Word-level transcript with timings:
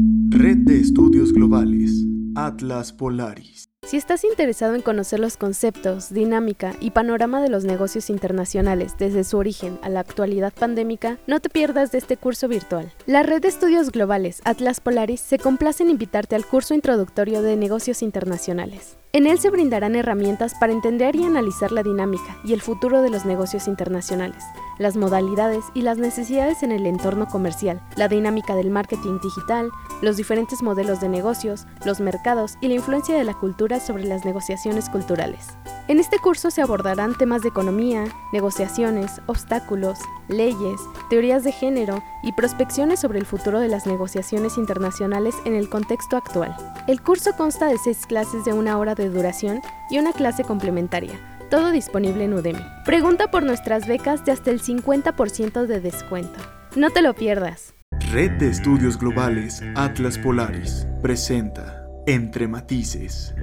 Red 0.00 0.58
de 0.58 0.78
Estudios 0.78 1.32
Globales, 1.32 2.04
Atlas 2.36 2.92
Polaris. 2.92 3.68
Si 3.82 3.96
estás 3.96 4.22
interesado 4.22 4.76
en 4.76 4.82
conocer 4.82 5.18
los 5.18 5.36
conceptos, 5.36 6.12
dinámica 6.12 6.76
y 6.80 6.92
panorama 6.92 7.42
de 7.42 7.48
los 7.48 7.64
negocios 7.64 8.08
internacionales 8.08 8.94
desde 8.96 9.24
su 9.24 9.38
origen 9.38 9.76
a 9.82 9.88
la 9.88 10.00
actualidad 10.00 10.52
pandémica, 10.52 11.18
no 11.26 11.40
te 11.40 11.48
pierdas 11.48 11.90
de 11.90 11.98
este 11.98 12.16
curso 12.16 12.46
virtual. 12.46 12.92
La 13.06 13.24
red 13.24 13.42
de 13.42 13.48
estudios 13.48 13.90
globales 13.90 14.40
Atlas 14.44 14.78
Polaris 14.80 15.20
se 15.20 15.38
complace 15.38 15.82
en 15.82 15.90
invitarte 15.90 16.36
al 16.36 16.46
curso 16.46 16.74
introductorio 16.74 17.42
de 17.42 17.56
negocios 17.56 18.02
internacionales. 18.02 18.98
En 19.14 19.26
él 19.26 19.38
se 19.38 19.48
brindarán 19.48 19.96
herramientas 19.96 20.54
para 20.60 20.74
entender 20.74 21.16
y 21.16 21.24
analizar 21.24 21.72
la 21.72 21.82
dinámica 21.82 22.36
y 22.44 22.52
el 22.52 22.60
futuro 22.60 23.00
de 23.00 23.08
los 23.08 23.24
negocios 23.24 23.66
internacionales, 23.66 24.44
las 24.76 24.98
modalidades 24.98 25.64
y 25.72 25.80
las 25.80 25.96
necesidades 25.96 26.62
en 26.62 26.72
el 26.72 26.86
entorno 26.86 27.26
comercial, 27.26 27.80
la 27.96 28.08
dinámica 28.08 28.54
del 28.54 28.70
marketing 28.70 29.18
digital, 29.22 29.70
los 30.02 30.18
diferentes 30.18 30.62
modelos 30.62 31.00
de 31.00 31.08
negocios, 31.08 31.66
los 31.86 32.00
mercados 32.00 32.58
y 32.60 32.68
la 32.68 32.74
influencia 32.74 33.16
de 33.16 33.24
la 33.24 33.32
cultura 33.32 33.80
sobre 33.80 34.04
las 34.04 34.26
negociaciones 34.26 34.90
culturales. 34.90 35.56
En 35.88 35.98
este 35.98 36.18
curso 36.18 36.50
se 36.50 36.60
abordarán 36.60 37.16
temas 37.16 37.40
de 37.40 37.48
economía, 37.48 38.04
negociaciones, 38.34 39.22
obstáculos, 39.24 39.98
leyes, 40.28 40.82
teorías 41.08 41.44
de 41.44 41.52
género 41.52 42.02
y 42.22 42.32
prospecciones 42.32 43.00
sobre 43.00 43.18
el 43.18 43.24
futuro 43.24 43.58
de 43.58 43.68
las 43.68 43.86
negociaciones 43.86 44.58
internacionales 44.58 45.34
en 45.46 45.54
el 45.54 45.70
contexto 45.70 46.18
actual. 46.18 46.54
El 46.86 47.00
curso 47.00 47.32
consta 47.38 47.68
de 47.68 47.78
seis 47.78 48.04
clases 48.06 48.44
de 48.44 48.52
una 48.52 48.76
hora 48.76 48.94
de 49.02 49.10
duración 49.10 49.60
y 49.90 49.98
una 49.98 50.12
clase 50.12 50.44
complementaria, 50.44 51.18
todo 51.50 51.70
disponible 51.70 52.24
en 52.24 52.34
Udemy. 52.34 52.62
Pregunta 52.84 53.30
por 53.30 53.42
nuestras 53.42 53.86
becas 53.86 54.24
de 54.24 54.32
hasta 54.32 54.50
el 54.50 54.60
50% 54.60 55.66
de 55.66 55.80
descuento. 55.80 56.38
No 56.76 56.90
te 56.90 57.02
lo 57.02 57.14
pierdas. 57.14 57.74
Red 58.12 58.32
de 58.32 58.48
Estudios 58.48 58.98
Globales 58.98 59.62
Atlas 59.74 60.18
Polaris 60.18 60.86
presenta 61.02 61.86
Entre 62.06 62.46
Matices. 62.46 63.34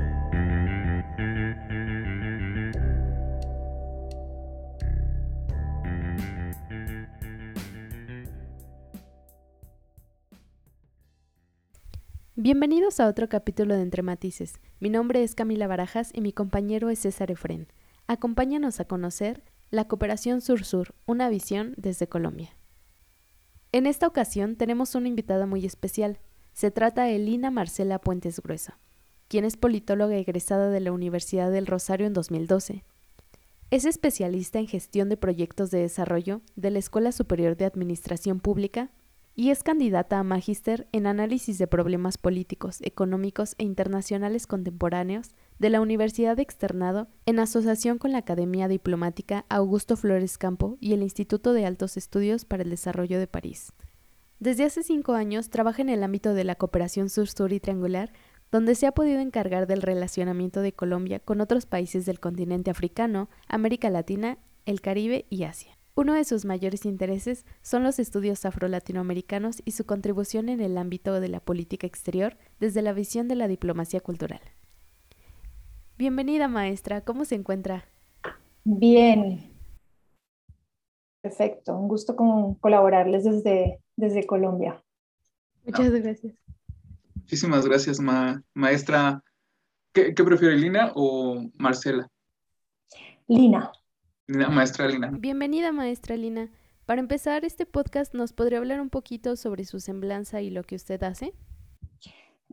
Bienvenidos 12.38 13.00
a 13.00 13.08
otro 13.08 13.30
capítulo 13.30 13.76
de 13.76 13.82
Entre 13.82 14.04
Matices. 14.04 14.60
Mi 14.80 14.90
nombre 14.90 15.24
es 15.24 15.36
Camila 15.36 15.68
Barajas 15.68 16.10
y 16.14 16.20
mi 16.20 16.34
compañero 16.34 16.90
es 16.90 17.00
César 17.00 17.32
Efren. 17.32 17.68
Acompáñanos 18.08 18.82
a 18.82 18.86
conocer 18.86 19.42
la 19.72 19.88
Cooperación 19.88 20.42
Sur-Sur, 20.42 20.94
una 21.06 21.30
visión 21.30 21.74
desde 21.78 22.08
Colombia. 22.08 22.58
En 23.72 23.86
esta 23.86 24.06
ocasión 24.06 24.58
tenemos 24.58 24.94
una 24.94 25.08
invitada 25.08 25.46
muy 25.46 25.66
especial. 25.66 26.20
Se 26.52 26.72
trata 26.72 27.04
de 27.04 27.18
Lina 27.20 27.52
Marcela 27.52 28.00
Puentes 28.00 28.42
Gruesa, 28.42 28.78
quien 29.30 29.46
es 29.46 29.56
politóloga 29.56 30.18
egresada 30.18 30.70
de 30.70 30.82
la 30.82 30.92
Universidad 30.92 31.52
del 31.52 31.68
Rosario 31.68 32.06
en 32.06 32.14
2012. 32.14 32.84
Es 33.72 33.86
especialista 33.86 34.60
en 34.60 34.68
gestión 34.68 35.08
de 35.08 35.18
proyectos 35.18 35.72
de 35.72 35.80
desarrollo 35.80 36.42
de 36.58 36.72
la 36.72 36.80
Escuela 36.80 37.14
Superior 37.14 37.56
de 37.56 37.66
Administración 37.66 38.42
Pública 38.42 38.92
y 39.36 39.50
es 39.50 39.64
candidata 39.64 40.18
a 40.18 40.24
magíster 40.24 40.88
en 40.94 41.08
análisis 41.08 41.58
de 41.58 41.68
problemas 41.68 42.18
políticos, 42.18 42.78
económicos 42.82 43.56
e 43.58 43.66
internacionales 43.66 44.48
contemporáneos 44.48 45.32
de 45.60 45.70
la 45.70 45.82
Universidad 45.82 46.40
Externado 46.40 47.10
en 47.26 47.40
asociación 47.40 47.98
con 47.98 48.14
la 48.14 48.20
Academia 48.20 48.70
Diplomática 48.70 49.46
Augusto 49.50 49.98
Flores 49.98 50.38
Campo 50.38 50.78
y 50.80 50.94
el 50.94 51.04
Instituto 51.04 51.52
de 51.52 51.66
Altos 51.66 51.98
Estudios 51.98 52.46
para 52.46 52.64
el 52.64 52.70
Desarrollo 52.70 53.20
de 53.20 53.28
París. 53.28 53.74
Desde 54.40 54.64
hace 54.64 54.84
cinco 54.84 55.14
años 55.14 55.50
trabaja 55.50 55.82
en 55.82 55.90
el 55.90 56.04
ámbito 56.04 56.34
de 56.34 56.44
la 56.44 56.56
cooperación 56.56 57.10
sur-sur 57.10 57.52
y 57.52 57.60
triangular, 57.60 58.14
donde 58.52 58.76
se 58.76 58.88
ha 58.88 58.94
podido 58.94 59.20
encargar 59.20 59.68
del 59.68 59.82
relacionamiento 59.82 60.62
de 60.62 60.74
Colombia 60.74 61.20
con 61.20 61.42
otros 61.42 61.66
países 61.66 62.06
del 62.06 62.20
continente 62.20 62.72
africano, 62.72 63.30
América 63.48 63.90
Latina, 63.90 64.38
el 64.66 64.82
Caribe 64.82 65.26
y 65.30 65.44
Asia. 65.44 65.75
Uno 65.98 66.14
de 66.14 66.26
sus 66.26 66.44
mayores 66.44 66.86
intereses 66.86 67.46
son 67.62 67.84
los 67.84 68.00
estudios 68.00 68.44
afro-latinoamericanos 68.44 69.62
y 69.64 69.72
su 69.72 69.86
contribución 69.86 70.50
en 70.50 70.60
el 70.60 70.78
ámbito 70.78 71.22
de 71.22 71.30
la 71.30 71.40
política 71.40 71.88
exterior 71.88 72.38
desde 72.60 72.82
la 72.82 72.92
visión 72.92 73.30
de 73.30 73.36
la 73.36 73.48
diplomacia 73.48 74.02
cultural. 74.02 74.42
Bienvenida 75.98 76.50
maestra, 76.50 77.00
¿cómo 77.00 77.24
se 77.24 77.36
encuentra? 77.36 77.86
Bien. 78.66 79.54
Perfecto, 81.22 81.78
un 81.78 81.88
gusto 81.88 82.18
con 82.18 82.56
colaborarles 82.56 83.24
desde, 83.24 83.80
desde 83.96 84.28
Colombia. 84.28 84.84
Muchas 85.64 85.92
gracias. 85.92 86.34
Muchísimas 87.16 87.66
gracias, 87.66 88.02
maestra. 88.54 89.24
¿Qué, 89.94 90.14
¿Qué 90.14 90.24
prefiere, 90.26 90.58
Lina 90.58 90.92
o 90.94 91.42
Marcela? 91.58 92.12
Lina 93.30 93.72
maestra 94.28 94.88
Lina. 94.88 95.12
Bienvenida, 95.12 95.72
maestra 95.72 96.16
Lina. 96.16 96.50
Para 96.86 97.02
empezar 97.02 97.46
este 97.46 97.66
podcast, 97.66 98.14
¿nos 98.14 98.34
podría 98.34 98.60
hablar 98.60 98.82
un 98.82 98.90
poquito 98.90 99.36
sobre 99.36 99.66
su 99.66 99.80
semblanza 99.80 100.42
y 100.42 100.50
lo 100.50 100.64
que 100.64 100.76
usted 100.76 101.02
hace? 101.04 101.34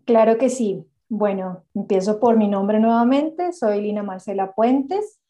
Claro 0.05 0.39
que 0.39 0.49
sí. 0.49 0.87
Bueno, 1.09 1.65
empiezo 1.75 2.19
por 2.19 2.37
mi 2.37 2.49
nombre 2.49 2.81
nuevamente. 2.81 3.53
Soy 3.53 3.83
Lina 3.83 4.03
Marcela 4.03 4.53
Puentes. 4.53 5.21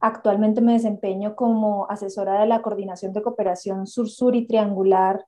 Actualmente 0.00 0.60
me 0.60 0.72
desempeño 0.72 1.36
como 1.36 1.88
asesora 1.88 2.40
de 2.40 2.46
la 2.46 2.62
Coordinación 2.62 3.12
de 3.12 3.22
Cooperación 3.22 3.86
Sur-Sur 3.86 4.34
y 4.34 4.46
Triangular 4.46 5.24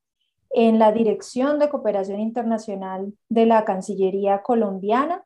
en 0.51 0.79
la 0.79 0.93
Dirección 0.93 1.59
de 1.59 1.69
Cooperación 1.69 2.21
Internacional 2.21 3.13
de 3.29 3.47
la 3.47 3.65
Cancillería 3.65 4.43
colombiana 4.43 5.25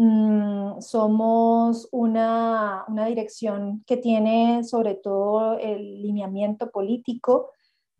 Mm, 0.00 0.80
somos 0.80 1.88
una, 1.90 2.86
dirección 3.08 3.82
que 3.84 3.96
tiene 3.96 4.62
sobre 4.62 4.94
todo 4.94 5.58
el 5.58 6.02
lineamiento 6.02 6.70
político 6.70 7.50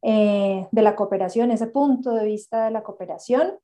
eh, 0.02 0.68
de 0.70 0.82
la 0.82 0.94
cooperación, 0.94 1.50
ese 1.50 1.66
punto 1.66 2.12
de 2.12 2.24
vista 2.24 2.66
de 2.66 2.70
la 2.70 2.84
cooperación. 2.84 3.58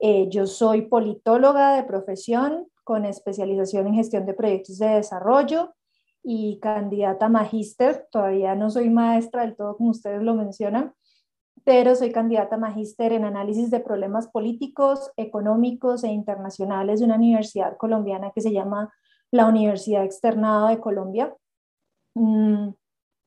Eh, 0.00 0.28
yo 0.28 0.46
soy 0.46 0.82
politóloga 0.82 1.74
de 1.74 1.84
profesión 1.84 2.68
con 2.84 3.06
especialización 3.06 3.86
en 3.86 3.94
gestión 3.94 4.26
de 4.26 4.34
proyectos 4.34 4.78
de 4.78 4.88
desarrollo 4.88 5.72
y 6.22 6.58
candidata 6.60 7.30
magíster. 7.30 8.06
Todavía 8.10 8.54
no 8.54 8.68
soy 8.68 8.90
maestra 8.90 9.46
del 9.46 9.56
todo 9.56 9.78
como 9.78 9.92
ustedes 9.92 10.20
lo 10.20 10.34
mencionan, 10.34 10.92
soy 11.94 12.12
candidata 12.12 12.56
a 12.56 12.58
magíster 12.58 13.12
en 13.12 13.24
análisis 13.24 13.70
de 13.70 13.80
problemas 13.80 14.28
políticos, 14.28 15.10
económicos 15.16 16.04
e 16.04 16.08
internacionales 16.08 17.00
de 17.00 17.06
una 17.06 17.16
universidad 17.16 17.76
colombiana 17.76 18.32
que 18.34 18.40
se 18.40 18.52
llama 18.52 18.92
la 19.30 19.46
Universidad 19.46 20.04
Externada 20.04 20.70
de 20.70 20.80
Colombia. 20.80 21.34
Mm, 22.14 22.70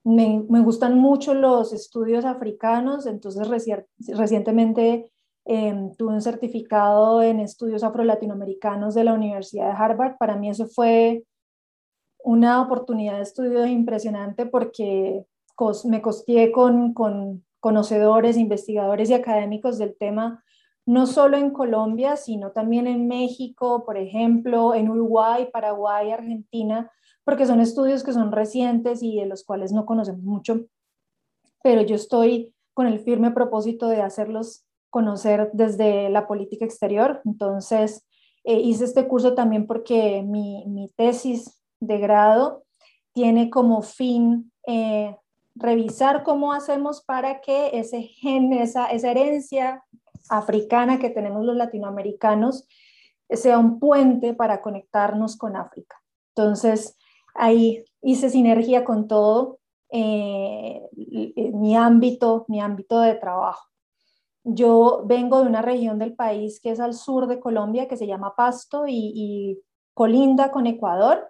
me, 0.03 0.61
gustan 0.61 0.99
mucho 0.99 1.33
los 1.33 1.73
estudios 1.73 2.25
africanos, 2.25 3.07
entonces 3.07 3.47
recientemente 4.07 5.11
em, 5.45 5.91
tuve 5.95 6.13
un 6.13 6.21
certificado 6.21 7.21
en 7.23 7.39
estudios 7.39 7.83
afro-latinoamericanos 7.83 8.93
de 8.93 9.03
la 9.03 9.13
Universidad 9.13 9.67
de 9.67 9.83
Harvard. 9.83 10.17
Para 10.17 10.35
mí 10.35 10.49
eso 10.49 10.67
fue 10.67 11.23
una 12.23 12.61
oportunidad 12.61 13.17
de 13.17 13.23
estudio 13.23 13.65
impresionante 13.65 14.45
porque 14.45 15.25
me 15.85 16.01
costeé 16.01 16.51
con 16.51 16.93
conocedores, 17.65 18.37
investigadores 18.37 19.09
y 19.09 19.15
académicos 19.15 19.79
del 19.79 19.97
tema, 19.97 20.43
no 20.85 21.07
solo 21.07 21.35
en 21.35 21.49
Colombia, 21.49 22.15
sino 22.15 22.51
también 22.51 22.85
en 22.85 23.07
México, 23.07 23.83
por 23.87 23.97
ejemplo, 23.97 24.75
en 24.75 24.87
Uruguay, 24.87 25.49
Paraguay, 25.51 26.11
Argentina, 26.11 26.91
porque 27.23 27.47
son 27.47 27.61
estudios 27.61 28.03
que 28.03 28.13
son 28.13 28.31
recientes 28.31 29.01
y 29.01 29.17
de 29.17 29.25
los 29.25 29.43
cuales 29.43 29.71
no 29.71 29.87
conocemos 29.87 30.21
mucho, 30.21 30.67
pero 31.63 31.81
yo 31.81 31.95
estoy 31.95 32.53
con 32.75 32.85
el 32.85 32.99
firme 32.99 33.31
propósito 33.31 33.87
de 33.87 34.03
hacerlos 34.03 34.63
conocer 34.91 35.49
desde 35.53 36.11
la 36.11 36.27
política 36.27 36.65
exterior. 36.65 37.23
Entonces, 37.25 38.05
eh, 38.43 38.59
hice 38.59 38.85
este 38.85 39.07
curso 39.07 39.33
también 39.33 39.65
porque 39.65 40.21
mi, 40.21 40.65
mi, 40.67 40.89
tesis 40.89 41.59
de 41.79 41.97
grado 41.97 42.63
tiene 43.11 43.49
como 43.49 43.81
fin 43.81 44.51
eh, 44.67 45.17
revisar 45.55 46.23
cómo 46.23 46.53
hacemos 46.53 47.01
para 47.01 47.41
que 47.41 47.71
ese 47.73 48.03
gen, 48.03 48.53
esa, 48.53 48.87
esa 48.87 49.11
herencia 49.11 49.83
africana 50.29 50.99
que 50.99 51.09
tenemos 51.09 51.45
los 51.45 51.55
latinoamericanos 51.55 52.67
sea 53.29 53.57
un 53.57 53.79
puente 53.79 54.33
para 54.33 54.61
conectarnos 54.61 55.37
con 55.37 55.55
África. 55.55 55.95
Entonces, 56.35 56.97
ahí 57.33 57.83
hice 58.01 58.29
sinergia 58.29 58.83
con 58.83 59.07
todo 59.07 59.59
eh, 59.89 60.81
mi 61.53 61.75
ámbito, 61.75 62.45
mi 62.47 62.59
ámbito 62.59 62.99
de 62.99 63.15
trabajo. 63.15 63.69
Yo 64.43 65.03
vengo 65.05 65.41
de 65.41 65.47
una 65.47 65.61
región 65.61 65.97
del 65.97 66.13
país 66.13 66.59
que 66.59 66.71
es 66.71 66.79
al 66.79 66.93
sur 66.93 67.27
de 67.27 67.39
Colombia, 67.39 67.87
que 67.87 67.97
se 67.97 68.05
llama 68.05 68.35
Pasto 68.35 68.85
y, 68.87 69.11
y 69.15 69.59
colinda 69.93 70.51
con 70.51 70.67
Ecuador, 70.67 71.29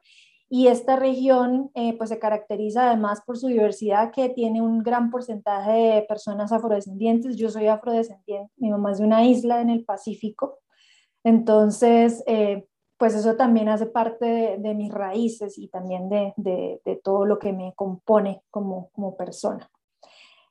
y 0.50 0.68
esta 0.68 0.96
región 0.96 1.72
eh, 1.74 1.98
pues 1.98 2.10
se 2.10 2.20
caracteriza 2.20 2.88
además 2.88 3.22
por 3.26 3.38
su 3.38 3.48
diversidad 3.48 4.12
que 4.12 4.30
tiene 4.30 4.62
un 4.62 4.84
gran 4.84 5.10
porcentaje 5.10 5.72
de 5.72 6.02
personas 6.04 6.52
afrodescendientes. 6.52 7.36
Yo 7.36 7.50
soy 7.50 7.68
afrodescendiente, 7.68 8.52
mi 8.58 8.70
mamá 8.70 8.92
es 8.92 9.00
de 9.00 9.06
una 9.06 9.26
isla 9.26 9.62
en 9.62 9.70
el 9.70 9.84
Pacífico, 9.84 10.60
entonces 11.24 12.24
eh, 12.28 12.68
pues 12.98 13.16
eso 13.16 13.36
también 13.36 13.70
hace 13.70 13.88
parte 13.88 14.58
de, 14.58 14.74
mis 14.74 14.94
raíces 14.94 15.58
y 15.58 15.68
también 15.68 16.10
de, 16.10 16.82
todo 17.04 17.26
lo 17.26 17.40
que 17.40 17.52
me 17.52 17.74
compone 17.76 18.44
como, 18.50 18.90
como 18.94 19.18
persona. 19.18 19.70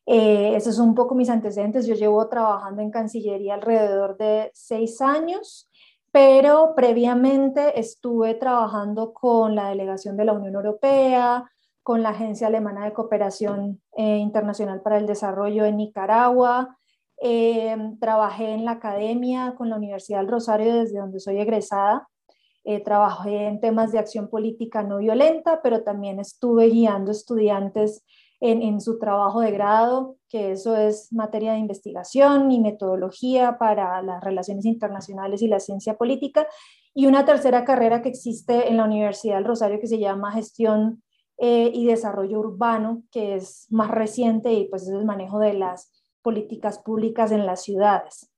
Eh, 0.07 0.55
esos 0.55 0.77
son 0.77 0.91
un 0.91 0.95
poco 0.95 1.15
mis 1.15 1.31
antecedentes. 1.31 1.87
Yo 1.87 1.95
llevo 1.95 2.29
trabajando 2.29 2.83
en 2.83 2.91
Cancillería 2.91 3.55
alrededor 3.55 4.19
de 4.19 4.51
seis 4.53 5.01
años 5.01 5.71
pero 6.15 6.77
previamente 6.77 7.81
estuve 7.81 8.35
trabajando 8.35 9.13
con 9.13 9.57
la 9.57 9.71
delegación 9.71 10.17
de 10.17 10.25
la 10.25 10.33
Unión 10.33 10.55
Europea, 10.55 11.51
con 11.83 12.05
la 12.05 12.11
Agencia 12.11 12.47
Alemana 12.47 12.85
de 12.85 12.93
Cooperación 12.93 13.83
eh, 13.97 14.19
Internacional 14.19 14.81
para 14.81 14.99
el 14.99 15.09
Desarrollo 15.09 15.65
en 15.65 15.77
Nicaragua. 15.77 16.79
Eh, 17.21 17.77
trabajé 18.01 18.53
en 18.53 18.65
la 18.65 18.71
academia 18.71 19.57
con 19.59 19.69
la 19.69 19.77
Universidad 19.77 20.21
del 20.21 20.29
Rosario, 20.29 20.73
desde 20.73 21.01
donde 21.01 21.19
soy 21.19 21.41
egresada. 21.41 22.09
Eh, 22.63 22.79
trabajé 22.79 23.49
en 23.49 23.59
temas 23.59 23.91
de 23.91 23.99
acción 23.99 24.29
política 24.29 24.85
no 24.85 24.99
violenta, 24.99 25.63
pero 25.65 25.83
también 25.83 26.21
estuve 26.21 26.69
guiando 26.69 27.11
estudiantes 27.11 28.05
en, 28.47 28.79
su 28.83 28.99
trabajo 28.99 29.41
de 29.41 29.53
grado, 29.53 30.17
que 30.29 30.53
eso 30.53 30.77
es 30.77 31.11
materia 31.13 31.53
de 31.53 31.61
investigación 31.61 32.51
y 32.51 32.61
metodología 32.61 33.57
para 33.59 34.03
las 34.03 34.23
relaciones 34.23 34.67
internacionales 34.67 35.41
y 35.41 35.49
la 35.49 35.61
ciencia 35.61 35.97
política, 35.97 36.47
y 36.93 37.07
una 37.07 37.25
tercera 37.25 37.65
carrera 37.65 38.03
que 38.03 38.11
existe 38.11 38.69
en 38.69 38.77
la 38.77 38.85
Universidad 38.85 39.37
del 39.37 39.47
Rosario 39.47 39.81
que 39.81 39.87
se 39.87 39.99
llama 39.99 40.33
Gestión 40.33 41.03
eh, 41.39 41.71
y 41.73 41.87
Desarrollo 41.87 42.39
Urbano, 42.39 43.03
que 43.11 43.37
es 43.37 43.67
más 43.71 43.91
reciente 43.91 44.53
y 44.53 44.69
pues 44.69 44.83
es 44.83 44.91
el 44.91 45.07
manejo 45.07 45.39
de 45.39 45.55
las 45.55 45.91
políticas 46.21 46.79
públicas 46.79 47.33
en 47.33 47.47
las 47.47 47.63
ciudades. 47.63 48.31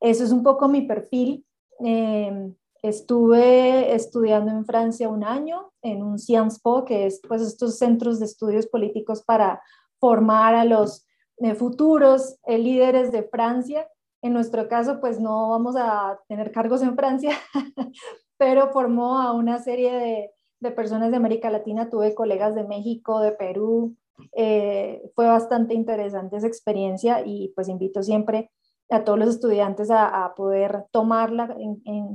Eso 0.00 0.24
es 0.24 0.32
un 0.32 0.42
poco 0.42 0.68
mi 0.68 0.82
perfil. 0.82 1.44
Eh, 1.84 2.52
Estuve 2.82 3.94
estudiando 3.94 4.52
en 4.52 4.64
Francia 4.64 5.08
un 5.08 5.24
año 5.24 5.72
en 5.82 6.02
un 6.02 6.18
Sciences 6.18 6.62
que 6.86 7.06
es 7.06 7.20
pues 7.26 7.42
estos 7.42 7.78
centros 7.78 8.18
de 8.18 8.26
estudios 8.26 8.66
políticos 8.66 9.22
para 9.22 9.60
formar 9.98 10.54
a 10.54 10.64
los 10.64 11.06
eh, 11.38 11.54
futuros 11.54 12.36
eh, 12.46 12.58
líderes 12.58 13.10
de 13.10 13.24
Francia. 13.24 13.88
En 14.22 14.32
nuestro 14.32 14.68
caso, 14.68 15.00
pues 15.00 15.20
no 15.20 15.50
vamos 15.50 15.76
a 15.76 16.18
tener 16.28 16.52
cargos 16.52 16.82
en 16.82 16.96
Francia, 16.96 17.32
pero 18.38 18.68
formó 18.72 19.18
a 19.18 19.32
una 19.32 19.58
serie 19.58 19.92
de, 19.92 20.30
de, 20.60 20.70
personas 20.70 21.10
de 21.10 21.16
América 21.16 21.50
Latina. 21.50 21.90
Tuve 21.90 22.14
colegas 22.14 22.54
de 22.54 22.64
México, 22.64 23.20
de 23.20 23.32
Perú. 23.32 23.96
Eh, 24.32 25.02
fue 25.14 25.26
bastante 25.26 25.74
interesante 25.74 26.36
esa 26.36 26.46
experiencia 26.46 27.22
y 27.24 27.52
pues 27.54 27.68
invito 27.68 28.02
siempre 28.02 28.50
a 28.90 29.04
todos 29.04 29.18
los 29.18 29.28
estudiantes 29.28 29.90
a, 29.90 30.32
poder 30.36 30.86
tomarla 30.90 31.54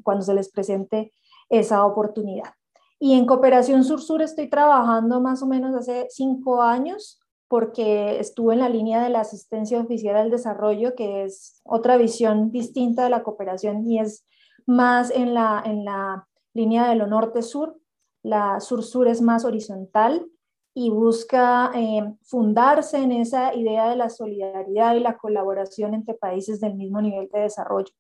cuando 0.04 0.24
se 0.24 0.34
les 0.34 0.50
presente 0.50 1.12
esa 1.50 1.86
oportunidad. 1.86 2.54
Y 3.00 3.14
en 3.14 3.26
Cooperación 3.26 3.84
Sur-Sur 3.84 4.22
estoy 4.22 4.50
trabajando 4.50 5.20
más 5.20 5.44
o 5.44 5.48
menos 5.48 5.76
hace 5.76 6.08
cinco 6.10 6.62
años 6.62 7.20
porque 7.48 8.20
estuve 8.20 8.54
en 8.54 8.62
la 8.62 8.70
línea 8.70 9.04
de 9.04 9.10
la 9.10 9.20
asistencia 9.20 9.80
oficial 9.80 10.16
al 10.16 10.32
desarrollo, 10.32 10.96
que 10.96 11.24
es 11.24 11.62
otra 11.64 11.98
visión 11.98 12.52
distinta 12.52 13.04
de 13.04 13.10
la 13.10 13.22
cooperación 13.22 13.88
y 13.88 14.00
es 14.00 14.26
más 14.66 15.12
en 15.12 15.34
la, 15.34 15.62
en 15.66 15.86
la 15.86 16.28
línea 16.54 16.90
de 16.90 16.96
lo 16.96 17.06
norte-sur. 17.06 17.78
La 18.24 18.60
sur-sur 18.60 19.08
es 19.08 19.22
más 19.22 19.44
horizontal 19.46 20.26
y 20.74 20.90
busca 20.90 21.72
eh, 21.76 22.04
fundarse 22.24 22.98
en 22.98 23.12
esa 23.12 23.54
idea 23.54 23.90
de 23.90 23.96
la 23.96 24.10
solidaridad 24.10 24.96
y 24.96 25.00
la 25.00 25.18
colaboración 25.18 25.94
entre 25.94 26.16
países 26.16 26.60
del 26.60 26.76
mismo 26.76 27.02
nivel 27.02 27.30
de 27.32 27.42
desarrollo 27.42 27.94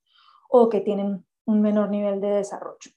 o 0.50 0.70
que 0.70 0.82
tienen 0.82 1.26
un 1.46 1.62
menor 1.62 1.90
nivel 1.90 2.20
de 2.20 2.30
desarrollo. 2.30 2.92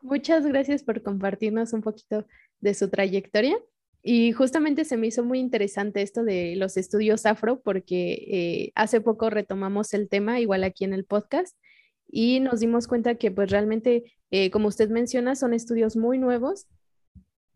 Muchas 0.00 0.46
gracias 0.46 0.82
por 0.82 1.02
compartirnos 1.02 1.72
un 1.72 1.82
poquito 1.82 2.26
de 2.60 2.74
su 2.74 2.88
trayectoria. 2.88 3.56
Y 4.04 4.32
justamente 4.32 4.84
se 4.84 4.96
me 4.96 5.06
hizo 5.06 5.22
muy 5.22 5.38
interesante 5.38 6.02
esto 6.02 6.24
de 6.24 6.56
los 6.56 6.76
estudios 6.76 7.24
afro 7.24 7.60
porque 7.60 8.12
eh, 8.14 8.72
hace 8.74 9.00
poco 9.00 9.30
retomamos 9.30 9.94
el 9.94 10.08
tema, 10.08 10.40
igual 10.40 10.64
aquí 10.64 10.84
en 10.84 10.92
el 10.92 11.04
podcast, 11.04 11.56
y 12.08 12.40
nos 12.40 12.58
dimos 12.58 12.88
cuenta 12.88 13.14
que 13.14 13.30
pues 13.30 13.50
realmente, 13.50 14.12
eh, 14.32 14.50
como 14.50 14.66
usted 14.66 14.90
menciona, 14.90 15.36
son 15.36 15.54
estudios 15.54 15.96
muy 15.96 16.18
nuevos 16.18 16.66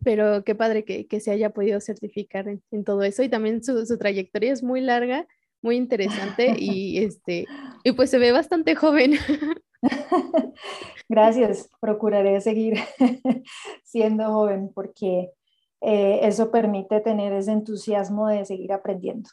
pero 0.06 0.44
qué 0.44 0.54
padre 0.54 0.84
que, 0.84 1.08
que 1.08 1.18
se 1.18 1.32
haya 1.32 1.50
podido 1.50 1.80
certificar 1.80 2.46
en, 2.46 2.84
todo 2.84 3.02
eso 3.02 3.24
y 3.24 3.28
también 3.28 3.64
su, 3.64 3.84
su, 3.84 3.98
trayectoria 3.98 4.52
es 4.52 4.62
muy 4.62 4.80
larga, 4.80 5.26
muy 5.62 5.74
interesante 5.74 6.54
y, 6.60 6.98
este, 6.98 7.44
y 7.82 7.90
pues 7.90 8.10
se 8.10 8.18
ve 8.18 8.30
bastante 8.30 8.76
joven. 8.76 9.14
Gracias, 11.08 11.68
procuraré 11.80 12.40
seguir 12.40 12.78
siendo 13.84 14.26
joven 14.26 14.70
porque 14.72 15.32
eh, 15.80 16.20
eso 16.22 16.52
permite 16.52 17.00
tener 17.00 17.32
ese 17.32 17.50
entusiasmo 17.50 18.28
de 18.28 18.44
seguir 18.44 18.72
aprendiendo. 18.72 19.28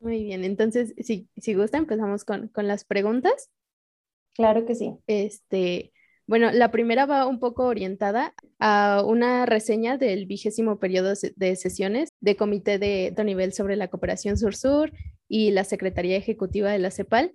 Muy 0.00 0.24
bien, 0.24 0.42
entonces, 0.42 0.94
si, 0.98 1.28
si 1.36 1.54
gusta, 1.54 1.78
empezamos 1.78 2.24
con, 2.24 2.48
con 2.48 2.66
las 2.66 2.84
preguntas. 2.84 3.52
Claro 4.34 4.66
que 4.66 4.74
sí. 4.74 4.98
Este, 5.06 5.92
bueno, 6.26 6.50
la 6.52 6.70
primera 6.70 7.06
va 7.06 7.26
un 7.26 7.38
poco 7.38 7.64
orientada 7.64 8.34
a 8.58 9.02
una 9.06 9.44
reseña 9.44 9.98
del 9.98 10.26
vigésimo 10.26 10.78
periodo 10.78 11.12
de 11.36 11.56
sesiones 11.56 12.08
de 12.20 12.36
Comité 12.36 12.78
de 12.78 13.08
Alto 13.08 13.24
Nivel 13.24 13.52
sobre 13.52 13.76
la 13.76 13.88
Cooperación 13.88 14.38
Sur-Sur 14.38 14.92
y 15.28 15.50
la 15.50 15.64
Secretaría 15.64 16.16
Ejecutiva 16.16 16.70
de 16.70 16.78
la 16.78 16.90
CEPAL. 16.90 17.32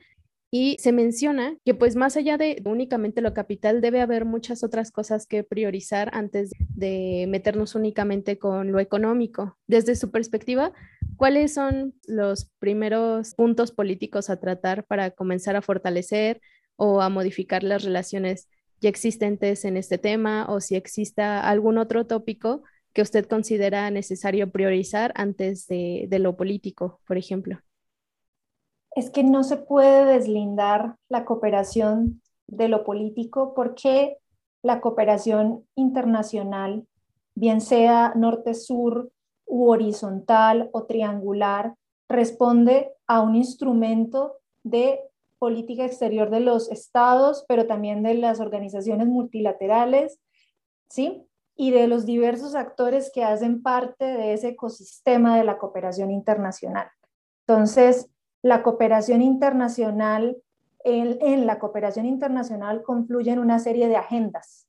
Y 0.51 0.77
se 0.79 0.91
menciona 0.91 1.55
que 1.63 1.75
pues 1.75 1.95
más 1.95 2.17
allá 2.17 2.37
de 2.39 2.59
únicamente 2.65 3.21
lo 3.21 3.35
capital, 3.35 3.81
debe 3.81 4.01
haber 4.01 4.25
muchas 4.25 4.63
otras 4.63 4.91
cosas 4.91 5.27
que 5.27 5.43
priorizar 5.43 6.09
antes 6.13 6.49
de 6.69 7.27
meternos 7.29 7.75
únicamente 7.75 8.39
con 8.39 8.71
lo 8.71 8.79
económico. 8.79 9.59
Desde 9.67 9.95
su 9.95 10.09
perspectiva, 10.09 10.73
¿cuáles 11.17 11.53
son 11.53 11.93
los 12.07 12.49
primeros 12.57 13.35
puntos 13.35 13.71
políticos 13.71 14.31
a 14.31 14.39
tratar 14.39 14.85
para 14.85 15.11
comenzar 15.11 15.55
a 15.55 15.61
fortalecer 15.61 16.41
o 16.77 17.01
a 17.01 17.09
modificar 17.09 17.61
las 17.63 17.83
relaciones 17.83 18.47
ya 18.81 18.89
existentes 18.89 19.65
en 19.65 19.77
este 19.77 19.97
tema 19.97 20.45
o 20.49 20.61
si 20.61 20.75
exista 20.75 21.47
algún 21.47 21.77
otro 21.77 22.05
tópico 22.05 22.63
que 22.93 23.01
usted 23.01 23.25
considera 23.25 23.89
necesario 23.91 24.51
priorizar 24.51 25.11
antes 25.15 25.67
de, 25.67 26.07
lo 26.19 26.35
político, 26.35 26.99
por 27.07 27.17
ejemplo. 27.17 27.59
Es 28.95 29.09
que 29.09 29.23
no 29.23 29.43
se 29.43 29.57
puede 29.57 30.05
deslindar 30.05 30.95
la 31.07 31.25
cooperación 31.25 32.21
de 32.47 32.67
lo 32.67 32.83
político 32.83 33.53
porque 33.53 34.17
la 34.63 34.81
cooperación 34.81 35.65
internacional, 35.75 36.87
bien 37.35 37.61
sea 37.61 38.13
norte-sur 38.15 39.11
u 39.45 39.69
horizontal 39.69 40.69
o 40.73 40.85
triangular, 40.85 41.75
responde 42.09 42.91
a 43.07 43.21
un 43.21 43.35
instrumento 43.35 44.39
de 44.63 44.99
política 45.39 45.85
exterior 45.85 46.29
de 46.29 46.41
los 46.41 46.69
estados, 46.69 47.45
pero 47.47 47.65
también 47.65 48.03
de 48.03 48.13
las 48.13 48.39
organizaciones 48.39 49.07
multilaterales, 49.07 50.19
¿sí? 50.89 51.25
Y 51.55 51.71
de 51.71 51.87
los 51.87 52.05
diversos 52.05 52.55
actores 52.55 53.11
que 53.13 53.23
hacen 53.23 53.63
parte 53.63 54.05
de 54.05 54.33
ese 54.33 54.49
ecosistema 54.49 55.37
de 55.37 55.43
la 55.43 55.57
cooperación 55.57 56.11
internacional. 56.11 56.89
Entonces, 57.47 58.09
la 58.41 58.61
cooperación 58.63 59.21
internacional, 59.21 60.37
en, 60.83 61.45
la 61.45 61.59
cooperación 61.59 62.05
internacional 62.05 62.83
confluyen 62.83 63.39
una 63.39 63.59
serie 63.59 63.87
de 63.87 63.97
agendas 63.97 64.67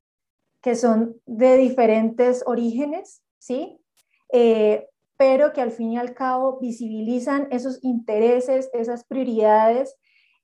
que 0.60 0.74
son 0.74 1.16
de 1.26 1.56
diferentes 1.56 2.42
orígenes, 2.46 3.22
¿sí? 3.38 3.80
Eh, 4.32 4.88
pero 5.16 5.52
que 5.52 5.60
al 5.60 5.70
fin 5.70 5.92
y 5.92 5.98
al 5.98 6.14
cabo 6.14 6.58
visibilizan 6.60 7.48
esos 7.50 7.78
intereses, 7.82 8.70
esas 8.72 9.04
prioridades 9.04 9.96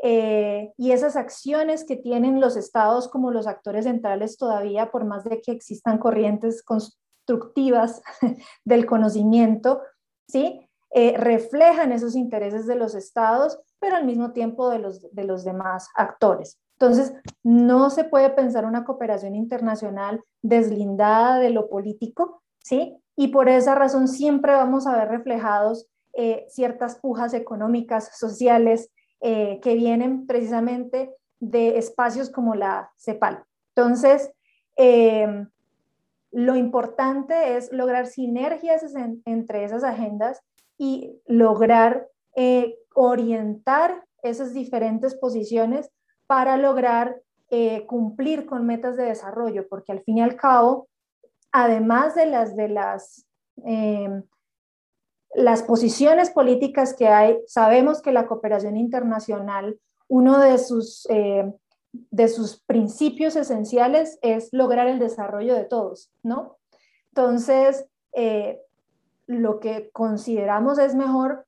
eh, 0.03 0.73
y 0.77 0.93
esas 0.93 1.17
acciones 1.17 1.85
que 1.85 1.97
tienen 1.97 2.41
los 2.41 2.57
estados 2.57 3.09
como 3.09 3.31
los 3.31 3.47
actores 3.47 3.85
centrales 3.85 4.37
todavía, 4.37 4.91
por 4.91 5.05
más 5.05 5.25
de 5.25 5.41
que 5.41 5.53
existan 5.53 5.99
corrientes 5.99 6.63
constructivas 6.63 8.03
del 8.65 8.87
conocimiento, 8.87 9.81
¿sí? 10.29 10.69
Eh, 10.91 11.17
reflejan 11.17 11.93
esos 11.93 12.15
intereses 12.15 12.67
de 12.67 12.77
los 12.77 12.95
estados, 12.95 13.59
pero 13.81 13.97
al 13.97 14.07
mismo 14.07 14.33
tiempo 14.33 14.71
de 14.71 14.79
los, 14.79 15.03
de 15.13 15.25
los 15.25 15.45
demás 15.45 15.89
actores. 15.95 16.59
Entonces, 16.79 17.15
no 17.43 17.91
se 17.91 18.05
puede 18.05 18.31
pensar 18.31 18.67
una 18.67 18.85
cooperación 18.85 19.35
internacional 19.35 20.23
deslindada 20.43 21.39
de 21.39 21.51
lo 21.51 21.69
político, 21.69 22.43
¿sí? 22.59 22.97
Y 23.17 23.29
por 23.29 23.49
esa 23.49 23.75
razón 23.75 24.09
siempre 24.09 24.53
vamos 24.53 24.87
a 24.87 24.95
ver 24.95 25.09
reflejados 25.09 25.87
eh, 26.13 26.47
ciertas 26.49 26.97
pujas 26.97 27.33
económicas, 27.35 28.19
sociales, 28.19 28.91
eh, 29.21 29.61
que 29.63 29.75
vienen 29.75 30.27
precisamente 30.27 31.15
de 31.41 31.79
espacios 31.79 32.31
como 32.31 32.55
la 32.55 32.91
CEPAL. 32.97 33.45
Entonces, 33.75 34.31
em, 34.77 35.49
lo 36.33 36.57
importante 36.57 37.57
es 37.57 37.73
lograr 37.73 38.07
sinergias 38.07 38.85
entre 39.25 39.65
esas 39.65 39.85
agendas 39.85 40.43
y 40.79 41.19
lograr 41.27 42.09
eh, 42.35 42.79
orientar 42.95 44.05
esas 44.23 44.53
diferentes 44.53 45.15
posiciones 45.15 45.91
para 46.27 46.57
lograr 46.57 47.21
eh, 47.49 47.87
cumplir 47.87 48.45
con 48.45 48.67
metas 48.67 48.97
de 48.97 49.05
desarrollo, 49.05 49.69
porque 49.69 49.93
al 49.93 50.03
fin 50.03 50.19
y 50.19 50.23
al 50.23 50.37
cabo, 50.37 50.89
además 51.53 52.15
de 52.15 52.27
las 52.27 52.57
de 52.57 52.69
las 52.69 53.27
em, 53.65 54.23
las 55.37 55.63
posiciones 55.63 56.31
políticas 56.31 56.95
que 56.95 57.09
hay, 57.09 57.39
sabemos 57.47 58.01
que 58.01 58.11
la 58.11 58.27
cooperación 58.27 58.77
internacional, 58.77 59.79
uno 60.09 60.41
de 60.41 60.57
sus, 60.57 61.07
eh, 61.11 61.53
de 61.93 62.29
sus 62.29 62.63
principios 62.63 63.37
esenciales 63.37 64.19
es 64.23 64.49
lograr 64.53 64.89
el 64.89 64.99
desarrollo 64.99 65.55
de 65.55 65.65
todos, 65.65 66.11
¿no? 66.23 66.57
Entonces, 67.09 67.85
eh, 68.15 68.63
lo 69.27 69.61
que 69.61 69.91
consideramos 69.93 70.79
es 70.79 70.95
mejor 70.95 71.45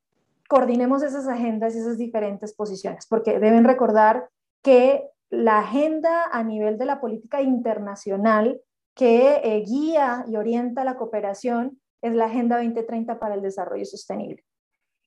coordinemos 0.48 1.02
esas 1.02 1.26
agendas 1.26 1.74
y 1.74 1.78
esas 1.78 1.96
diferentes 1.96 2.54
posiciones, 2.54 3.06
porque 3.06 3.38
deben 3.38 3.64
recordar 3.64 4.28
que 4.62 5.08
la 5.30 5.60
agenda 5.60 6.24
a 6.30 6.42
nivel 6.42 6.76
de 6.76 6.86
la 6.86 7.00
política 7.00 7.40
internacional 7.40 8.60
que 8.94 9.40
eh, 9.44 9.62
guía 9.66 10.24
y 10.26 10.36
orienta 10.36 10.84
la 10.84 10.96
cooperación 10.96 11.78
es 12.02 12.14
la 12.14 12.26
Agenda 12.26 12.56
2030 12.56 13.18
para 13.18 13.34
el 13.34 13.42
Desarrollo 13.42 13.84
Sostenible. 13.84 14.44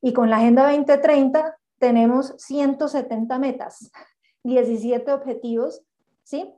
Y 0.01 0.13
con 0.13 0.29
la 0.29 0.38
Agenda 0.38 0.63
2030 0.63 1.57
tenemos 1.79 2.33
170 2.38 3.39
metas, 3.39 3.91
17 4.43 5.12
objetivos, 5.12 5.83
¿sí? 6.24 6.53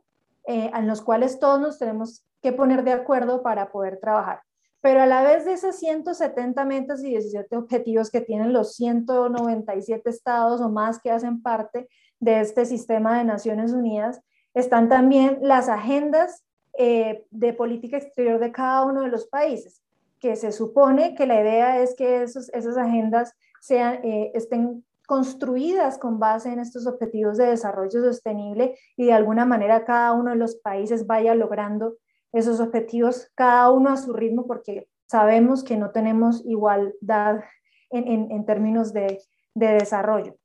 Eh, 0.48 0.72
en 0.74 0.88
los 0.88 1.02
cuales 1.02 1.40
todos 1.40 1.60
nos 1.60 1.80
tenemos 1.80 2.26
que 2.42 2.52
poner 2.52 2.84
de 2.84 2.94
acuerdo 2.94 3.42
para 3.44 3.72
poder 3.72 4.00
trabajar. 4.00 4.42
Pero 4.82 5.02
a 5.02 5.06
la 5.06 5.24
vez 5.24 5.46
de 5.46 5.54
esas 5.54 5.78
170 5.80 6.66
metas 6.66 7.02
y 7.04 7.10
17 7.10 7.56
objetivos 7.56 8.12
que 8.12 8.20
tienen 8.20 8.52
los 8.52 8.76
197 8.76 10.10
estados 10.10 10.60
o 10.60 10.70
más 10.70 11.00
que 11.00 11.12
hacen 11.12 11.42
parte 11.42 11.88
de 12.20 12.42
este 12.42 12.66
sistema 12.66 13.18
de 13.18 13.24
Naciones 13.24 13.72
Unidas, 13.72 14.22
están 14.54 14.90
también 14.90 15.40
las 15.42 15.70
agendas 15.70 16.44
eh, 16.78 17.26
de 17.32 17.54
política 17.54 17.98
exterior 17.98 18.40
de 18.40 18.52
cada 18.52 18.86
uno 18.86 19.02
de 19.02 19.10
los 19.10 19.28
países 19.28 19.83
que 20.24 20.38
se 20.38 20.54
supone 20.54 21.16
que 21.16 21.28
la 21.28 21.42
idea 21.42 21.82
es 21.82 21.96
que 21.96 22.24
esos, 22.24 22.48
esas 22.54 22.78
agendas 22.78 23.36
sean, 23.60 23.96
eh, 24.06 24.32
estén 24.34 24.86
construidas 25.06 25.98
con 25.98 26.18
base 26.18 26.50
en 26.50 26.60
estos 26.60 26.88
objetivos 26.88 27.36
de 27.36 27.48
desarrollo 27.48 28.02
sostenible 28.02 28.80
y 28.96 29.08
de 29.08 29.12
alguna 29.12 29.46
manera 29.46 29.84
cada 29.84 30.14
uno 30.14 30.30
de 30.30 30.38
los 30.38 30.56
países 30.56 31.08
vaya 31.08 31.36
logrando 31.36 31.98
esos 32.32 32.62
objetivos, 32.62 33.32
cada 33.36 33.70
uno 33.70 33.90
a 33.90 33.98
su 33.98 34.14
ritmo, 34.14 34.48
porque 34.48 34.88
sabemos 35.08 35.62
que 35.62 35.76
no 35.76 35.92
tenemos 35.92 36.42
igualdad 36.46 37.44
en, 37.90 38.32
en, 38.32 38.46
términos 38.46 38.94
de, 38.94 39.20
de, 39.54 39.68
desarrollo. 39.74 40.38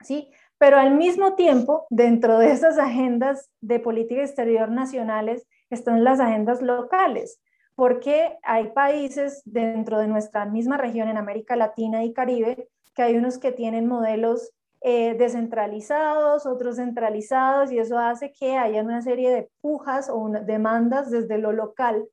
¿sí? 0.00 0.30
Pero 0.56 0.78
al 0.78 0.94
mismo 0.94 1.34
tiempo, 1.34 1.86
dentro 1.90 2.38
de 2.38 2.52
esas 2.52 2.78
agendas 2.78 3.50
de 3.60 3.80
política 3.80 4.22
exterior 4.22 4.70
nacionales, 4.70 5.46
están 5.68 6.04
las 6.04 6.20
agendas 6.20 6.62
locales 6.62 7.38
porque 7.74 8.38
hay 8.42 8.70
países 8.70 9.42
dentro 9.44 9.98
de 9.98 10.08
nuestra 10.08 10.44
misma 10.44 10.76
región 10.76 11.08
en 11.08 11.16
América 11.16 11.56
Latina 11.56 12.04
y 12.04 12.12
Caribe 12.12 12.68
que 12.94 13.02
hay 13.02 13.16
unos 13.16 13.38
que 13.38 13.52
tienen 13.52 13.86
modelos 13.86 14.52
eh, 14.80 15.14
descentralizados, 15.14 16.46
otros 16.46 16.76
centralizados, 16.76 17.72
y 17.72 17.78
eso 17.78 17.98
hace 17.98 18.32
que 18.32 18.56
haya 18.56 18.82
una 18.82 19.02
serie 19.02 19.30
de 19.30 19.50
pujas 19.60 20.08
o 20.10 20.28
demandas 20.28 21.10
desde 21.10 21.38
lo 21.38 21.52
local. 21.52 22.06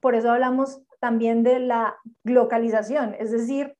Por 0.00 0.14
eso 0.14 0.30
hablamos 0.30 0.80
también 0.98 1.42
de 1.42 1.58
la 1.60 1.96
localización, 2.24 3.14
es 3.18 3.30
decir, 3.30 3.76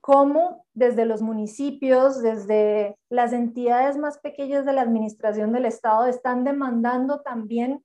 cómo 0.00 0.64
desde 0.74 1.04
los 1.04 1.22
municipios, 1.22 2.22
desde 2.22 2.96
las 3.10 3.32
entidades 3.32 3.96
más 3.96 4.18
pequeñas 4.18 4.64
de 4.64 4.72
la 4.72 4.82
administración 4.82 5.52
del 5.52 5.66
Estado 5.66 6.06
están 6.06 6.44
demandando 6.44 7.20
también 7.20 7.84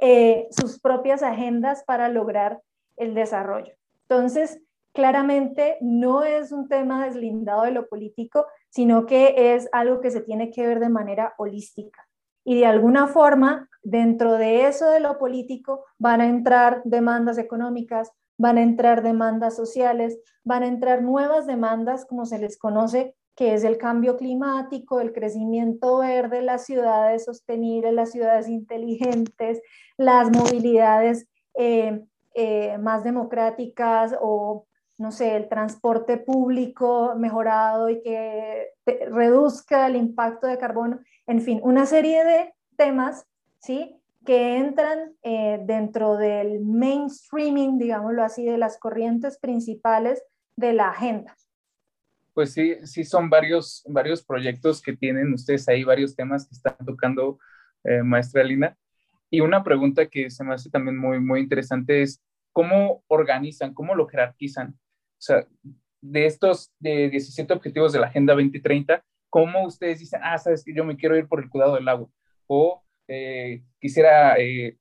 eh, 0.00 0.48
sus 0.50 0.80
propias 0.80 1.22
agendas 1.22 1.84
para 1.84 2.08
lograr 2.08 2.60
el 2.96 3.14
desarrollo. 3.14 3.74
Entonces, 4.08 4.60
claramente 4.92 5.78
no 5.80 6.24
es 6.24 6.52
un 6.52 6.68
tema 6.68 7.04
deslindado 7.04 7.62
de 7.62 7.70
lo 7.70 7.88
político, 7.88 8.46
sino 8.68 9.06
que 9.06 9.54
es 9.54 9.68
algo 9.72 10.00
que 10.00 10.10
se 10.10 10.20
tiene 10.20 10.50
que 10.50 10.66
ver 10.66 10.80
de 10.80 10.88
manera 10.88 11.34
holística. 11.38 12.06
Y 12.44 12.58
de 12.58 12.66
alguna 12.66 13.06
forma, 13.06 13.68
dentro 13.82 14.34
de 14.34 14.66
eso 14.66 14.90
de 14.90 15.00
lo 15.00 15.18
político, 15.18 15.84
van 15.98 16.20
a 16.20 16.26
entrar 16.26 16.82
demandas 16.84 17.38
económicas, 17.38 18.10
van 18.38 18.56
a 18.56 18.62
entrar 18.62 19.02
demandas 19.02 19.54
sociales, 19.54 20.18
van 20.44 20.62
a 20.62 20.66
entrar 20.66 21.02
nuevas 21.02 21.46
demandas, 21.46 22.06
como 22.06 22.24
se 22.24 22.38
les 22.38 22.58
conoce, 22.58 23.14
que 23.40 23.54
es 23.54 23.64
el 23.64 23.78
cambio 23.78 24.18
climático, 24.18 25.00
el 25.00 25.14
crecimiento 25.14 26.00
verde, 26.00 26.42
las 26.42 26.66
ciudades 26.66 27.24
sostenibles, 27.24 27.94
las 27.94 28.10
ciudades 28.10 28.50
inteligentes, 28.50 29.62
las 29.96 30.30
movilidades 30.30 31.26
eh, 31.54 32.04
eh, 32.34 32.76
más 32.76 33.02
democráticas 33.02 34.14
o, 34.20 34.66
no 34.98 35.10
sé, 35.10 35.36
el 35.36 35.48
transporte 35.48 36.18
público 36.18 37.14
mejorado 37.16 37.88
y 37.88 38.02
que 38.02 38.74
reduzca 39.10 39.86
el 39.86 39.96
impacto 39.96 40.46
de 40.46 40.58
carbono, 40.58 41.00
en 41.26 41.40
fin, 41.40 41.60
una 41.62 41.86
serie 41.86 42.22
de 42.22 42.52
temas, 42.76 43.24
¿sí? 43.58 43.96
que 44.26 44.58
entran 44.58 45.14
eh, 45.22 45.62
dentro 45.64 46.18
del 46.18 46.60
mainstreaming, 46.60 47.78
digámoslo 47.78 48.22
así, 48.22 48.44
de 48.44 48.58
las 48.58 48.76
corrientes 48.78 49.38
principales 49.38 50.22
de 50.56 50.74
la 50.74 50.90
agenda 50.90 51.34
pues 52.40 52.54
sí, 52.54 52.74
sí 52.84 53.04
son 53.04 53.28
varios, 53.28 53.84
varios 53.86 54.24
proyectos 54.24 54.80
que 54.80 54.96
tienen 54.96 55.30
ustedes 55.34 55.68
ahí, 55.68 55.84
varios 55.84 56.16
temas 56.16 56.48
que 56.48 56.54
están 56.54 56.74
tocando, 56.86 57.38
eh, 57.84 58.02
maestra 58.02 58.42
Lina. 58.42 58.78
Y 59.28 59.40
una 59.40 59.62
pregunta 59.62 60.06
que 60.06 60.30
se 60.30 60.42
me 60.42 60.54
hace 60.54 60.70
también 60.70 60.96
muy, 60.96 61.20
muy 61.20 61.40
interesante 61.40 62.00
es, 62.00 62.24
¿cómo 62.50 63.04
organizan, 63.08 63.74
cómo 63.74 63.94
lo 63.94 64.06
jerarquizan? 64.06 64.70
O 64.70 65.18
sea, 65.18 65.46
de 66.00 66.24
estos 66.24 66.72
de 66.78 67.10
17 67.10 67.52
objetivos 67.52 67.92
de 67.92 67.98
la 67.98 68.06
Agenda 68.06 68.32
2030, 68.32 69.04
¿cómo 69.28 69.66
ustedes 69.66 69.98
dicen, 69.98 70.22
ah, 70.24 70.38
sabes 70.38 70.64
que 70.64 70.72
yo 70.72 70.82
me 70.82 70.96
quiero 70.96 71.18
ir 71.18 71.28
por 71.28 71.42
el 71.42 71.50
cuidado 71.50 71.74
del 71.74 71.88
agua? 71.90 72.08
O 72.46 72.82
eh, 73.06 73.62
quisiera 73.78 74.38
eh, 74.38 74.78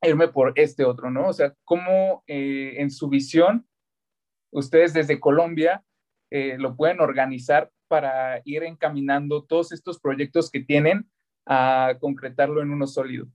irme 0.00 0.28
por 0.28 0.54
este 0.56 0.86
otro, 0.86 1.10
¿no? 1.10 1.28
O 1.28 1.32
sea, 1.34 1.52
¿cómo 1.64 2.22
en 2.26 2.90
su 2.90 3.10
visión, 3.10 3.68
ustedes 4.50 4.94
desde 4.94 5.20
Colombia 5.20 5.84
eh, 6.30 6.56
lo 6.58 6.76
pueden 6.76 7.00
organizar 7.00 7.70
para 7.88 8.42
ir 8.44 8.62
encaminando 8.62 9.44
todos 9.44 9.72
estos 9.72 9.98
proyectos 9.98 10.50
que 10.50 10.60
tienen 10.60 11.08
a 11.46 11.94
concretarlo 11.98 12.60
en 12.60 12.70
uno 12.70 12.86
sólido. 12.86 13.26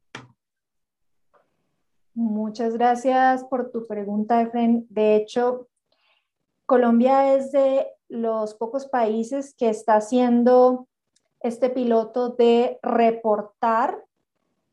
Muchas 2.14 2.76
gracias 2.76 3.44
por 3.46 3.72
tu 3.72 3.88
pregunta, 3.88 4.40
Efren. 4.42 4.86
De 4.90 5.16
hecho, 5.16 5.68
Colombia 6.68 7.34
es 7.36 7.52
de 7.52 7.88
los 8.08 8.54
pocos 8.54 8.86
países 8.86 9.56
que 9.56 9.70
está 9.70 9.96
haciendo 9.96 10.88
este 11.40 11.72
piloto 11.72 12.30
de 12.30 12.78
reportar 12.84 13.98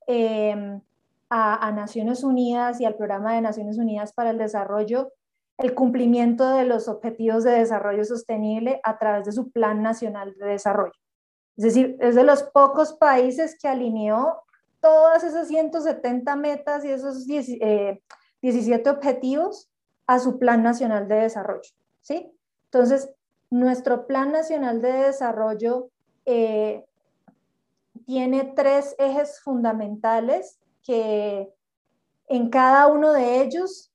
a, 0.06 1.66
a, 1.68 1.72
Naciones 1.72 2.22
Unidas 2.24 2.80
y 2.80 2.84
al 2.84 2.96
Programa 2.96 3.34
de 3.34 3.40
Naciones 3.40 3.78
Unidas 3.78 4.12
para 4.12 4.30
el 4.30 4.38
Desarrollo 4.38 5.12
el 5.60 5.74
cumplimiento 5.74 6.48
de 6.50 6.64
los 6.64 6.88
objetivos 6.88 7.44
de 7.44 7.52
desarrollo 7.52 8.04
sostenible 8.04 8.80
a 8.82 8.98
través 8.98 9.26
de 9.26 9.32
su 9.32 9.50
Plan 9.50 9.82
Nacional 9.82 10.34
de 10.38 10.46
Desarrollo. 10.46 10.98
Es 11.56 11.64
decir, 11.64 11.96
es 12.00 12.14
de 12.14 12.24
los 12.24 12.42
pocos 12.44 12.94
países 12.94 13.58
que 13.60 13.68
alineó 13.68 14.42
todas 14.80 15.22
esas 15.24 15.48
170 15.48 16.34
metas 16.36 16.84
y 16.84 16.88
esos 16.88 17.26
17 17.26 18.00
eh, 18.40 18.90
objetivos 18.90 19.70
a 20.06 20.18
su 20.18 20.38
Plan 20.38 20.62
Nacional 20.62 21.06
de 21.08 21.16
Desarrollo. 21.16 21.70
¿sí? 22.00 22.32
Entonces, 22.64 23.10
nuestro 23.50 24.06
Plan 24.06 24.32
Nacional 24.32 24.80
de 24.80 24.92
Desarrollo 24.92 25.90
eh, 26.24 26.86
tiene 28.06 28.52
tres 28.56 28.94
ejes 28.98 29.40
fundamentales 29.40 30.58
que 30.82 31.52
en 32.28 32.48
cada 32.48 32.86
uno 32.86 33.12
de 33.12 33.42
ellos 33.42 33.89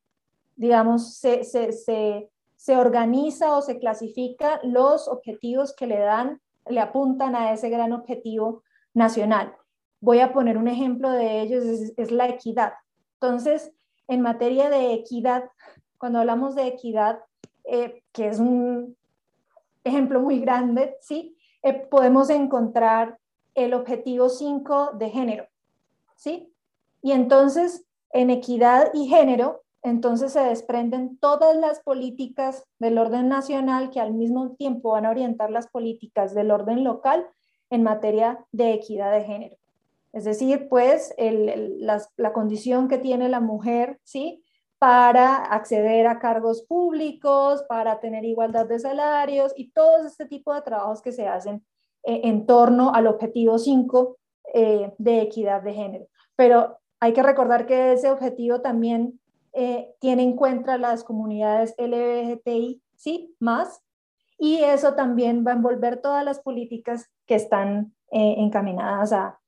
digamos, 0.55 1.17
se, 1.17 1.43
se, 1.43 2.29
organiza 2.75 3.55
o 3.55 3.62
se 3.62 3.77
clasifica 3.77 4.59
los 4.63 5.07
objetivos 5.07 5.75
que 5.75 5.88
le 5.88 6.00
dan, 6.00 6.41
le 6.67 6.79
apuntan 6.79 7.35
a 7.35 7.53
ese 7.53 7.69
gran 7.69 7.91
objetivo 7.91 8.63
nacional. 8.93 9.55
Voy 10.00 10.19
a 10.19 10.33
poner 10.33 10.57
un 10.57 10.67
ejemplo 10.67 11.12
de 11.12 11.41
ellos, 11.41 11.63
es, 11.97 12.12
la 12.12 12.27
equidad. 12.27 12.74
Entonces, 13.19 13.71
en 14.07 14.21
materia 14.21 14.69
de 14.69 14.93
equidad, 14.93 15.50
cuando 15.97 16.19
hablamos 16.19 16.55
de 16.55 16.67
equidad, 16.67 17.19
eh, 17.65 18.03
que 18.12 18.27
es 18.27 18.39
un 18.39 18.95
ejemplo 19.83 20.19
muy 20.19 20.39
grande, 20.39 20.95
¿sí? 21.01 21.38
Eh, 21.63 21.74
podemos 21.74 22.29
encontrar 22.29 23.17
el 23.55 23.74
objetivo 23.74 24.29
5 24.29 24.91
de 24.93 25.09
género. 25.09 25.47
¿sí? 26.15 26.53
Y 27.01 27.12
entonces, 27.12 27.85
en 28.12 28.29
equidad 28.29 28.91
y 28.93 29.07
género, 29.07 29.63
entonces 29.86 30.34
se 30.34 30.39
desprenden 30.39 31.20
todas 31.20 31.56
las 31.56 31.80
políticas 31.80 32.65
del 32.80 32.98
orden 32.98 33.30
nacional 33.30 33.92
que 33.92 34.00
al 34.00 34.13
mismo 34.13 34.56
tiempo 34.56 34.94
van 34.94 35.06
a 35.06 35.12
orientar 35.12 35.51
las 35.51 35.68
políticas 35.68 36.34
del 36.34 36.50
orden 36.50 36.84
local 36.84 37.27
en 37.70 37.84
materia 37.84 38.44
de 38.51 38.74
equidad 38.74 39.12
de 39.12 39.24
género. 39.24 39.58
Es 40.12 40.24
decir, 40.24 40.70
pues 40.70 41.13
la, 41.20 42.34
condición 42.34 42.88
que 42.88 42.98
tiene 42.98 43.30
la 43.30 43.42
mujer, 43.42 44.00
¿sí? 44.04 44.44
Para 44.80 45.36
acceder 45.36 46.08
a 46.08 46.18
cargos 46.18 46.63
públicos, 46.63 47.63
para 47.70 48.00
tener 48.00 48.25
igualdad 48.25 48.65
de 48.65 48.80
salarios 48.80 49.54
y 49.56 49.70
todo 49.70 50.08
este 50.08 50.25
tipo 50.25 50.51
de 50.56 50.63
trabajos 50.63 51.04
que 51.04 51.12
se 51.12 51.27
hacen 51.27 51.63
eh, 52.04 52.22
en 52.24 52.48
torno 52.48 52.92
al 52.92 53.06
objetivo 53.06 53.60
5 53.60 54.18
eh, 54.51 54.92
de 54.98 55.22
equidad 55.22 55.62
de 55.62 55.74
género. 55.74 56.08
Pero 56.36 56.80
hay 57.00 57.13
que 57.13 57.22
recordar 57.22 57.68
que 57.68 57.94
ese 57.94 58.10
objetivo 58.10 58.62
también 58.62 59.20
eh, 59.55 59.95
tiene 60.00 60.24
en 60.24 60.35
cuenta 60.35 60.77
las 60.77 61.03
comunidades 61.03 61.74
LGBTI, 61.77 62.81
¿sí? 62.95 63.35
Más, 63.39 63.81
y 64.38 64.57
eso 64.57 64.95
también 64.95 65.45
va 65.47 65.51
a 65.51 65.55
envolver 65.55 66.01
todas 66.01 66.25
las 66.25 66.39
políticas 66.39 67.09
que 67.25 67.35
están 67.35 67.95
eh, 68.12 68.35
encaminadas 68.38 69.13
a, 69.13 69.39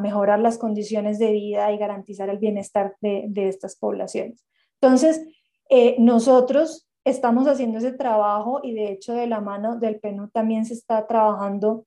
mejorar 0.00 0.38
las 0.38 0.58
condiciones 0.58 1.18
de 1.18 1.32
vida 1.32 1.72
y 1.72 1.78
garantizar 1.78 2.28
el 2.28 2.38
bienestar 2.38 2.96
de, 3.00 3.24
de 3.28 3.48
estas 3.48 3.76
poblaciones. 3.76 4.46
Entonces, 4.80 5.26
eh, 5.68 5.96
nosotros 5.98 6.88
estamos 7.04 7.48
haciendo 7.48 7.78
ese 7.78 7.92
trabajo 7.92 8.60
y 8.62 8.74
de 8.74 8.92
hecho 8.92 9.12
de 9.12 9.26
la 9.26 9.40
mano 9.40 9.76
del 9.76 9.98
PNU 9.98 10.28
también 10.28 10.64
se 10.66 10.74
está 10.74 11.04
trabajando 11.08 11.84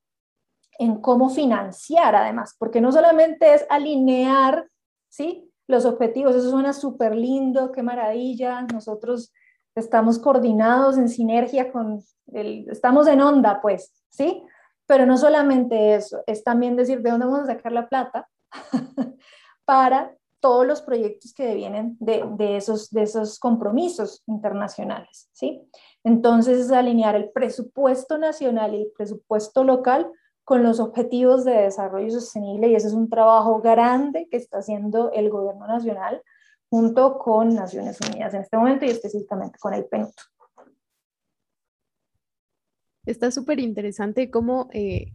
en 0.77 0.99
cómo 0.99 1.29
financiar 1.29 2.15
además, 2.15 2.55
porque 2.59 2.81
no 2.81 2.91
solamente 2.91 3.53
es 3.53 3.65
alinear 3.69 4.67
¿sí? 5.13 5.52
Los 5.73 5.85
objetivos, 5.85 6.35
eso 6.35 6.51
suena 6.51 6.71
súper 6.71 7.15
lindo, 7.15 7.71
qué 7.71 7.81
maravilla. 7.81 8.61
Nosotros 8.71 9.33
estamos 9.73 10.19
coordinados 10.19 10.99
en 10.99 11.09
sinergia 11.09 11.71
con 11.71 11.99
el, 12.31 12.69
estamos 12.69 13.07
en 13.07 13.21
onda, 13.21 13.59
pues, 13.59 13.91
¿sí? 14.07 14.43
Pero 14.85 15.07
no 15.07 15.17
solamente 15.17 15.95
eso, 15.95 16.21
es 16.27 16.43
también 16.43 16.75
decir 16.75 17.01
de 17.01 17.09
dónde 17.09 17.25
vamos 17.25 17.49
a 17.49 17.53
sacar 17.53 17.71
la 17.71 17.89
plata 17.89 18.29
para 19.65 20.15
todos 20.39 20.67
los 20.67 20.83
proyectos 20.83 21.33
que 21.33 21.55
vienen 21.55 21.97
de, 21.99 22.23
de, 22.37 22.57
esos, 22.57 22.91
de 22.91 23.01
esos 23.01 23.39
compromisos 23.39 24.21
internacionales, 24.27 25.27
¿sí? 25.33 25.67
Entonces 26.03 26.59
es 26.59 26.71
alinear 26.71 27.15
el 27.15 27.31
presupuesto 27.31 28.19
nacional 28.19 28.75
y 28.75 28.83
el 28.83 28.91
presupuesto 28.95 29.63
local 29.63 30.07
con 30.43 30.63
los 30.63 30.79
objetivos 30.79 31.45
de 31.45 31.53
desarrollo 31.53 32.11
sostenible 32.11 32.67
y 32.67 32.75
ese 32.75 32.87
es 32.87 32.93
un 32.93 33.09
trabajo 33.09 33.61
grande 33.61 34.27
que 34.29 34.37
está 34.37 34.57
haciendo 34.57 35.11
el 35.11 35.29
gobierno 35.29 35.67
nacional 35.67 36.21
junto 36.69 37.17
con 37.19 37.53
Naciones 37.53 37.99
Unidas 38.01 38.33
en 38.33 38.41
este 38.41 38.57
momento 38.57 38.85
y 38.85 38.89
específicamente 38.89 39.59
con 39.59 39.73
el 39.73 39.85
PNUD. 39.85 40.11
Está 43.05 43.31
súper 43.31 43.59
interesante 43.59 44.31
cómo 44.31 44.69
eh, 44.73 45.13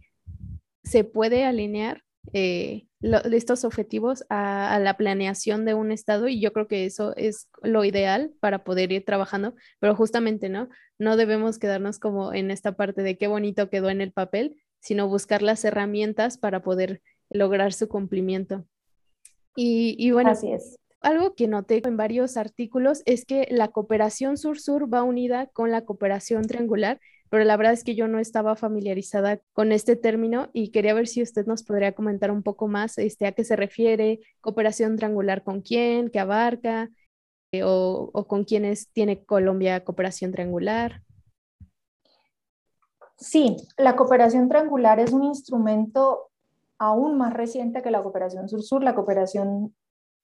se 0.83 1.03
puede 1.03 1.43
alinear 1.43 2.03
eh, 2.33 2.87
estos 3.01 3.65
objetivos 3.65 4.25
a, 4.29 4.73
a, 4.73 4.79
la 4.79 4.97
planeación 4.97 5.65
de 5.65 5.73
un 5.73 5.91
estado 5.91 6.27
y 6.27 6.39
yo 6.39 6.53
creo 6.53 6.67
que 6.67 6.85
eso 6.85 7.15
es 7.15 7.49
lo 7.61 7.83
ideal 7.85 8.31
para 8.39 8.63
poder 8.63 8.91
ir 8.91 9.05
trabajando, 9.05 9.55
pero 9.79 9.95
justamente 9.95 10.49
no, 10.49 10.69
no 10.97 11.17
debemos 11.17 11.59
quedarnos 11.59 11.97
como 11.97 12.33
en 12.33 12.51
esta 12.51 12.73
parte 12.73 13.01
de 13.01 13.17
qué 13.17 13.27
bonito 13.27 13.69
quedó 13.69 13.89
en 13.89 14.01
el 14.01 14.11
papel, 14.11 14.55
sino 14.79 15.07
buscar 15.07 15.41
las 15.41 15.63
herramientas 15.65 16.37
para 16.37 16.61
poder 16.61 17.01
lograr 17.29 17.73
su 17.73 17.87
cumplimiento. 17.87 18.65
Y, 19.55 20.11
bueno, 20.11 20.31
Así 20.31 20.51
es. 20.51 20.77
algo 21.01 21.35
que 21.35 21.47
noté 21.47 21.81
en 21.85 21.97
varios 21.97 22.37
artículos 22.37 23.01
es 23.05 23.25
que 23.25 23.47
la 23.51 23.69
cooperación 23.69 24.37
sur-sur 24.37 24.93
va 24.93 25.03
unida 25.03 25.47
con 25.47 25.69
la 25.69 25.83
cooperación 25.83 26.47
triangular, 26.47 27.01
pero 27.29 27.43
la 27.43 27.57
verdad 27.57 27.73
es 27.73 27.83
que 27.83 27.93
yo 27.93 28.07
no 28.07 28.19
estaba 28.19 28.55
familiarizada 28.55 29.41
con 29.51 29.73
este 29.73 29.97
término 29.97 30.49
y 30.53 30.71
quería 30.71 30.93
ver 30.93 31.07
si 31.07 31.21
usted 31.21 31.45
nos 31.45 31.63
podría 31.63 31.91
comentar 31.91 32.31
un 32.31 32.41
poco 32.41 32.69
más 32.69 32.97
este, 32.97 33.27
a 33.27 33.33
qué 33.33 33.43
se 33.43 33.57
refiere, 33.57 34.21
cooperación 34.39 34.95
triangular 34.95 35.43
con 35.43 35.61
quién, 35.61 36.09
qué 36.09 36.19
abarca, 36.19 36.89
eh, 37.51 37.63
o, 37.63 38.11
o 38.13 38.27
con 38.27 38.45
quiénes 38.45 38.89
tiene 38.93 39.25
Colombia 39.25 39.83
cooperación 39.83 40.31
triangular. 40.31 41.03
Sí, 43.19 43.57
la 43.77 43.97
cooperación 43.97 44.47
triangular 44.47 44.99
es 44.99 45.11
un 45.11 45.23
instrumento 45.23 46.29
aún 46.77 47.17
más 47.17 47.33
reciente 47.33 47.81
que 47.81 47.91
la 47.91 48.01
cooperación 48.01 48.47
sur-sur. 48.47 48.81
La 48.81 48.95
cooperación 48.95 49.75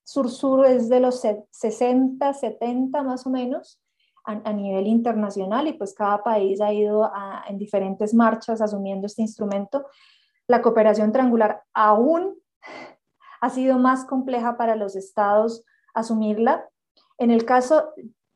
sur-sur 0.05 0.65
es 0.65 0.87
de 0.87 1.01
los 1.01 1.21
60, 1.51 2.33
70 2.33 3.03
más 3.03 3.27
o 3.27 3.29
menos 3.29 3.81
a, 4.23 4.53
nivel 4.53 4.87
internacional 4.87 5.67
y 5.67 5.73
pues 5.73 5.93
cada 5.93 6.23
país 6.23 6.59
ha 6.61 6.73
ido 6.73 7.11
en 7.47 7.57
diferentes 7.57 8.13
marchas 8.13 8.61
asumiendo 8.61 9.07
este 9.07 9.21
instrumento. 9.21 9.85
La 10.47 10.61
cooperación 10.61 11.11
triangular 11.11 11.63
aún 11.73 12.33
ha 13.41 13.49
sido 13.49 13.77
más 13.77 14.05
compleja 14.05 14.57
para 14.57 14.75
los 14.75 14.95
estados 14.95 15.63
asumirla. 15.93 16.67
En 17.17 17.29
el 17.29 17.45
caso 17.45 17.89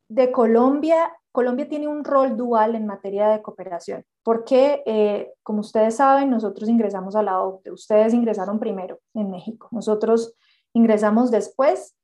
de 0.08 0.30
Colombia, 0.30 1.12
Colombia 1.32 1.68
tiene 1.68 1.86
un 1.86 2.04
rol 2.04 2.36
dual 2.36 2.74
en 2.74 2.86
materia 2.86 3.28
de 3.28 3.40
cooperación, 3.40 4.04
porque, 4.24 4.82
eh, 4.84 5.32
como 5.42 5.60
ustedes 5.60 5.96
saben, 5.96 6.28
nosotros 6.28 6.68
ingresamos 6.68 7.14
a 7.14 7.22
la 7.22 7.42
OCDE, 7.42 7.70
ustedes 7.70 8.14
ingresaron 8.14 8.58
primero 8.58 8.98
en 9.14 9.30
México, 9.30 9.68
nosotros 9.70 10.34
ingresamos 10.72 11.30
después, 11.30 11.96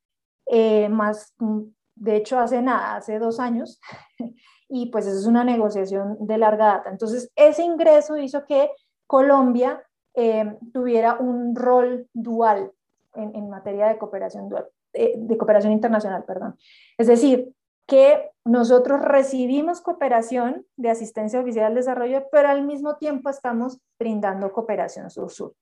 eh, 0.46 0.88
más, 0.88 1.34
mm, 1.38 1.62
de 1.96 2.16
hecho, 2.16 2.38
hace 2.38 2.62
nada, 2.62 2.96
hace 2.96 3.18
dos 3.18 3.40
años, 3.40 3.80
y 4.68 4.90
pues 4.90 5.06
eso 5.06 5.18
es 5.18 5.26
una 5.26 5.42
negociación 5.42 6.16
de 6.20 6.38
larga 6.38 6.66
data. 6.66 6.90
Entonces, 6.90 7.32
ese 7.34 7.64
ingreso 7.64 8.16
hizo 8.16 8.44
que 8.46 8.70
Colombia 9.08 9.82
eh, 10.14 10.56
tuviera 10.72 11.16
un 11.18 11.54
rol 11.54 12.08
dual 12.14 12.72
en, 13.14 13.50
materia 13.50 13.86
de 13.86 13.98
cooperación 13.98 14.48
de 14.92 15.36
cooperación 15.36 15.72
internacional, 15.72 16.24
perdón. 16.24 16.56
Es 16.96 17.06
decir, 17.06 17.52
que 17.86 18.30
nosotros 18.44 19.00
recibimos 19.00 19.80
cooperación 19.80 20.66
de 20.76 20.90
asistencia 20.90 21.40
oficial 21.40 21.66
al 21.66 21.74
desarrollo, 21.74 22.26
pero 22.30 22.48
al 22.48 22.64
mismo 22.64 22.96
tiempo 22.96 23.30
estamos 23.30 23.80
brindando 23.98 24.52
cooperación 24.52 25.10
sur-sur. 25.10 25.54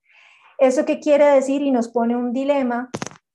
¿Eso 0.59 0.85
qué 0.85 1.01
quiere 1.01 1.27
decir? 1.27 1.63
Y 1.63 1.71
nos 1.71 1.89
pone 1.89 2.17
un 2.17 2.33
dilema, 2.33 2.91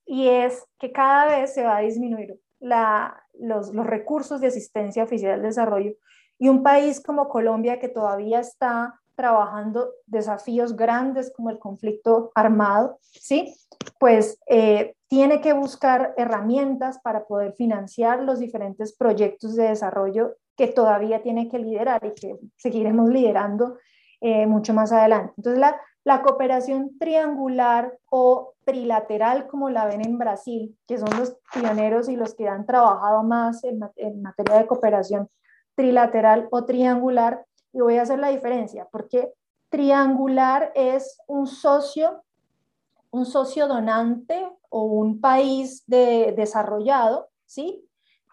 y 0.05 0.27
es 0.27 0.65
que 0.79 0.91
cada 0.91 1.25
vez 1.27 1.53
se 1.53 1.63
va 1.63 1.77
a 1.77 1.81
disminuir 1.81 2.39
los, 2.59 3.73
los 3.73 3.85
recursos 3.85 4.41
de 4.41 4.47
asistencia 4.47 5.03
oficial 5.03 5.33
al 5.33 5.43
desarrollo, 5.43 5.93
y 6.39 6.47
un 6.49 6.63
país 6.63 7.01
como 7.01 7.29
Colombia 7.29 7.79
que 7.79 7.89
todavía 7.89 8.39
está 8.39 8.99
trabajando 9.15 9.91
desafíos 10.05 10.77
grandes 10.77 11.33
como 11.35 11.49
el 11.49 11.59
conflicto 11.59 12.31
armado, 12.35 12.97
¿sí? 13.01 13.53
Pues 13.99 14.39
eh, 14.47 14.95
tiene 15.09 15.41
que 15.41 15.53
buscar 15.53 16.13
herramientas 16.17 16.99
para 16.99 17.25
poder 17.25 17.53
financiar 17.53 18.21
los 18.23 18.39
diferentes 18.39 18.95
proyectos 18.95 19.55
de 19.55 19.69
desarrollo 19.69 20.37
que 20.55 20.67
todavía 20.67 21.23
tiene 21.23 21.49
que 21.49 21.57
liderar 21.57 22.05
y 22.05 22.13
que 22.13 22.37
seguiremos 22.57 23.09
liderando 23.09 23.77
eh, 24.21 24.45
mucho 24.45 24.73
más 24.73 24.91
adelante. 24.91 25.33
Entonces, 25.37 25.59
la, 25.59 26.21
cooperación 26.21 26.97
triangular 26.97 27.97
o 28.09 28.53
trilateral, 28.65 29.47
como 29.47 29.69
la 29.69 29.85
ven 29.85 30.03
en 30.03 30.17
Brasil, 30.17 30.75
que 30.87 30.97
son 30.97 31.09
los 31.17 31.37
pioneros 31.53 32.09
y 32.09 32.15
los 32.15 32.33
que 32.33 32.47
han 32.47 32.65
trabajado 32.65 33.21
más 33.21 33.63
en 33.63 33.79
materia 34.21 34.57
de 34.57 34.65
cooperación 34.65 35.29
trilateral 35.75 36.47
o 36.51 36.65
triangular, 36.65 37.45
y 37.71 37.81
voy 37.81 37.97
a 37.97 38.01
hacer 38.01 38.19
la 38.19 38.29
diferencia, 38.29 38.87
porque 38.91 39.31
triangular 39.69 40.71
es 40.75 41.19
un 41.27 41.45
socio, 41.45 42.23
un 43.11 43.25
socio 43.25 43.67
donante 43.67 44.49
o 44.69 44.83
un 44.83 45.19
país 45.19 45.83
de, 45.87 46.33
desarrollado, 46.35 47.29
¿sí? 47.45 47.85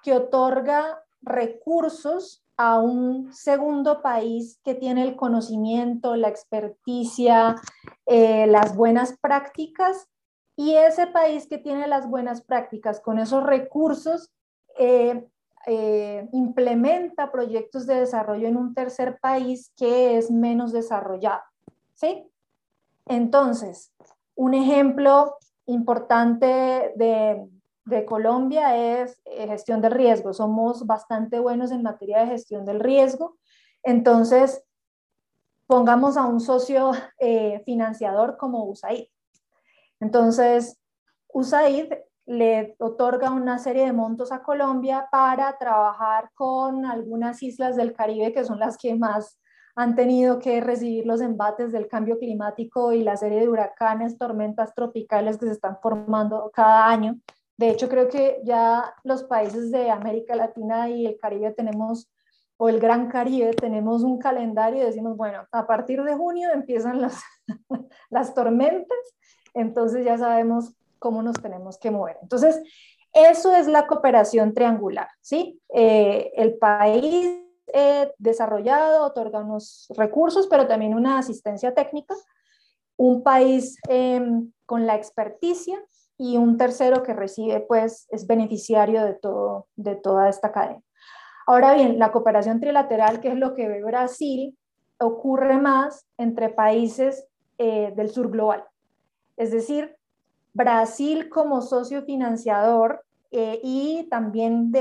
Que 0.03 0.15
otorga 0.15 1.03
recursos 1.23 2.45
a 2.57 2.79
un 2.79 3.33
segundo 3.33 4.01
país 4.01 4.59
que 4.65 4.75
tiene 4.75 5.03
el 5.03 5.17
conocimiento, 5.17 6.17
la 6.17 6.29
experticia, 6.29 7.57
eh, 8.07 8.47
las 8.47 8.77
buenas 8.77 9.17
prácticas, 9.21 10.09
y 10.57 10.75
ese 10.75 11.07
país 11.07 11.47
que 11.47 11.59
tiene 11.59 11.87
las 11.87 12.09
buenas 12.09 12.41
prácticas 12.43 13.01
con 13.01 13.19
esos 13.19 13.45
recursos 13.45 14.33
eh, 14.79 15.29
eh, 15.67 16.29
implementa 16.33 17.31
proyectos 17.31 17.87
de 17.87 17.97
desarrollo 17.97 18.49
en 18.49 18.57
un 18.57 18.75
tercer 18.75 19.19
país 19.21 19.71
que 19.77 20.17
es 20.17 20.31
menos 20.31 20.73
desarrollado. 20.73 21.43
¿Sí? 21.95 22.31
Entonces, 23.05 23.93
un 24.37 24.55
ejemplo 24.55 25.37
importante 25.67 26.93
de, 26.95 27.49
de 27.85 28.05
Colombia 28.05 29.03
es 29.03 29.21
eh, 29.25 29.49
gestión 29.49 29.81
del 29.81 29.93
riesgo. 29.93 30.33
Somos 30.33 30.87
bastante 30.87 31.39
buenos 31.41 31.73
en 31.73 31.83
materia 31.83 32.21
de 32.21 32.29
gestión 32.29 32.65
del 32.65 32.81
riesgo. 32.81 33.37
Entonces, 33.83 34.63
pongamos 35.67 36.17
a 36.17 36.27
un 36.27 36.41
socio 36.41 36.93
eh, 37.19 37.63
financiador 37.65 38.37
como 38.37 38.65
USAID. 38.65 39.07
Entonces, 40.01 40.79
USAID 41.33 41.93
le 42.27 42.75
otorga 42.79 43.31
una 43.31 43.59
serie 43.59 43.87
de 43.87 43.93
montos 43.93 44.33
a 44.33 44.43
Colombia 44.43 45.09
para 45.11 45.57
trabajar 45.59 46.31
con 46.35 46.85
algunas 46.85 47.43
islas 47.43 47.77
del 47.77 47.93
Caribe 47.93 48.33
que 48.33 48.45
son 48.45 48.59
las 48.59 48.77
que 48.77 48.97
más 48.97 49.39
han 49.77 49.95
tenido 49.95 50.39
que 50.39 50.61
recibir 50.63 51.07
los 51.07 51.21
embates 51.21 51.71
del 51.71 51.87
cambio 51.87 52.19
climático 52.19 52.93
y 52.93 53.03
la 53.03 53.19
serie 53.19 53.41
de 53.41 53.49
huracanes, 53.49 54.17
tormentas 54.17 54.75
tropicales 54.75 55.37
que 55.37 55.45
se 55.45 55.53
están 55.53 55.79
formando 55.83 56.51
cada 56.53 56.89
año. 56.89 57.21
De 57.59 57.69
hecho, 57.69 57.89
creo 57.91 58.09
que 58.09 58.41
ya 58.43 58.95
los 59.05 59.25
países 59.25 59.71
de 59.71 59.91
América 59.91 60.35
Latina 60.35 60.89
y 60.89 61.07
el 61.07 61.19
Caribe 61.19 61.53
tenemos, 61.53 62.11
o 62.57 62.71
el 62.71 62.81
Gran 62.81 63.09
Caribe, 63.09 63.53
tenemos 63.53 64.03
un 64.03 64.19
calendario 64.19 64.83
y 64.83 64.87
decimos, 64.87 65.15
bueno, 65.15 65.47
a 65.53 65.67
partir 65.67 66.03
de 66.03 66.17
junio 66.17 66.51
empiezan 66.53 67.03
las, 67.03 67.23
las 68.11 68.35
tormentas, 68.35 68.99
entonces 69.53 70.07
ya 70.07 70.17
sabemos 70.17 70.75
cómo 70.99 71.23
nos 71.23 71.37
tenemos 71.37 71.79
que 71.79 71.91
mover. 71.91 72.17
Entonces, 72.23 72.63
eso 73.13 73.55
es 73.55 73.67
la 73.67 73.87
cooperación 73.87 74.55
triangular, 74.55 75.09
¿sí? 75.21 75.61
Eh, 75.69 76.33
el 76.35 76.57
país 76.57 77.46
eh, 77.73 78.13
desarrollado 78.19 79.05
otorga 79.05 79.41
unos 79.41 79.87
recursos, 79.97 80.47
pero 80.47 80.67
también 80.67 80.95
una 80.95 81.19
asistencia 81.19 81.75
técnica, 81.75 82.15
un 82.97 83.23
país 83.23 83.79
em, 83.89 84.53
con 84.65 84.87
la 84.87 84.97
experticia 84.97 85.83
y 86.19 86.37
un 86.37 86.57
tercero 86.57 87.03
que 87.03 87.13
recibe, 87.13 87.61
pues, 87.61 88.07
es 88.11 88.27
beneficiario 88.27 89.05
de, 89.05 89.15
todo, 89.15 89.67
de 89.77 89.97
toda 89.97 90.29
esta 90.29 90.53
cadena. 90.53 90.83
Ahora 91.47 91.75
bien, 91.75 91.99
la 91.99 92.11
cooperación 92.11 92.59
trilateral, 92.61 93.21
que 93.21 93.29
es 93.29 93.37
lo 93.37 93.55
que 93.55 93.69
ve 93.69 93.83
Brasil, 93.85 94.57
ocurre 94.99 95.59
más 95.59 96.07
entre 96.17 96.49
países 96.49 97.27
eh, 97.59 97.93
del 97.95 98.11
sur 98.11 98.31
global. 98.31 98.65
Es 99.37 99.51
decir, 99.51 99.97
Brasil 100.55 101.29
como 101.29 101.61
socio 101.61 102.03
financiador 102.03 103.05
eh, 103.31 103.61
y 103.63 104.09
también 104.11 104.73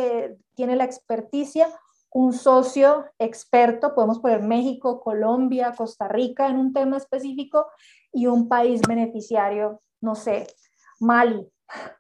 tiene 0.56 0.76
la 0.76 0.86
experticia, 0.86 1.68
un 2.16 2.32
socio 2.32 3.04
experto, 3.20 3.94
podemos 3.94 4.20
poner 4.20 4.42
México, 4.42 5.02
Colombia, 5.02 5.74
Costa 5.78 6.08
Rica 6.08 6.48
en 6.48 6.58
un 6.58 6.72
tema 6.72 6.96
específico 6.96 7.68
y 8.14 8.28
un 8.28 8.48
país 8.48 8.82
beneficiario, 8.88 9.82
no 10.00 10.16
sé, 10.16 10.48
Mali, 11.02 11.46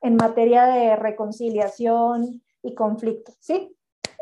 en 0.02 0.16
materia 0.16 0.68
de 0.68 0.96
reconciliación 0.96 2.42
y 2.64 2.74
conflicto, 2.74 3.34
¿sí? 3.42 3.76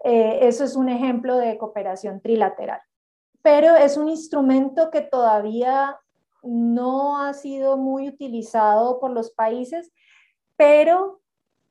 Eh, 0.03 0.39
eso 0.41 0.63
es 0.63 0.75
un 0.75 0.89
ejemplo 0.89 1.37
de 1.37 1.59
cooperación 1.59 2.21
trilateral. 2.21 2.81
Pero 3.43 3.75
es 3.75 3.95
un 3.95 4.09
instrumento 4.09 4.89
que 4.89 5.01
todavía 5.01 5.99
no 6.41 7.21
ha 7.21 7.35
sido 7.35 7.77
muy 7.77 8.07
utilizado 8.07 8.99
por 8.99 9.11
los 9.11 9.29
países, 9.29 9.91
pero 10.55 11.21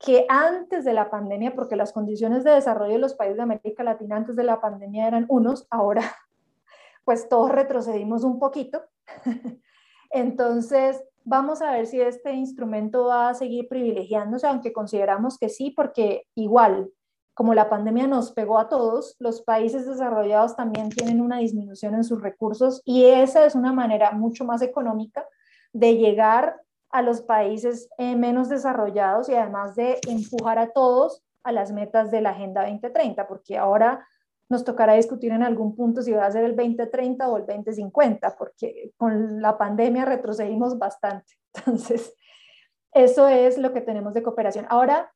que 0.04 0.26
antes 0.28 0.84
de 0.84 0.92
la 0.92 1.10
pandemia, 1.10 1.54
porque 1.54 1.76
las 1.76 1.92
condiciones 1.92 2.44
de 2.44 2.50
desarrollo 2.50 2.94
de 2.94 2.98
los 2.98 3.14
países 3.14 3.36
de 3.36 3.44
América 3.44 3.84
Latina 3.84 4.16
antes 4.16 4.36
de 4.36 4.42
la 4.42 4.60
pandemia 4.60 5.06
eran 5.06 5.26
unos, 5.28 5.66
ahora 5.70 6.02
pues 7.04 7.28
todos 7.28 7.50
retrocedimos 7.50 8.24
un 8.24 8.38
poquito. 8.38 8.82
Entonces, 10.10 11.02
vamos 11.24 11.62
a 11.62 11.72
ver 11.72 11.86
si 11.86 12.00
este 12.00 12.32
instrumento 12.32 13.06
va 13.06 13.30
a 13.30 13.34
seguir 13.34 13.68
privilegiándose, 13.68 14.46
aunque 14.46 14.72
consideramos 14.72 15.38
que 15.38 15.48
sí, 15.48 15.70
porque 15.70 16.26
igual 16.34 16.90
como 17.34 17.54
la 17.54 17.70
pandemia 17.70 18.06
nos 18.06 18.32
pegó 18.32 18.58
a 18.58 18.68
todos, 18.68 19.16
los 19.18 19.40
países 19.40 19.86
desarrollados 19.86 20.54
también 20.54 20.90
tienen 20.90 21.20
una 21.20 21.38
disminución 21.38 21.94
en 21.94 22.04
sus 22.04 22.20
recursos 22.20 22.82
y 22.84 23.06
esa 23.06 23.46
es 23.46 23.54
una 23.54 23.72
manera 23.72 24.12
mucho 24.12 24.44
más 24.44 24.60
económica 24.60 25.26
de 25.72 25.96
llegar 25.96 26.61
a 26.92 27.02
los 27.02 27.22
países 27.22 27.88
eh, 27.98 28.14
menos 28.14 28.48
desarrollados 28.48 29.28
y 29.28 29.34
además 29.34 29.74
de 29.74 29.98
empujar 30.08 30.58
a 30.58 30.70
todos 30.70 31.24
a 31.42 31.50
las 31.50 31.72
metas 31.72 32.10
de 32.10 32.20
la 32.20 32.30
Agenda 32.30 32.62
2030, 32.62 33.26
porque 33.26 33.58
ahora 33.58 34.06
nos 34.48 34.64
tocará 34.64 34.92
discutir 34.92 35.32
en 35.32 35.42
algún 35.42 35.74
punto 35.74 36.02
si 36.02 36.12
va 36.12 36.26
a 36.26 36.30
ser 36.30 36.44
el 36.44 36.54
2030 36.54 37.26
o 37.28 37.38
el 37.38 37.46
2050, 37.46 38.36
porque 38.36 38.92
con 38.96 39.40
la 39.40 39.56
pandemia 39.56 40.04
retrocedimos 40.04 40.78
bastante. 40.78 41.34
Entonces, 41.54 42.14
eso 42.92 43.26
es 43.26 43.56
lo 43.56 43.72
que 43.72 43.80
tenemos 43.80 44.12
de 44.12 44.22
cooperación. 44.22 44.66
Ahora, 44.68 45.10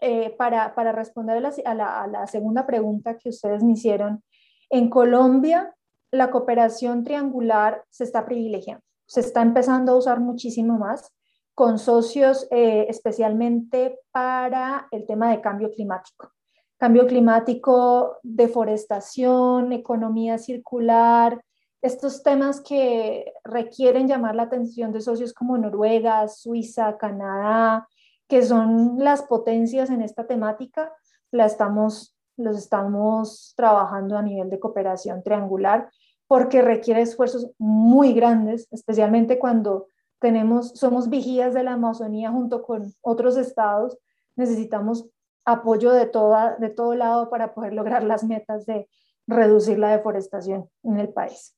eh, 0.00 0.34
para, 0.36 0.74
para, 0.74 0.90
responder 0.90 1.36
a 1.36 1.74
la, 1.74 2.02
a 2.02 2.06
la 2.08 2.26
segunda 2.26 2.66
pregunta 2.66 3.16
que 3.16 3.28
ustedes 3.28 3.62
me 3.62 3.72
hicieron, 3.72 4.22
en 4.68 4.90
Colombia 4.90 5.72
la 6.10 6.30
cooperación 6.30 7.04
triangular 7.04 7.84
se 7.90 8.04
está 8.04 8.24
privilegiando, 8.24 8.83
se 9.06 9.20
está 9.20 9.42
empezando 9.42 9.92
a 9.92 9.96
usar 9.96 10.20
muchísimo 10.20 10.78
más 10.78 11.12
con 11.54 11.78
socios 11.78 12.48
eh, 12.50 12.86
especialmente 12.88 14.00
para 14.10 14.88
el 14.90 15.06
tema 15.06 15.30
de 15.30 15.40
cambio 15.40 15.70
climático. 15.70 16.32
Cambio 16.76 17.06
climático, 17.06 18.18
deforestación, 18.22 19.72
economía 19.72 20.38
circular, 20.38 21.40
estos 21.80 22.22
temas 22.22 22.60
que 22.60 23.32
requieren 23.44 24.08
llamar 24.08 24.34
la 24.34 24.44
atención 24.44 24.90
de 24.90 25.00
socios 25.00 25.32
como 25.32 25.56
Noruega, 25.58 26.26
Suiza, 26.28 26.96
Canadá, 26.96 27.86
que 28.26 28.42
son 28.42 28.96
las 28.98 29.22
potencias 29.22 29.90
en 29.90 30.00
esta 30.00 30.26
temática, 30.26 30.92
la 31.30 31.46
estamos, 31.46 32.16
los 32.36 32.56
estamos 32.56 33.52
trabajando 33.56 34.16
a 34.16 34.22
nivel 34.22 34.48
de 34.50 34.58
cooperación 34.58 35.22
triangular 35.22 35.90
porque 36.26 36.62
requiere 36.62 37.02
esfuerzos 37.02 37.50
muy 37.58 38.12
grandes, 38.12 38.68
especialmente 38.70 39.38
cuando 39.38 39.88
tenemos, 40.18 40.70
somos 40.70 41.10
vigías 41.10 41.54
de 41.54 41.64
la 41.64 41.74
Amazonía 41.74 42.30
junto 42.30 42.62
con 42.62 42.92
otros 43.02 43.36
estados, 43.36 43.98
necesitamos 44.36 45.06
apoyo 45.44 45.92
de, 45.92 46.06
toda, 46.06 46.56
de 46.56 46.70
todo 46.70 46.94
lado 46.94 47.28
para 47.28 47.52
poder 47.54 47.74
lograr 47.74 48.02
las 48.02 48.24
metas 48.24 48.64
de 48.66 48.88
reducir 49.26 49.78
la 49.78 49.90
deforestación 49.90 50.68
en 50.82 50.98
el 50.98 51.10
país. 51.10 51.54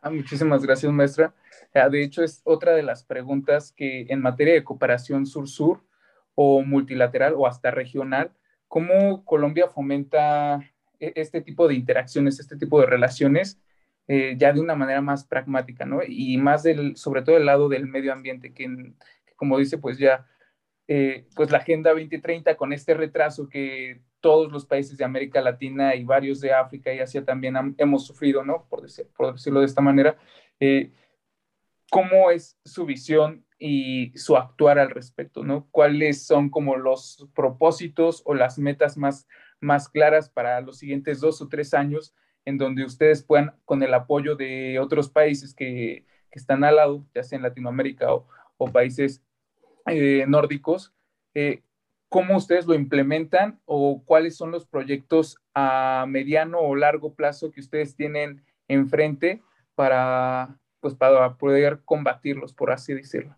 Ah, 0.00 0.10
muchísimas 0.10 0.62
gracias, 0.62 0.92
maestra. 0.92 1.34
Ah, 1.74 1.88
de 1.88 2.02
hecho, 2.02 2.22
es 2.22 2.42
otra 2.44 2.72
de 2.72 2.82
las 2.82 3.04
preguntas 3.04 3.72
que 3.72 4.06
en 4.08 4.20
materia 4.20 4.52
de 4.52 4.64
cooperación 4.64 5.24
sur-sur 5.24 5.82
o 6.34 6.62
multilateral 6.62 7.34
o 7.36 7.46
hasta 7.46 7.70
regional, 7.70 8.32
¿cómo 8.68 9.24
Colombia 9.24 9.68
fomenta 9.68 10.60
este 10.98 11.40
tipo 11.40 11.68
de 11.68 11.74
interacciones, 11.74 12.40
este 12.40 12.56
tipo 12.56 12.80
de 12.80 12.86
relaciones 12.86 13.60
eh, 14.06 14.34
ya 14.36 14.52
de 14.52 14.60
una 14.60 14.74
manera 14.74 15.00
más 15.00 15.24
pragmática, 15.24 15.86
¿no? 15.86 16.00
Y 16.06 16.36
más 16.36 16.62
del, 16.62 16.96
sobre 16.96 17.22
todo 17.22 17.38
el 17.38 17.46
lado 17.46 17.70
del 17.70 17.86
medio 17.86 18.12
ambiente, 18.12 18.52
que, 18.52 18.92
como 19.34 19.58
dice, 19.58 19.78
pues 19.78 19.98
ya, 19.98 20.26
eh, 20.88 21.26
pues 21.34 21.50
la 21.50 21.58
Agenda 21.58 21.90
2030 21.90 22.56
con 22.56 22.74
este 22.74 22.92
retraso 22.92 23.48
que 23.48 24.02
todos 24.20 24.52
los 24.52 24.66
países 24.66 24.98
de 24.98 25.04
América 25.04 25.40
Latina 25.40 25.94
y 25.94 26.04
varios 26.04 26.40
de 26.40 26.52
África 26.52 26.92
y 26.92 26.98
Asia 26.98 27.24
también 27.24 27.54
hemos 27.78 28.06
sufrido, 28.06 28.44
¿no? 28.44 28.66
Por, 28.68 28.86
por, 29.16 29.32
decirlo 29.34 29.60
de 29.60 29.66
esta 29.66 29.80
manera. 29.80 30.18
Eh, 30.60 30.92
¿Cómo 31.90 32.30
es 32.30 32.58
su 32.64 32.84
visión 32.84 33.46
y 33.58 34.12
su 34.18 34.36
actuar 34.36 34.78
al 34.78 34.90
respecto, 34.90 35.44
¿no? 35.44 35.68
¿Cuáles 35.70 36.26
son 36.26 36.50
como 36.50 36.76
los 36.76 37.26
propósitos 37.34 38.22
o 38.26 38.34
las 38.34 38.58
metas 38.58 38.98
más, 38.98 39.26
más 39.64 39.88
claras 39.88 40.28
para 40.28 40.60
los 40.60 40.78
siguientes 40.78 41.20
dos 41.20 41.40
o 41.42 41.48
tres 41.48 41.74
años 41.74 42.14
en 42.44 42.58
donde 42.58 42.84
ustedes 42.84 43.22
puedan, 43.22 43.54
con 43.64 43.82
el 43.82 43.94
apoyo 43.94 44.36
de 44.36 44.78
otros 44.78 45.08
países 45.08 45.54
que, 45.54 46.06
están 46.30 46.64
al 46.64 46.74
lado, 46.74 47.06
ya 47.14 47.22
sea 47.22 47.36
en 47.36 47.44
Latinoamérica 47.44 48.12
o, 48.12 48.26
o 48.56 48.66
países 48.66 49.22
eh, 49.86 50.24
nórdicos, 50.26 50.92
eh, 51.32 51.62
cómo 52.08 52.36
ustedes 52.36 52.66
lo 52.66 52.74
implementan 52.74 53.60
o 53.66 54.02
cuáles 54.04 54.36
son 54.36 54.50
los 54.50 54.66
proyectos 54.66 55.38
a 55.54 56.06
mediano 56.08 56.58
o 56.58 56.74
largo 56.74 57.14
plazo 57.14 57.52
que 57.52 57.60
ustedes 57.60 57.94
tienen 57.94 58.44
enfrente 58.66 59.42
para, 59.74 60.58
pues, 60.80 60.94
para 60.94 61.36
poder 61.36 61.82
combatirlos, 61.84 62.52
por 62.52 62.72
así 62.72 62.94
decirlo. 62.94 63.36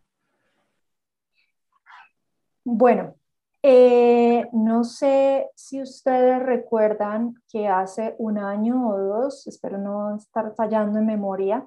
Bueno, 2.65 3.15
eh, 3.62 4.49
no 4.53 4.85
sé 4.85 5.51
si 5.55 5.83
ustedes 5.83 6.42
recuerdan 6.42 7.35
que 7.51 7.69
hace 7.69 8.14
un 8.19 8.38
año 8.38 8.88
o 8.88 8.99
dos, 8.99 9.47
espero 9.47 9.79
no 9.79 10.16
estar 10.16 10.55
fallando 10.55 10.99
en 10.99 11.07
memoria, 11.07 11.66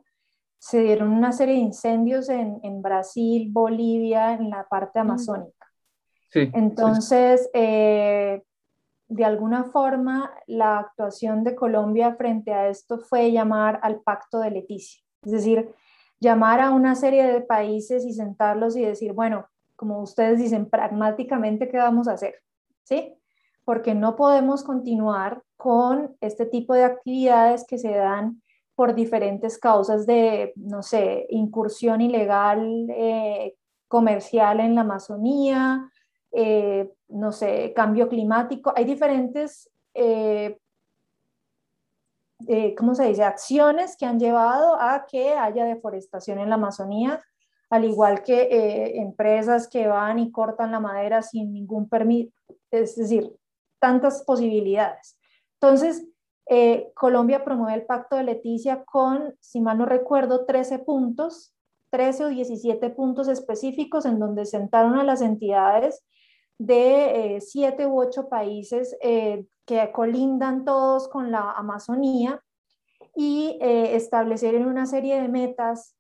se 0.60 0.82
dieron 0.82 1.10
una 1.10 1.32
serie 1.32 1.56
de 1.56 1.62
incendios 1.62 2.30
en, 2.30 2.60
en 2.64 2.82
Brasil, 2.82 3.48
Bolivia, 3.52 4.34
en 4.34 4.50
la 4.50 4.68
parte 4.68 5.00
amazónica. 5.00 5.68
Entonces, 6.34 7.50
eh, 7.54 8.44
de 9.08 9.26
alguna 9.26 9.64
forma, 9.66 10.32
la 10.46 10.80
actuación 10.80 11.44
de 11.44 11.56
Colombia 11.56 12.14
frente 12.16 12.54
a 12.54 12.68
esto 12.68 13.00
fue 13.00 13.32
llamar 13.32 13.80
al 13.82 14.02
pacto 14.02 14.40
de 14.40 14.52
Leticia, 14.52 15.02
es 15.24 15.32
decir, 15.32 15.74
llamar 16.20 16.60
a 16.60 16.72
una 16.72 16.96
serie 16.96 17.24
de 17.24 17.42
países 17.42 18.06
y 18.06 18.14
sentarlos 18.14 18.76
y 18.76 18.86
decir, 18.86 19.14
bueno, 19.14 19.48
como 19.80 20.02
ustedes 20.02 20.40
dicen, 20.40 20.70
pragmáticamente, 20.70 21.70
¿qué 21.70 21.78
vamos 21.78 22.10
a 22.10 22.14
hacer? 22.14 22.36
¿Sí? 22.84 23.16
Porque 23.64 23.96
no 23.96 24.18
podemos 24.18 24.62
continuar 24.62 25.42
con 25.56 26.18
este 26.20 26.46
tipo 26.46 26.74
de 26.74 26.84
actividades 26.84 27.66
que 27.66 27.78
se 27.78 27.92
dan 27.92 28.42
por 28.76 28.94
diferentes 28.94 29.58
causas 29.58 30.06
de, 30.06 30.52
no 30.58 30.84
sé, 30.84 31.28
incursión 31.30 32.02
ilegal 32.02 32.88
eh, 32.90 33.56
comercial 33.88 34.60
en 34.60 34.76
la 34.76 34.82
Amazonía, 34.82 35.90
eh, 36.34 36.92
no 37.08 37.32
sé, 37.32 37.72
cambio 37.74 38.10
climático. 38.10 38.74
Hay 38.76 38.84
diferentes, 38.84 39.70
eh, 39.94 40.58
¿cómo 42.78 42.96
se 42.96 43.06
dice?, 43.06 43.24
acciones 43.24 43.96
que 43.96 44.06
han 44.06 44.20
llevado 44.20 44.76
a 44.76 45.06
que 45.10 45.36
haya 45.36 45.64
deforestación 45.64 46.40
en 46.40 46.50
la 46.50 46.56
Amazonía, 46.56 47.22
al 47.70 47.86
igual 47.86 48.24
que 48.24 48.96
empresas 48.96 49.68
que 49.68 49.88
van 49.88 50.20
y 50.20 50.32
cortan 50.32 50.72
la 50.72 50.80
madera 50.80 51.22
sin 51.22 51.54
ningún 51.54 51.88
permiso, 51.88 52.32
es 52.72 52.96
decir, 52.96 53.32
tantas 53.80 54.24
posibilidades. 54.24 55.18
Entonces, 55.62 56.06
eh, 56.52 56.92
Colombia 56.96 57.44
promueve 57.44 57.76
el 57.76 57.86
Pacto 57.86 58.16
de 58.16 58.24
Leticia 58.24 58.84
con, 58.84 59.36
si 59.40 59.62
mal 59.62 59.78
no 59.78 59.86
recuerdo, 59.86 60.46
13 60.46 60.80
puntos, 60.80 61.54
13 61.92 62.26
o 62.26 62.28
17 62.30 62.90
puntos 62.90 63.28
específicos 63.28 64.06
en 64.06 64.20
donde 64.20 64.46
sentaron 64.46 64.98
a 64.98 65.04
las 65.04 65.22
entidades 65.22 66.04
de 66.58 67.36
eh, 67.36 67.42
siete 67.42 67.88
u 67.88 68.00
ocho 68.00 68.30
países 68.30 68.98
eh, 69.02 69.46
que 69.66 69.92
colindan 69.92 70.66
todos 70.66 71.08
con 71.08 71.32
la 71.32 71.52
Amazonía 71.52 72.42
y 73.16 73.58
establecieron 73.62 74.66
una 74.66 74.86
serie 74.86 75.22
de 75.22 75.28
metas 75.28 75.96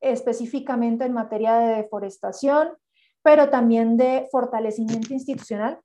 específicamente 0.00 1.04
en 1.04 1.12
materia 1.12 1.56
de 1.56 1.76
deforestación, 1.76 2.70
pero 3.22 3.50
también 3.50 3.96
de 3.96 4.28
fortalecimiento 4.30 5.12
institucional, 5.12 5.80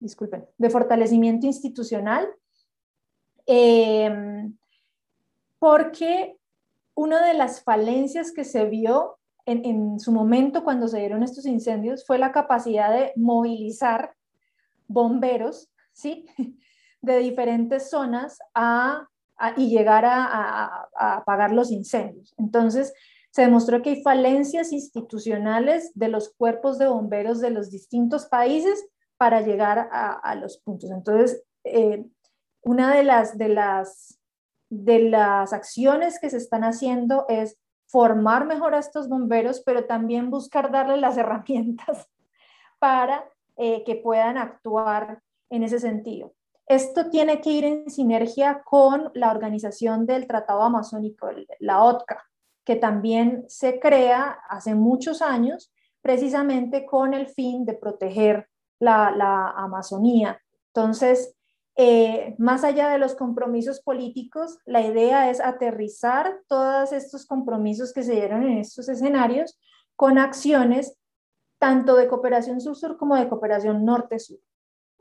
disculpen, 0.00 0.44
de 0.58 0.70
fortalecimiento 0.70 1.46
institucional 1.46 2.28
Em, 3.46 4.56
porque 5.58 6.36
una 6.94 7.26
de 7.26 7.34
las 7.34 7.62
falencias 7.62 8.32
que 8.32 8.44
se 8.44 8.66
vio 8.66 9.18
en, 9.44 9.98
su 9.98 10.12
momento 10.12 10.62
cuando 10.62 10.86
se 10.86 10.98
dieron 10.98 11.24
estos 11.24 11.46
incendios 11.46 12.06
fue 12.06 12.18
la 12.18 12.30
capacidad 12.30 12.92
de 12.92 13.12
movilizar 13.16 14.14
bomberos, 14.86 15.70
¿sí? 15.92 16.26
De 17.02 17.18
diferentes 17.18 17.90
zonas 17.90 18.38
y 19.56 19.68
llegar 19.68 20.04
a, 20.04 20.88
apagar 20.94 21.52
los 21.52 21.70
incendios. 21.70 22.34
Entonces, 22.38 22.92
se 23.30 23.42
demostró 23.42 23.82
que 23.82 23.90
hay 23.90 24.02
falencias 24.02 24.72
institucionales 24.72 25.92
de 25.94 26.08
los 26.08 26.32
cuerpos 26.34 26.78
de 26.78 26.86
bomberos 26.86 27.40
de 27.40 27.50
los 27.50 27.70
distintos 27.70 28.26
países 28.26 28.84
para 29.16 29.40
llegar 29.40 29.88
a, 29.90 30.34
los 30.34 30.58
puntos. 30.58 30.90
Entonces, 30.90 31.42
eh, 31.64 32.04
una 32.62 32.94
de 32.94 33.04
las, 33.04 33.38
de 33.38 33.48
las, 33.48 34.20
de 34.68 34.98
las 35.00 35.52
acciones 35.52 36.18
que 36.20 36.30
se 36.30 36.36
están 36.36 36.64
haciendo 36.64 37.26
es 37.28 37.58
formar 37.86 38.46
mejor 38.46 38.74
a 38.74 38.78
estos 38.78 39.08
bomberos, 39.08 39.62
pero 39.64 39.84
también 39.84 40.30
buscar 40.30 40.70
darles 40.70 41.00
las 41.00 41.16
herramientas 41.18 42.08
para 42.78 43.24
eh, 43.56 43.84
que 43.84 43.96
puedan 43.96 44.38
actuar 44.38 45.22
en 45.50 45.62
ese 45.62 45.78
sentido. 45.78 46.34
Esto 46.66 47.10
tiene 47.10 47.40
que 47.40 47.50
ir 47.50 47.64
en 47.64 47.90
sinergia 47.90 48.62
con 48.62 49.10
la 49.14 49.30
organización 49.30 50.06
del 50.06 50.26
Tratado 50.26 50.62
Amazónico, 50.62 51.28
la 51.58 51.82
OTCA, 51.82 52.22
que 52.64 52.76
también 52.76 53.44
se 53.48 53.80
crea 53.80 54.38
hace 54.48 54.74
muchos 54.74 55.22
años 55.22 55.72
precisamente 56.00 56.86
con 56.86 57.14
el 57.14 57.26
fin 57.28 57.64
de 57.64 57.74
proteger 57.74 58.48
la, 58.78 59.10
la 59.10 59.50
Amazonía. 59.50 60.40
Entonces, 60.68 61.34
eh, 61.76 62.34
más 62.38 62.64
allá 62.64 62.90
de 62.90 62.98
los 62.98 63.14
compromisos 63.14 63.80
políticos, 63.80 64.58
la 64.66 64.82
idea 64.82 65.30
es 65.30 65.40
aterrizar 65.40 66.40
todos 66.46 66.92
estos 66.92 67.26
compromisos 67.26 67.92
que 67.92 68.02
se 68.02 68.12
dieron 68.12 68.42
en 68.42 68.58
estos 68.58 68.88
escenarios 68.88 69.58
con 69.96 70.18
acciones 70.18 70.98
tanto 71.58 71.94
de 71.96 72.08
cooperación 72.08 72.60
sur-sur 72.60 72.96
como 72.98 73.16
de 73.16 73.28
cooperación 73.28 73.84
norte-sur. 73.84 74.38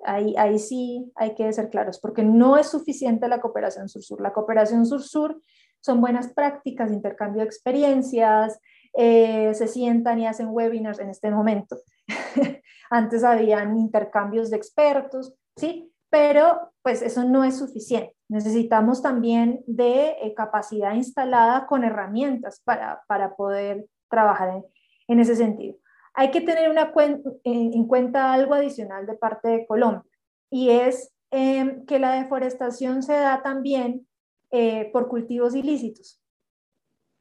Ahí, 0.05 0.35
ahí 0.37 0.59
sí 0.59 1.11
hay 1.15 1.35
que 1.35 1.51
ser 1.53 1.69
claros, 1.69 1.99
porque 1.99 2.23
no 2.23 2.57
es 2.57 2.67
suficiente 2.67 3.27
la 3.27 3.41
cooperación 3.41 3.89
sur-sur. 3.89 4.21
La 4.21 4.33
cooperación 4.33 4.85
sur-sur 4.85 5.39
son 5.79 6.01
buenas 6.01 6.33
prácticas, 6.33 6.91
intercambio 6.91 7.41
de 7.41 7.47
experiencias, 7.47 8.59
eh, 8.93 9.53
se 9.53 9.67
sientan 9.67 10.19
y 10.19 10.27
hacen 10.27 10.49
webinars 10.49 10.99
en 10.99 11.09
este 11.09 11.31
momento. 11.31 11.77
Antes 12.89 13.23
habían 13.23 13.77
intercambios 13.77 14.49
de 14.49 14.57
expertos, 14.57 15.33
¿sí? 15.55 15.91
pero 16.11 16.73
pues 16.83 17.01
eso 17.01 17.23
no 17.23 17.43
es 17.43 17.57
suficiente. 17.57 18.15
Necesitamos 18.27 19.01
también 19.01 19.63
de 19.65 20.09
eh, 20.21 20.33
capacidad 20.35 20.93
instalada 20.93 21.65
con 21.65 21.83
herramientas 21.83 22.61
para, 22.63 23.01
poder 23.35 23.85
trabajar 24.09 24.61
en, 25.07 25.19
ese 25.19 25.35
sentido. 25.35 25.77
Hay 26.13 26.31
que 26.31 26.41
tener 26.41 26.69
una 26.69 26.91
en, 27.43 27.87
cuenta 27.87 28.33
algo 28.33 28.53
adicional 28.53 29.05
de 29.05 29.15
parte 29.15 29.47
de 29.47 29.65
Colombia 29.65 30.11
y 30.49 30.69
es 30.69 31.13
em, 31.31 31.85
que 31.85 31.99
la 31.99 32.13
deforestación 32.13 33.03
se 33.03 33.13
da 33.13 33.41
también 33.41 34.07
eh, 34.51 34.89
por 34.91 35.07
cultivos 35.07 35.55
ilícitos. 35.55 36.21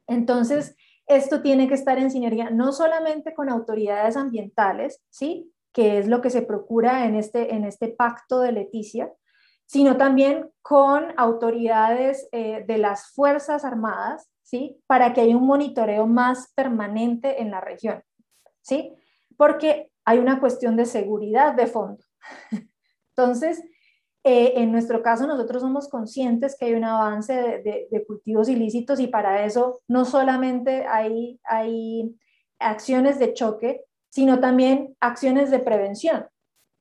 Entonces, 0.07 0.75
esto 1.07 1.41
tiene 1.41 1.67
que 1.67 1.73
estar 1.73 1.97
en 1.97 2.11
sinergia 2.11 2.49
no 2.49 2.73
solamente 2.73 3.33
con 3.33 3.49
autoridades 3.49 4.17
ambientales, 4.17 5.01
¿sí? 5.09 5.51
que 5.73 5.97
es 5.97 6.07
lo 6.07 6.21
que 6.21 6.29
se 6.29 6.41
procura 6.41 7.05
en 7.05 7.15
este, 7.15 7.55
en 7.55 7.63
este 7.63 7.87
pacto 7.89 8.41
de 8.41 8.51
Leticia, 8.51 9.11
sino 9.65 9.95
también 9.95 10.49
con 10.61 11.13
autoridades 11.17 12.27
eh, 12.31 12.65
de 12.67 12.77
las 12.77 13.11
Fuerzas 13.13 13.63
Armadas, 13.63 14.29
¿sí? 14.43 14.81
Para 14.85 15.13
que 15.13 15.21
haya 15.21 15.37
un 15.37 15.45
monitoreo 15.45 16.07
más 16.07 16.51
permanente 16.55 17.41
en 17.41 17.51
la 17.51 17.61
región, 17.61 18.03
¿sí? 18.61 18.93
Porque 19.37 19.91
hay 20.05 20.19
una 20.19 20.39
cuestión 20.39 20.75
de 20.75 20.85
seguridad 20.85 21.53
de 21.53 21.67
fondo. 21.67 22.03
Entonces, 23.15 23.61
eh, 24.23 24.53
en 24.57 24.71
nuestro 24.71 25.01
caso, 25.01 25.25
nosotros 25.25 25.63
somos 25.63 25.89
conscientes 25.89 26.55
que 26.57 26.65
hay 26.65 26.73
un 26.73 26.83
avance 26.83 27.33
de, 27.33 27.87
de, 27.89 28.05
cultivos 28.05 28.49
ilícitos 28.49 28.99
y 28.99 29.07
para 29.07 29.45
eso 29.45 29.81
no 29.87 30.05
solamente 30.05 30.85
hay, 30.85 31.39
acciones 32.59 33.17
de 33.17 33.33
choque, 33.33 33.81
sino 34.09 34.39
también 34.39 34.95
acciones 34.99 35.49
de 35.49 35.57
prevención. 35.57 36.27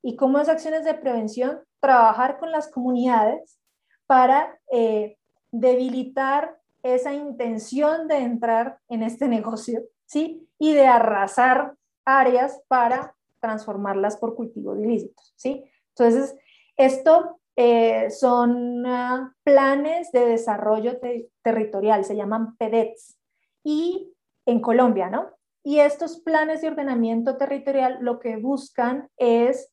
¿Y 0.02 0.14
cómo 0.16 0.38
es 0.38 0.50
acciones 0.50 0.84
de 0.84 0.92
prevención? 0.92 1.60
Trabajar 1.80 2.38
con 2.38 2.52
las 2.52 2.68
comunidades 2.68 3.58
para 4.06 4.58
eh, 4.70 5.16
debilitar 5.50 6.58
esa 6.82 7.14
intención 7.14 8.08
de 8.08 8.18
entrar 8.18 8.78
en 8.90 9.02
este 9.02 9.26
negocio, 9.36 9.80
¿sí? 10.10 10.48
Y 10.58 10.74
de 10.74 10.86
arrasar 10.86 11.74
áreas 12.04 12.60
para 12.66 13.14
transformarlas 13.38 14.16
por 14.16 14.34
cultivos 14.34 14.78
ilícitos, 14.78 15.32
¿sí? 15.36 15.64
Entonces, 15.90 16.36
esto 16.76 17.40
eh, 17.56 18.10
son 18.10 18.84
ah, 18.86 19.32
planes 19.44 20.10
de 20.10 20.26
desarrollo 20.26 20.98
territorial, 21.42 22.04
se 22.04 22.16
llaman 22.16 22.56
PEDETs, 22.56 23.18
y 23.62 24.12
en 24.46 24.60
Colombia, 24.60 25.10
¿no? 25.10 25.30
Y 25.62 25.78
estos 25.78 26.18
planes 26.20 26.60
de 26.62 26.68
ordenamiento 26.68 27.36
territorial 27.36 27.98
lo 28.00 28.18
que 28.18 28.36
buscan 28.36 29.08
es 29.16 29.70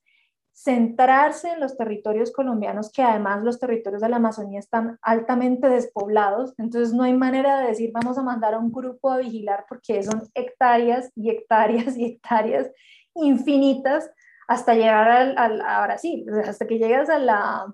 centrarse 0.58 1.52
en 1.52 1.60
los 1.60 1.78
territorios 1.78 2.32
colombianos, 2.32 2.92
que 2.92 3.04
además 3.04 3.44
los 3.44 3.60
territorios 3.60 4.02
de 4.02 4.10
la 4.10 4.16
Amazonía 4.16 4.60
están 4.60 4.98
altamente 5.04 5.70
despoblados, 5.70 6.56
entonces 6.58 6.96
no 6.96 7.04
hay 7.04 7.14
manera 7.14 7.60
de 7.60 7.68
decir 7.68 7.92
vamos 7.94 8.18
a 8.18 8.24
mandar 8.24 8.56
a 8.56 8.60
un 8.60 8.72
grupo 8.72 9.12
a 9.12 9.18
vigilar 9.18 9.66
porque 9.70 10.02
son 10.02 10.24
hectáreas 10.34 11.12
y 11.16 11.30
hectáreas 11.30 11.96
y 11.96 12.06
hectáreas 12.06 12.72
infinitas 13.14 14.10
hasta 14.48 14.74
llegar 14.74 15.38
al, 15.38 15.62
a 15.62 15.84
Brasil, 15.84 16.26
hasta 16.44 16.66
que 16.66 16.80
llegas 16.80 17.10
a 17.12 17.20
la, 17.20 17.72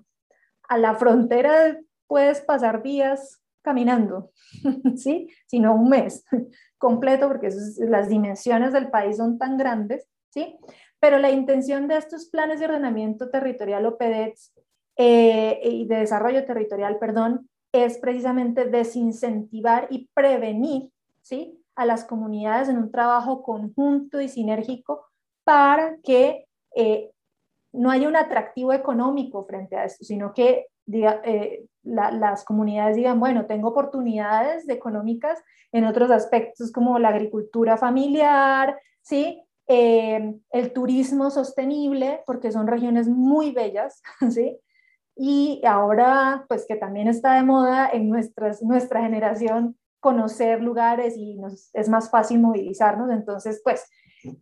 a 0.68 0.78
la 0.78 0.94
frontera 0.94 1.78
puedes 2.06 2.42
pasar 2.42 2.82
días 2.82 3.40
caminando, 3.62 4.30
¿sí? 4.96 5.30
Sino 5.46 5.74
un 5.74 5.88
mes 5.88 6.26
completo, 6.76 7.28
porque 7.28 7.48
las 7.78 8.10
dimensiones 8.10 8.74
del 8.74 8.90
país 8.90 9.16
son 9.16 9.38
tan 9.38 9.56
grandes, 9.56 10.06
¿sí? 10.28 10.58
Pero 11.04 11.18
la 11.18 11.30
intención 11.30 11.86
de 11.86 11.98
estos 11.98 12.30
planes 12.30 12.60
de 12.60 12.64
ordenamiento 12.64 13.28
territorial 13.28 13.84
o 13.84 13.98
PEDETs 13.98 14.54
eh, 14.96 15.60
y 15.62 15.86
de 15.86 15.96
desarrollo 15.96 16.46
territorial, 16.46 16.96
perdón, 16.98 17.50
es 17.72 17.98
precisamente 17.98 18.64
desincentivar 18.64 19.86
y 19.90 20.08
prevenir, 20.14 20.90
¿sí? 21.20 21.62
A 21.76 21.84
las 21.84 22.06
comunidades 22.06 22.70
en 22.70 22.78
un 22.78 22.90
trabajo 22.90 23.42
conjunto 23.42 24.18
y 24.22 24.30
sinérgico 24.30 25.04
para 25.44 25.98
que 26.02 26.46
eh, 26.74 27.10
no 27.74 27.90
haya 27.90 28.08
un 28.08 28.16
atractivo 28.16 28.72
económico 28.72 29.44
frente 29.44 29.76
a 29.76 29.84
esto, 29.84 30.06
sino 30.06 30.32
que 30.32 30.68
diga, 30.86 31.20
eh, 31.22 31.66
las 31.82 32.46
comunidades 32.46 32.96
digan, 32.96 33.20
bueno, 33.20 33.44
tengo 33.44 33.68
oportunidades 33.68 34.66
económicas 34.70 35.38
en 35.70 35.84
otros 35.84 36.10
aspectos 36.10 36.72
como 36.72 36.98
la 36.98 37.10
agricultura 37.10 37.76
familiar, 37.76 38.78
¿sí? 39.02 39.43
Eh, 39.66 40.34
el 40.50 40.72
turismo 40.72 41.30
sostenible, 41.30 42.22
porque 42.26 42.52
son 42.52 42.66
regiones 42.66 43.08
muy 43.08 43.52
bellas, 43.52 44.02
¿sí? 44.30 44.60
y 45.16 45.62
ahora 45.64 46.44
pues 46.48 46.66
que 46.66 46.76
también 46.76 47.08
está 47.08 47.34
de 47.34 47.44
moda 47.44 47.88
en 47.92 48.08
nuestras, 48.08 48.62
nuestra 48.62 49.02
generación 49.02 49.76
conocer 50.00 50.60
lugares 50.60 51.16
y 51.16 51.36
nos, 51.36 51.70
es 51.72 51.88
más 51.88 52.10
fácil 52.10 52.40
movilizarnos, 52.40 53.10
entonces 53.10 53.60
pues 53.64 53.86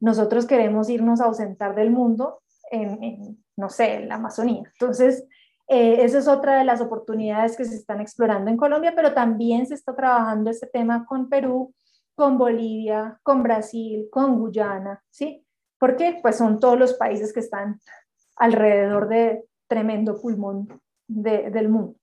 nosotros 0.01 0.47
queremos 0.47 0.89
irnos 0.89 1.21
a 1.21 1.27
ausentar 1.27 1.75
del 1.75 1.91
mundo 1.91 2.43
en, 2.71 3.39
no 3.57 3.69
sé, 3.69 3.95
en 3.95 4.09
la 4.09 4.15
Amazonía. 4.15 4.63
Entonces, 4.73 5.25
eh, 5.69 6.03
esa 6.05 6.19
es 6.19 6.27
otra 6.27 6.59
de 6.59 6.65
las 6.65 6.81
oportunidades 6.81 7.57
que 7.57 7.65
se 7.65 7.77
están 7.77 8.01
explorando 8.01 8.51
en 8.51 8.57
Colombia, 8.57 8.93
pero 8.97 9.13
también 9.13 9.67
se 9.67 9.75
está 9.75 9.95
trabajando 9.95 10.51
este 10.51 10.67
tema 10.67 11.05
con 11.05 11.29
Perú, 11.29 11.75
con 12.15 12.39
Bolivia, 12.39 13.19
con 13.23 13.43
Brasil, 13.43 14.09
con 14.11 14.39
Guyana, 14.39 15.03
¿sí? 15.11 15.45
Porque 15.79 16.19
pues 16.23 16.37
son 16.37 16.61
todos 16.61 16.79
los 16.79 16.95
países 16.95 17.33
que 17.33 17.41
están 17.41 17.81
alrededor 18.37 19.09
de 19.09 19.45
tremendo 19.69 20.21
pulmón 20.21 20.69
del 21.09 21.69
mundo 21.69 22.02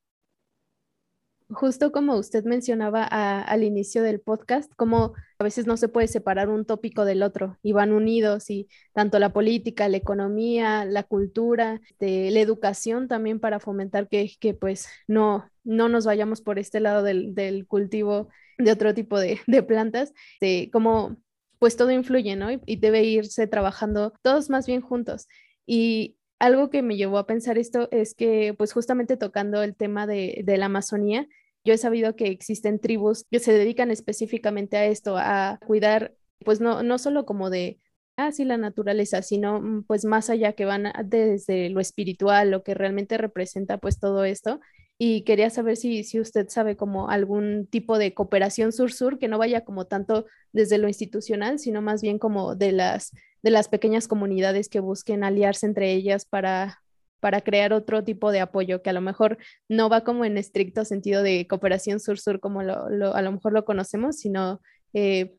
justo 1.49 1.91
como 1.91 2.15
usted 2.15 2.43
mencionaba 2.43 3.03
al 3.03 3.63
inicio 3.63 4.03
del 4.03 4.21
podcast, 4.21 4.71
como 4.75 5.13
a 5.39 5.43
veces 5.43 5.65
no 5.65 5.77
se 5.77 5.88
puede 5.88 6.07
separar 6.07 6.49
un 6.49 6.65
tópico 6.65 7.05
del 7.05 7.23
otro 7.23 7.57
y 7.63 7.71
van 7.71 7.91
unidos 7.91 8.49
y 8.49 8.67
tanto 8.93 9.19
la 9.19 9.33
política, 9.33 9.89
la 9.89 9.97
economía, 9.97 10.85
la 10.85 11.03
cultura, 11.03 11.81
de, 11.99 12.29
la 12.31 12.39
educación 12.39 13.07
también 13.07 13.39
para 13.39 13.59
fomentar 13.59 14.07
que, 14.09 14.31
que 14.39 14.53
pues 14.53 14.88
no, 15.07 15.49
no 15.63 15.89
nos 15.89 16.05
vayamos 16.05 16.41
por 16.41 16.59
este 16.59 16.79
lado 16.79 17.03
del, 17.03 17.33
del 17.33 17.65
cultivo 17.67 18.29
de 18.57 18.71
otro 18.71 18.93
tipo 18.93 19.19
de, 19.19 19.39
de 19.47 19.63
plantas, 19.63 20.13
de 20.39 20.69
como 20.71 21.17
pues 21.57 21.75
todo 21.75 21.91
influye, 21.91 22.35
¿no? 22.35 22.51
Y, 22.51 22.62
y 22.65 22.77
debe 22.77 23.03
irse 23.03 23.47
trabajando 23.47 24.13
todos 24.21 24.49
más 24.49 24.65
bien 24.67 24.81
juntos. 24.81 25.27
Y 25.65 26.17
algo 26.39 26.69
que 26.69 26.81
me 26.81 26.95
llevó 26.95 27.17
a 27.17 27.27
pensar 27.27 27.57
esto 27.57 27.89
es 27.91 28.15
que, 28.15 28.55
pues 28.57 28.73
justamente 28.73 29.17
tocando 29.17 29.62
el 29.62 29.75
tema 29.75 30.07
de, 30.07 30.41
de, 30.45 30.57
la 30.57 30.67
Amazonía, 30.67 31.27
yo 31.63 31.74
he 31.74 31.78
sabido 31.78 32.15
que 32.15 32.28
existen 32.28 32.80
tribus 32.80 33.26
que 33.30 33.39
se 33.39 33.54
dedican 33.54 33.91
específicamente 33.91 34.78
a 34.78 34.86
esto, 34.86 35.17
a 35.17 35.60
cuidar, 35.65 36.13
pues 36.45 36.62
no, 36.62 36.84
no 36.84 36.98
solo 36.98 37.26
como 37.26 37.50
de, 37.50 37.80
ah, 38.17 38.32
sí, 38.32 38.45
la 38.45 38.58
naturaleza, 38.58 39.22
sino 39.22 39.62
mm, 39.62 39.84
pues 39.84 40.06
más 40.06 40.30
allá 40.30 40.54
que 40.54 40.65
van 40.65 40.91
desde 41.06 41.69
lo 41.69 41.80
espiritual, 41.80 42.52
lo 42.52 42.63
que 42.63 42.74
realmente 42.74 43.17
representa 43.17 43.78
pues 43.78 44.00
todo 44.00 44.24
esto. 44.24 44.60
Y 44.98 45.24
quería 45.24 45.50
saber 45.50 45.78
si, 45.78 46.04
si 46.04 46.19
usted 46.19 46.50
sabe 46.50 46.76
como 46.76 47.10
algún 47.10 47.67
tipo 47.67 47.98
de 47.98 48.13
cooperación 48.13 48.74
sur-sur 48.74 49.17
que 49.17 49.30
no 49.30 49.38
vaya 49.38 49.63
como 49.63 49.88
tanto 49.88 50.26
desde 50.52 50.78
lo 50.78 50.89
institucional, 50.89 51.58
sino 51.60 51.82
más 51.82 52.02
bien 52.02 52.19
como 52.19 52.56
de 52.56 52.74
las, 52.74 53.13
de 53.41 53.52
las 53.52 53.69
pequeñas 53.69 54.10
comunidades 54.10 54.67
que 54.67 54.82
busquen 54.82 55.24
aliarse 55.24 55.65
entre 55.65 55.93
ellas 55.93 56.26
para, 56.26 56.82
para 57.19 57.41
crear 57.41 57.73
otro 57.73 58.03
tipo 58.03 58.32
de 58.32 58.39
apoyo 58.39 58.82
que 58.82 58.89
a 58.89 58.93
lo 58.93 59.01
mejor 59.01 59.38
no 59.67 59.89
va 59.89 60.03
como 60.03 60.25
en 60.25 60.38
estricto 60.38 60.86
sentido 60.86 61.23
de 61.23 61.47
cooperación 61.47 61.99
sur-sur 61.99 62.39
como 62.39 62.62
a 62.62 63.21
lo 63.21 63.32
mejor 63.32 63.53
lo 63.53 63.65
conocemos, 63.65 64.17
sino 64.17 64.62
eh, 64.93 65.36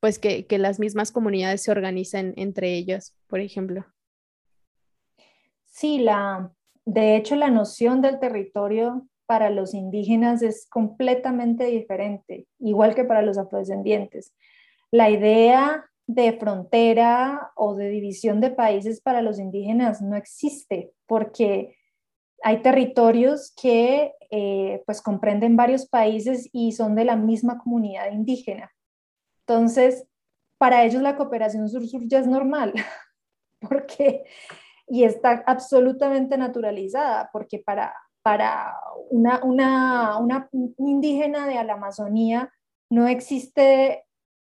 pues 0.00 0.18
que, 0.18 0.46
que, 0.46 0.58
las 0.58 0.78
mismas 0.78 1.12
comunidades 1.12 1.62
se 1.62 1.70
organizan 1.70 2.32
entre 2.36 2.74
ellas, 2.74 3.16
por 3.26 3.40
ejemplo. 3.40 3.84
Sí, 5.64 5.98
la, 5.98 6.52
de 6.84 7.16
hecho 7.16 7.36
la 7.36 7.50
noción 7.50 8.00
del 8.00 8.18
territorio 8.18 9.06
para 9.26 9.50
los 9.50 9.74
indígenas 9.74 10.42
es 10.42 10.66
completamente 10.70 11.64
diferente, 11.66 12.46
igual 12.58 12.94
que 12.94 13.04
para 13.04 13.22
los 13.22 13.36
afrodescendientes. 13.36 14.32
La 14.90 15.10
idea 15.10 15.84
de 16.08 16.32
frontera 16.32 17.52
o 17.54 17.74
de 17.74 17.90
división 17.90 18.40
de 18.40 18.50
países 18.50 19.00
para 19.02 19.20
los 19.20 19.38
indígenas 19.38 20.00
no 20.00 20.16
existe, 20.16 20.90
porque 21.06 21.76
hay 22.42 22.62
territorios 22.62 23.52
que 23.60 24.14
eh, 24.30 24.82
pues 24.86 25.02
comprenden 25.02 25.54
varios 25.54 25.86
países 25.86 26.48
y 26.50 26.72
son 26.72 26.94
de 26.94 27.04
la 27.04 27.16
misma 27.16 27.58
comunidad 27.58 28.10
indígena. 28.10 28.72
Entonces, 29.40 30.06
para 30.56 30.82
ellos 30.84 31.02
la 31.02 31.14
cooperación 31.14 31.68
sur-sur 31.68 32.00
ya 32.06 32.20
es 32.20 32.26
normal, 32.26 32.72
porque, 33.60 34.24
y 34.86 35.04
está 35.04 35.44
absolutamente 35.46 36.38
naturalizada, 36.38 37.28
porque 37.34 37.58
para, 37.58 37.94
para 38.22 38.74
una, 39.10 39.44
una, 39.44 40.18
una 40.18 40.48
indígena 40.78 41.46
de 41.46 41.62
la 41.64 41.74
Amazonía 41.74 42.50
no 42.88 43.06
existe 43.08 44.06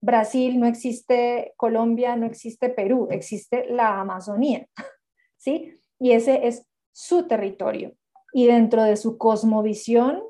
Brasil, 0.04 0.60
no 0.60 0.68
existe 0.68 1.54
Colombia, 1.56 2.18
no 2.18 2.26
existe 2.26 2.68
Perú, 2.68 3.08
existe 3.10 3.68
la 3.70 4.02
Amazonía, 4.02 4.68
¿sí? 5.38 5.80
Y 5.98 6.12
ese 6.12 6.46
es 6.46 6.68
su 6.92 7.26
territorio. 7.26 7.94
Y 8.34 8.48
dentro 8.48 8.84
de 8.84 8.98
su 8.98 9.18
cosmovisión, 9.18 10.22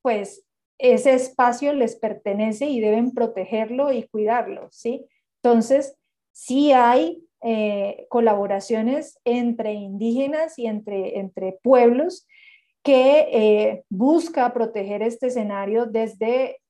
pues 0.00 0.44
ese 0.78 1.14
espacio 1.14 1.72
les 1.72 1.96
pertenece 1.96 2.66
y 2.66 2.78
deben 2.78 3.12
protegerlo 3.12 3.92
y 3.92 4.06
cuidarlo, 4.06 4.68
¿sí? 4.70 5.04
Entonces, 5.42 5.96
sí 6.30 6.70
hay 6.70 7.24
eh, 7.42 8.06
colaboraciones 8.08 9.18
entre 9.24 9.72
indígenas 9.72 10.56
y 10.56 10.66
entre, 10.66 11.18
entre 11.18 11.58
pueblos 11.64 12.28
que 12.84 13.28
eh, 13.32 13.84
busca 13.88 14.52
proteger 14.52 15.02
este 15.02 15.26
escenario 15.26 15.86
desde, 15.86 16.60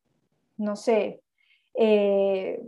no 0.56 0.74
sé, 0.74 1.20
eh, 1.76 2.62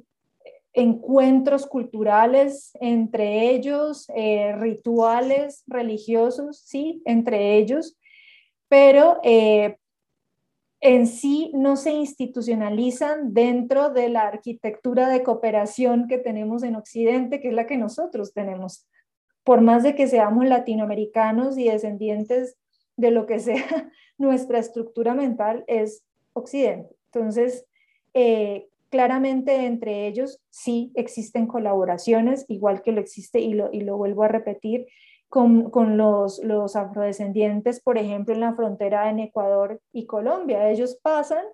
encuentros 0.72 1.66
culturales 1.66 2.70
entre 2.80 3.50
ellos, 3.50 4.06
eh, 4.14 4.54
rituales 4.56 5.64
religiosos, 5.66 6.60
sí, 6.64 7.02
entre 7.04 7.56
ellos, 7.56 7.96
pero 8.68 9.18
eh, 9.24 9.76
en 10.80 11.08
sí 11.08 11.50
no 11.54 11.76
se 11.76 11.90
institucionalizan 11.90 13.34
dentro 13.34 13.90
de 13.90 14.08
la 14.08 14.28
arquitectura 14.28 15.08
de 15.08 15.24
cooperación 15.24 16.06
que 16.06 16.18
tenemos 16.18 16.62
en 16.62 16.76
Occidente, 16.76 17.40
que 17.40 17.48
es 17.48 17.54
la 17.54 17.66
que 17.66 17.76
nosotros 17.76 18.32
tenemos. 18.32 18.86
Por 19.42 19.62
más 19.62 19.82
de 19.82 19.96
que 19.96 20.06
seamos 20.06 20.46
latinoamericanos 20.46 21.58
y 21.58 21.64
descendientes 21.64 22.56
de 22.96 23.10
lo 23.10 23.26
que 23.26 23.40
sea, 23.40 23.90
nuestra 24.18 24.58
estructura 24.58 25.14
mental 25.14 25.64
es 25.66 26.04
Occidente. 26.34 26.94
Entonces, 27.12 27.64
Claramente 28.90 29.66
entre 29.66 30.06
ellos 30.06 30.40
sí 30.50 30.92
existen 30.94 31.46
colaboraciones, 31.46 32.46
igual 32.48 32.82
que 32.82 32.92
lo 32.92 33.00
existe, 33.00 33.40
y 33.40 33.54
lo, 33.54 33.70
y 33.72 33.80
lo 33.80 33.96
vuelvo 33.96 34.22
a 34.22 34.28
repetir, 34.28 34.86
con, 35.28 35.70
con 35.70 35.96
los, 35.98 36.42
los, 36.42 36.74
afrodescendientes, 36.74 37.80
por 37.80 37.98
ejemplo, 37.98 38.34
en 38.34 38.40
la 38.40 38.54
frontera 38.54 39.10
en 39.10 39.18
Ecuador 39.18 39.80
y 39.92 40.06
Colombia. 40.06 40.70
Ellos 40.70 40.98
pasan 41.02 41.44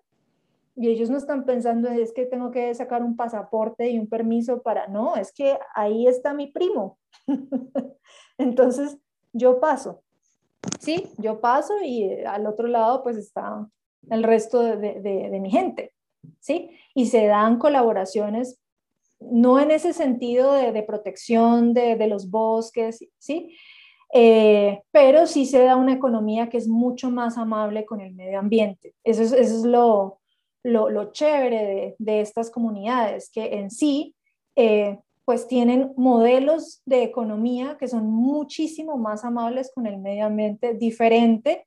y 0.76 0.88
ellos 0.88 1.10
no 1.10 1.16
están 1.16 1.44
pensando 1.44 1.88
es 1.88 2.12
que 2.12 2.26
tengo 2.26 2.50
que 2.50 2.74
sacar 2.74 3.02
un 3.02 3.16
pasaporte 3.16 3.88
y 3.90 3.98
un 3.98 4.08
permiso 4.08 4.62
para, 4.62 4.88
no, 4.88 5.16
es 5.16 5.32
que 5.32 5.58
ahí 5.74 6.06
está 6.06 6.34
mi 6.34 6.48
primo. 6.48 6.98
Entonces, 8.38 8.98
yo 9.32 9.60
paso. 9.60 10.02
Sí, 10.80 11.10
yo 11.18 11.40
paso 11.40 11.74
y 11.82 12.22
al 12.24 12.46
otro 12.46 12.66
lado 12.66 13.02
pues 13.02 13.16
está 13.16 13.68
el 14.10 14.22
resto 14.22 14.60
de, 14.62 14.76
de, 14.76 15.30
de 15.30 15.40
mi 15.40 15.50
gente. 15.50 15.93
¿Sí? 16.40 16.70
Y 16.94 17.06
se 17.06 17.26
dan 17.26 17.58
colaboraciones, 17.58 18.60
no 19.20 19.58
en 19.58 19.70
ese 19.70 19.92
sentido 19.92 20.52
de, 20.52 20.82
protección 20.82 21.72
de, 21.72 22.06
los 22.06 22.30
bosques, 22.30 23.06
¿sí? 23.18 23.56
Eh, 24.12 24.82
pero 24.92 25.26
sí 25.26 25.46
se 25.46 25.64
da 25.64 25.76
una 25.76 25.94
economía 25.94 26.48
que 26.48 26.58
es 26.58 26.68
mucho 26.68 27.10
más 27.10 27.37
amable 27.37 27.84
con 27.84 28.00
el 28.00 28.14
medio 28.14 28.38
ambiente. 28.38 28.94
Eso 29.02 29.22
es, 29.22 29.64
lo, 29.64 30.20
lo, 30.62 31.12
chévere 31.12 31.96
de, 31.98 32.20
estas 32.20 32.50
comunidades, 32.50 33.30
que 33.30 33.54
en 33.54 33.70
sí, 33.70 34.14
eh, 34.56 34.98
pues 35.24 35.48
tienen 35.48 35.92
modelos 35.96 36.82
de 36.84 37.02
economía 37.02 37.76
que 37.78 37.88
son 37.88 38.06
muchísimo 38.06 38.98
más 38.98 39.24
amables 39.24 39.72
con 39.74 39.87
el 39.87 39.98
medio 39.98 40.26
ambiente, 40.26 40.74
diferente 40.74 41.66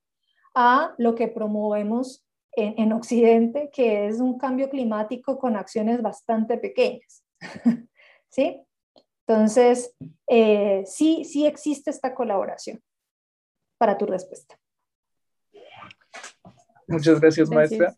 a 0.53 0.93
lo 0.97 1.15
que 1.15 1.27
promovemos 1.27 2.26
en, 2.57 2.91
Occidente, 2.91 3.69
que 3.71 4.07
es 4.07 4.19
un 4.19 4.37
cambio 4.37 4.69
climático 4.69 5.37
con 5.37 5.55
acciones 5.55 6.01
bastante 6.01 6.57
pequeñas. 6.57 7.23
¿Sí? 8.29 8.61
Entonces, 9.27 9.95
eh, 10.27 10.83
sí, 10.85 11.23
sí 11.23 11.45
existe 11.45 11.91
esta 11.91 12.15
colaboración 12.15 12.81
para 13.77 13.97
tu 13.97 14.07
respuesta. 14.07 14.57
Muchas 16.87 17.19
gracias, 17.19 17.49
maestra. 17.49 17.95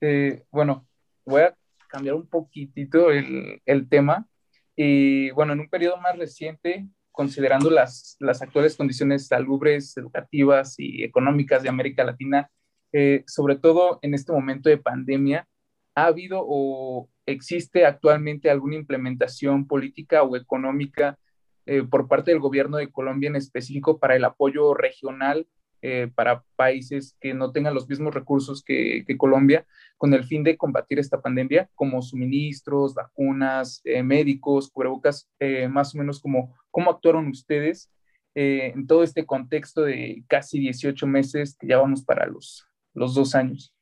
Eh, 0.00 0.44
bueno, 0.50 0.86
voy 1.26 1.42
a 1.42 1.56
cambiar 1.88 2.14
un 2.14 2.26
poquitito 2.26 3.10
el, 3.10 3.60
el, 3.66 3.88
tema. 3.88 4.26
Y 4.74 5.30
bueno, 5.32 5.52
en 5.52 5.60
un 5.60 5.68
periodo 5.68 5.98
más 5.98 6.16
reciente, 6.16 6.88
considerando 7.10 7.70
las, 7.70 8.16
las 8.20 8.40
actuales 8.40 8.76
condiciones 8.76 9.26
salubres, 9.26 9.96
educativas 9.98 10.76
y 10.78 11.04
económicas 11.04 11.62
de 11.62 11.68
América 11.68 12.04
Latina, 12.04 12.50
eh, 12.92 13.24
sobre 13.26 13.56
todo 13.56 13.98
en 14.02 14.12
este 14.14 14.32
momento 14.32 14.68
de 14.68 14.76
pandemia, 14.76 15.48
¿ha 15.94 16.06
habido 16.06 16.42
o 16.44 17.08
existe 17.26 17.86
actualmente 17.86 18.50
alguna 18.50 18.76
implementación 18.76 19.66
política 19.66 20.22
o 20.22 20.36
económica 20.36 21.18
eh, 21.64 21.82
por 21.84 22.06
parte 22.08 22.32
del 22.32 22.40
gobierno 22.40 22.76
de 22.76 22.90
Colombia 22.90 23.28
en 23.28 23.36
específico 23.36 23.98
para 23.98 24.16
el 24.16 24.24
apoyo 24.24 24.74
regional 24.74 25.46
eh, 25.80 26.10
para 26.14 26.44
países 26.54 27.16
que 27.20 27.34
no 27.34 27.50
tengan 27.50 27.74
los 27.74 27.88
mismos 27.88 28.14
recursos 28.14 28.62
que, 28.62 29.04
Colombia, 29.16 29.66
con 29.96 30.12
el 30.14 30.24
fin 30.24 30.44
de 30.44 30.56
combatir 30.56 30.98
esta 30.98 31.20
pandemia, 31.20 31.70
como 31.74 32.02
suministros, 32.02 32.94
vacunas, 32.94 33.82
médicos, 34.04 34.70
cubrebocas, 34.70 35.28
más 35.70 35.94
o 35.94 35.98
menos 35.98 36.20
como 36.20 36.54
cómo 36.70 36.90
actuaron 36.90 37.26
ustedes 37.26 37.90
en 38.34 38.86
todo 38.86 39.02
este 39.02 39.26
contexto 39.26 39.82
de 39.82 40.24
casi 40.28 40.60
18 40.60 41.04
meses 41.08 41.56
que 41.58 41.66
ya 41.66 41.78
vamos 41.78 42.04
para 42.04 42.26
los, 42.26 42.64
los 42.94 43.14
dos 43.14 43.34
años. 43.34 43.74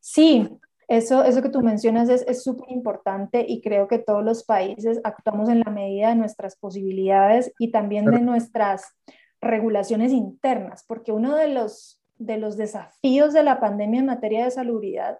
Sí, 0.00 0.48
eso, 0.88 1.24
eso 1.24 1.42
que 1.42 1.48
tú 1.48 1.62
mencionas 1.62 2.08
es 2.08 2.42
súper 2.42 2.70
importante 2.70 3.44
y 3.48 3.62
creo 3.62 3.88
que 3.88 3.98
todos 3.98 4.22
los 4.22 4.44
países 4.44 5.00
actuamos 5.02 5.48
en 5.48 5.60
la 5.60 5.70
medida 5.70 6.10
de 6.10 6.16
nuestras 6.16 6.56
posibilidades 6.56 7.52
y 7.58 7.70
también 7.70 8.04
de 8.04 8.20
nuestras 8.20 8.94
regulaciones 9.40 10.12
internas, 10.12 10.84
porque 10.86 11.12
uno 11.12 11.34
de 11.36 11.48
los, 11.48 12.02
de 12.16 12.38
los 12.38 12.56
desafíos 12.56 13.32
de 13.32 13.42
la 13.42 13.60
pandemia 13.60 14.00
en 14.00 14.06
materia 14.06 14.44
de 14.44 14.50
salubridad 14.50 15.18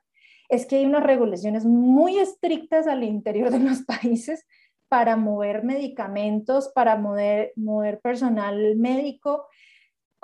es 0.48 0.66
que 0.66 0.76
hay 0.76 0.86
unas 0.86 1.04
regulaciones 1.04 1.64
muy 1.64 2.18
estrictas 2.18 2.86
al 2.86 3.02
interior 3.02 3.50
de 3.50 3.60
los 3.60 3.82
países 3.86 4.46
para 4.88 5.16
mover 5.16 5.64
medicamentos, 5.64 6.70
para 6.74 6.96
mover, 6.96 7.52
mover 7.56 8.00
personal 8.00 8.76
médico. 8.76 9.46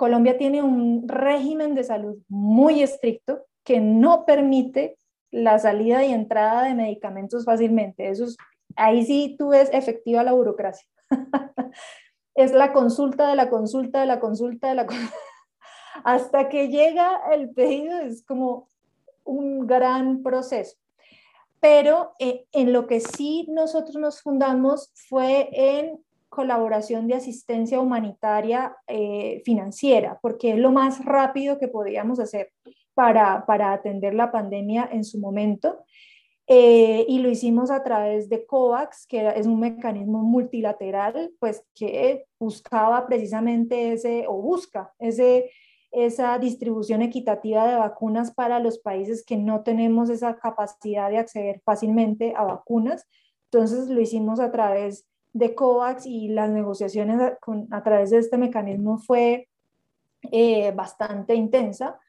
Colombia 0.01 0.35
tiene 0.35 0.63
un 0.63 1.07
régimen 1.07 1.75
de 1.75 1.83
salud 1.83 2.17
muy 2.27 2.81
estricto 2.81 3.45
que 3.63 3.79
no 3.79 4.25
permite 4.25 4.97
la 5.29 5.59
salida 5.59 6.03
y 6.03 6.11
entrada 6.11 6.63
de 6.63 6.73
medicamentos 6.73 7.45
fácilmente. 7.45 8.09
Eso 8.09 8.25
ahí 8.75 9.05
sí 9.05 9.35
tú 9.37 9.49
ves 9.49 9.69
efectiva 9.71 10.23
la 10.23 10.31
burocracia. 10.31 10.87
es 12.33 12.51
la 12.51 12.73
consulta 12.73 13.29
de 13.29 13.35
la 13.35 13.51
consulta 13.51 14.01
de 14.01 14.07
la 14.07 14.19
consulta 14.19 14.69
de 14.69 14.73
la 14.73 14.87
hasta 16.03 16.49
que 16.49 16.69
llega 16.69 17.21
el 17.31 17.51
pedido 17.51 17.99
es 17.99 18.25
como 18.25 18.69
un 19.23 19.67
gran 19.67 20.23
proceso. 20.23 20.77
Pero 21.59 22.15
eh, 22.17 22.47
en 22.53 22.73
lo 22.73 22.87
que 22.87 23.01
sí 23.01 23.45
nosotros 23.51 23.97
nos 23.97 24.23
fundamos 24.23 24.91
fue 24.95 25.47
en 25.51 26.03
colaboración 26.31 27.07
de 27.07 27.15
asistencia 27.15 27.81
humanitaria 27.81 28.75
eh, 28.87 29.41
financiera, 29.43 30.17
porque 30.21 30.53
es 30.53 30.57
lo 30.57 30.71
más 30.71 31.03
rápido 31.03 31.59
que 31.59 31.67
podíamos 31.67 32.21
hacer 32.21 32.53
para, 32.93 33.45
para 33.45 33.73
atender 33.73 34.13
la 34.13 34.31
pandemia 34.31 34.87
en 34.91 35.03
su 35.03 35.19
momento. 35.19 35.83
Eh, 36.47 37.05
y 37.07 37.19
lo 37.19 37.29
hicimos 37.29 37.69
a 37.69 37.83
través 37.83 38.29
de 38.29 38.45
COVAX, 38.45 39.05
que 39.07 39.27
es 39.35 39.45
un 39.45 39.59
mecanismo 39.59 40.23
multilateral, 40.23 41.31
pues 41.37 41.65
que 41.75 42.25
buscaba 42.39 43.05
precisamente 43.07 43.91
ese, 43.91 44.25
o 44.27 44.41
busca 44.41 44.93
ese, 44.99 45.51
esa 45.91 46.39
distribución 46.39 47.01
equitativa 47.01 47.67
de 47.67 47.75
vacunas 47.75 48.33
para 48.33 48.59
los 48.59 48.79
países 48.79 49.25
que 49.25 49.35
no 49.35 49.63
tenemos 49.63 50.09
esa 50.09 50.37
capacidad 50.37 51.09
de 51.09 51.17
acceder 51.17 51.61
fácilmente 51.65 52.33
a 52.37 52.45
vacunas. 52.45 53.05
Entonces 53.51 53.89
lo 53.89 53.99
hicimos 53.99 54.39
a 54.39 54.49
través 54.49 55.10
de 55.33 55.55
COVAX 55.55 56.05
y 56.05 56.29
las 56.29 56.49
negociaciones 56.49 57.19
a, 57.71 57.83
través 57.83 58.09
de 58.09 58.17
este 58.17 58.37
mecanismo 58.37 58.97
fue 58.97 59.49
eh, 60.31 60.71
bastante 60.71 61.35
intensa. 61.35 61.99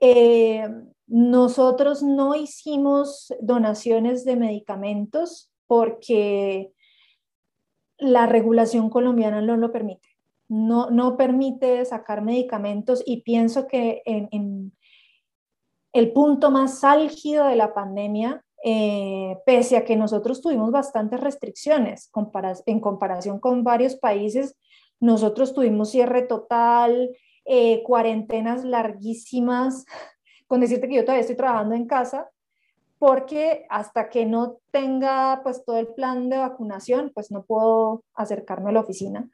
Eh, 0.00 0.68
nosotros 1.06 2.02
no 2.02 2.34
hicimos 2.34 3.32
donaciones 3.40 4.24
de 4.24 4.36
medicamentos 4.36 5.52
porque 5.66 6.72
la 7.98 8.26
regulación 8.26 8.90
colombiana 8.90 9.40
no 9.40 9.56
lo 9.56 9.72
permite. 9.72 10.08
No, 10.48 10.90
no 10.90 11.16
permite 11.16 11.84
sacar 11.84 12.22
medicamentos 12.22 13.02
y 13.04 13.22
pienso 13.22 13.66
que 13.66 14.02
en, 14.04 14.72
el 15.92 16.12
punto 16.12 16.50
más 16.50 16.84
álgido 16.84 17.46
de 17.46 17.56
la 17.56 17.72
pandemia, 17.72 18.44
eh, 18.68 19.38
pese 19.46 19.76
a 19.76 19.84
que 19.84 19.94
nosotros 19.94 20.40
tuvimos 20.40 20.72
bastantes 20.72 21.20
restricciones 21.20 22.10
en 22.66 22.80
comparación 22.80 23.38
con 23.38 23.62
varios 23.62 23.94
países, 23.94 24.56
nosotros 24.98 25.54
tuvimos 25.54 25.90
cierre 25.90 26.22
total, 26.22 27.10
eh, 27.44 27.84
cuarentenas 27.84 28.64
larguísimas, 28.64 29.84
con 30.48 30.60
decirte 30.60 30.88
que 30.88 30.96
yo 30.96 31.04
todavía 31.04 31.20
estoy 31.20 31.36
trabajando 31.36 31.76
en 31.76 31.86
casa, 31.86 32.28
porque 32.98 33.66
hasta 33.70 34.08
que 34.08 34.26
no 34.26 34.56
tenga 34.72 35.42
pues 35.44 35.64
todo 35.64 35.78
el 35.78 35.86
plan 35.94 36.28
de 36.28 36.38
vacunación, 36.38 37.12
pues 37.14 37.30
no 37.30 37.44
puedo 37.44 38.02
acercarme 38.14 38.70
a 38.70 38.72
la 38.72 38.80
oficina. 38.80 39.30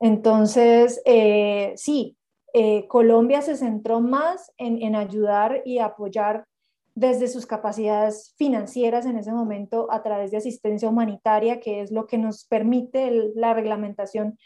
Entonces, 0.00 1.02
eh, 1.04 1.74
sí, 1.76 2.16
eh, 2.54 2.88
Colombia 2.88 3.42
se 3.42 3.54
centró 3.54 4.00
más 4.00 4.50
en, 4.56 4.94
ayudar 4.96 5.60
y 5.66 5.78
apoyar 5.78 6.46
desde 6.94 7.28
sus 7.28 7.46
capacidades 7.46 8.34
financieras 8.36 9.06
en 9.06 9.16
ese 9.16 9.32
momento 9.32 9.88
a 9.90 10.02
través 10.02 10.30
de 10.30 10.36
asistencia 10.36 10.88
humanitaria, 10.88 11.60
que 11.60 11.80
es 11.80 11.90
lo 11.90 12.06
que 12.06 12.18
nos 12.18 12.44
permite 12.44 13.32
la 13.34 13.54
reglamentación, 13.54 14.38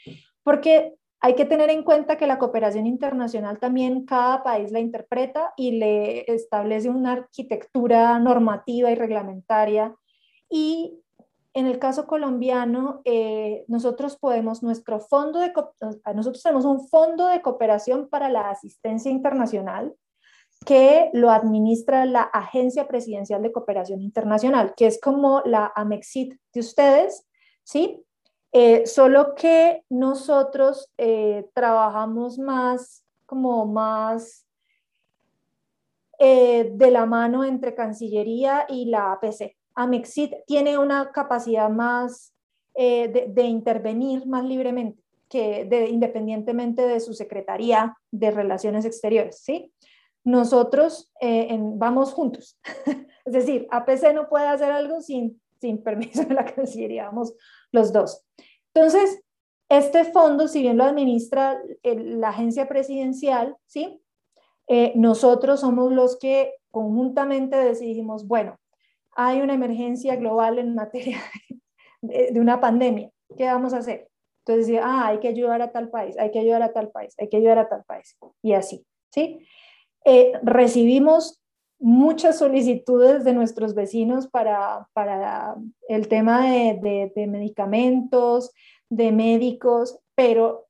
porque 0.42 0.94
hay 1.20 1.34
que 1.34 1.44
tener 1.44 1.70
en 1.70 1.82
cuenta 1.82 2.16
que 2.16 2.26
la 2.26 2.38
cooperación 2.38 2.86
internacional 2.86 3.58
también 3.58 4.04
cada 4.04 4.42
país 4.42 4.70
la 4.70 4.80
interpreta 4.80 5.52
y 5.56 5.72
le 5.72 6.30
establece 6.32 6.88
una 6.88 7.12
arquitectura 7.12 8.18
normativa 8.18 8.90
y 8.90 8.94
reglamentaria. 8.94 9.96
Y 10.48 11.00
en 11.54 11.66
el 11.66 11.78
caso 11.78 12.06
colombiano, 12.06 13.00
eh, 13.04 13.64
nosotros 13.66 14.16
podemos, 14.18 14.62
nuestro 14.62 15.00
fondo 15.00 15.40
de, 15.40 15.52
nosotros 16.14 16.42
tenemos 16.42 16.66
un 16.66 16.86
fondo 16.86 17.26
de 17.28 17.40
cooperación 17.40 18.08
para 18.08 18.28
la 18.28 18.50
asistencia 18.50 19.10
internacional 19.10 19.94
que 20.64 21.10
lo 21.12 21.30
administra 21.30 22.06
la 22.06 22.22
Agencia 22.22 22.88
Presidencial 22.88 23.42
de 23.42 23.52
Cooperación 23.52 24.00
Internacional, 24.00 24.74
que 24.76 24.86
es 24.86 25.00
como 25.00 25.42
la 25.44 25.72
AMEXIT 25.74 26.34
de 26.52 26.60
ustedes, 26.60 27.26
¿sí? 27.62 28.06
Eh, 28.58 28.86
solo 28.86 29.34
que 29.34 29.84
nosotros 29.90 30.90
eh, 30.96 31.46
trabajamos 31.52 32.38
más, 32.38 33.04
como 33.26 33.66
más 33.66 34.46
eh, 36.18 36.70
de 36.72 36.90
la 36.90 37.04
mano 37.04 37.44
entre 37.44 37.74
Cancillería 37.74 38.64
y 38.68 38.86
la 38.86 39.12
APC. 39.12 39.56
Amexit 39.74 40.32
tiene 40.46 40.78
una 40.78 41.12
capacidad 41.12 41.68
más 41.68 42.32
de, 42.74 43.42
intervenir 43.42 44.26
más 44.26 44.44
libremente, 44.44 45.02
que 45.28 45.68
independientemente 45.90 46.86
de 46.86 47.00
su 47.00 47.12
Secretaría 47.14 47.94
de 48.10 48.30
Relaciones 48.30 48.86
Exteriores, 48.86 49.38
¿sí? 49.38 49.70
Nosotros 50.26 51.12
vamos 51.20 52.12
juntos. 52.12 52.58
es 53.24 53.32
decir, 53.32 53.66
APC 53.70 54.12
no 54.12 54.28
puede 54.28 54.48
hacer 54.48 54.72
algo 54.72 55.00
sin, 55.00 55.40
sin 55.60 55.82
permiso 55.82 56.24
de 56.24 56.34
la 56.34 56.44
Cancillería, 56.44 57.06
vamos 57.06 57.32
los 57.70 57.92
dos. 57.92 58.24
Entonces, 58.74 59.22
este 59.68 60.04
fondo, 60.04 60.48
si 60.48 60.62
bien 60.62 60.76
lo 60.76 60.84
administra 60.84 61.60
la 61.82 62.28
agencia 62.28 62.68
presidencial, 62.68 63.56
¿sí? 63.66 64.00
Eh, 64.68 64.92
nosotros 64.96 65.60
somos 65.60 65.92
los 65.92 66.18
que 66.18 66.54
conjuntamente 66.70 67.56
decidimos, 67.56 68.26
bueno, 68.26 68.58
hay 69.12 69.40
una 69.40 69.54
emergencia 69.54 70.16
global 70.16 70.58
en 70.58 70.74
materia 70.74 71.18
de, 72.02 72.38
una 72.40 72.60
pandemia, 72.60 73.10
¿qué 73.36 73.44
vamos 73.46 73.74
a 73.74 73.78
hacer? 73.78 74.08
Entonces, 74.44 74.78
ah, 74.82 75.08
hay 75.08 75.18
que 75.18 75.28
ayudar 75.28 75.62
a 75.62 75.72
tal 75.72 75.88
país, 75.88 76.16
hay 76.18 76.30
que 76.30 76.40
ayudar 76.40 76.62
a 76.62 76.72
tal 76.72 76.90
país, 76.90 77.14
hay 77.18 77.28
que 77.28 77.36
ayudar 77.36 77.58
a 77.58 77.68
tal 77.68 77.84
país, 77.84 78.16
y 78.42 78.52
así, 78.52 78.84
¿sí? 79.10 79.46
Eh, 80.08 80.34
recibimos 80.44 81.42
muchas 81.80 82.38
solicitudes 82.38 83.24
de 83.24 83.34
nuestros 83.34 83.74
vecinos 83.74 84.28
para, 84.28 84.88
para 84.92 85.56
el 85.88 86.06
tema 86.06 86.48
de, 86.48 87.10
de, 87.12 87.26
medicamentos, 87.26 88.52
de 88.88 89.10
médicos, 89.10 89.98
pero 90.14 90.66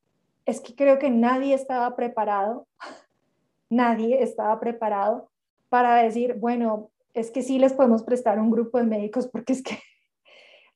es 0.46 0.60
que 0.60 0.74
creo 0.74 0.98
que 0.98 1.10
nadie 1.10 1.54
estaba 1.54 1.94
preparado, 1.96 2.66
nadie 3.68 4.22
estaba 4.22 4.58
preparado 4.58 5.28
para 5.68 5.96
decir, 5.96 6.36
bueno, 6.38 6.88
es 7.12 7.30
que 7.30 7.42
sí 7.42 7.58
les 7.58 7.74
podemos 7.74 8.04
prestar 8.04 8.38
un 8.38 8.50
grupo 8.50 8.78
de 8.78 8.84
médicos 8.84 9.26
porque 9.26 9.52
es 9.52 9.62
que 9.62 9.78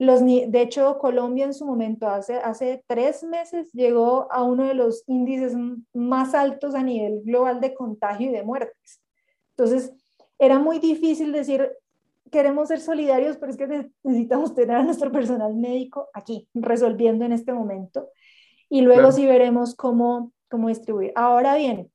los, 0.01 0.24
de 0.24 0.62
hecho, 0.62 0.96
Colombia 0.98 1.44
en 1.44 1.53
su 1.53 1.66
momento, 1.66 2.09
hace, 2.09 2.36
hace 2.36 2.82
tres 2.86 3.22
meses, 3.22 3.70
llegó 3.72 4.32
a 4.32 4.42
uno 4.42 4.66
de 4.66 4.72
los 4.72 5.05
índices 5.07 5.55
más 5.92 6.34
altos 6.34 6.74
a 6.74 6.82
nivel 6.82 7.20
global 7.22 7.61
de 7.61 7.74
contagio 7.74 8.30
y 8.30 8.32
de 8.32 8.42
muertes. 8.42 9.03
Entonces, 9.51 9.92
era 10.38 10.59
muy 10.59 10.78
difícil 10.78 11.32
decir, 11.32 11.70
queremos 12.30 12.68
ser 12.68 12.80
solidarios, 12.80 13.36
pero 13.36 13.53
es 13.53 13.59
que 13.59 13.90
necesitamos 14.03 14.55
tener 14.55 14.76
a 14.76 14.82
nuestro 14.82 15.12
personal 15.12 15.55
médico 15.55 16.09
aquí, 16.14 16.48
resolviendo 16.55 17.26
en 17.26 17.32
este 17.32 17.53
momento. 17.53 18.09
Y 18.70 18.80
luego 18.80 19.12
sí 19.12 19.26
veremos 19.26 19.74
cómo, 19.74 20.32
cómo 20.48 20.68
distribuir. 20.68 21.12
Ahora 21.14 21.57
bien, 21.57 21.90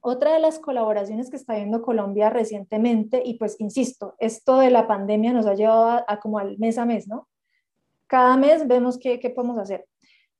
otra 0.00 0.32
de 0.32 0.38
las 0.38 0.60
colaboraciones 0.60 1.28
que 1.28 1.36
está 1.36 1.56
viendo 1.56 1.82
Colombia 1.82 2.30
recientemente, 2.30 3.20
y 3.24 3.34
pues 3.34 3.56
insisto, 3.58 4.14
esto 4.18 4.58
de 4.58 4.70
la 4.70 4.86
pandemia 4.86 5.32
nos 5.32 5.46
ha 5.46 5.54
llevado 5.54 6.04
a, 6.06 6.20
como 6.20 6.38
al 6.38 6.56
mes 6.58 6.78
a 6.78 6.86
mes, 6.86 7.08
¿no? 7.08 7.26
Cada 8.12 8.36
mes 8.36 8.68
vemos 8.68 8.98
qué, 8.98 9.18
qué 9.18 9.30
podemos 9.30 9.56
hacer. 9.56 9.86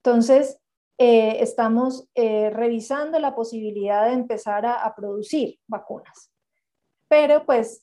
Entonces, 0.05 0.61
eh, 0.99 1.39
estamos 1.41 2.07
eh, 2.15 2.51
revisando 2.51 3.19
la 3.19 3.35
posibilidad 3.35 4.09
de 4.09 4.13
empezar 4.13 4.67
a, 4.67 4.85
a, 4.85 4.95
producir 4.95 5.59
vacunas. 5.67 6.31
Pero 7.09 7.47
pues 7.47 7.83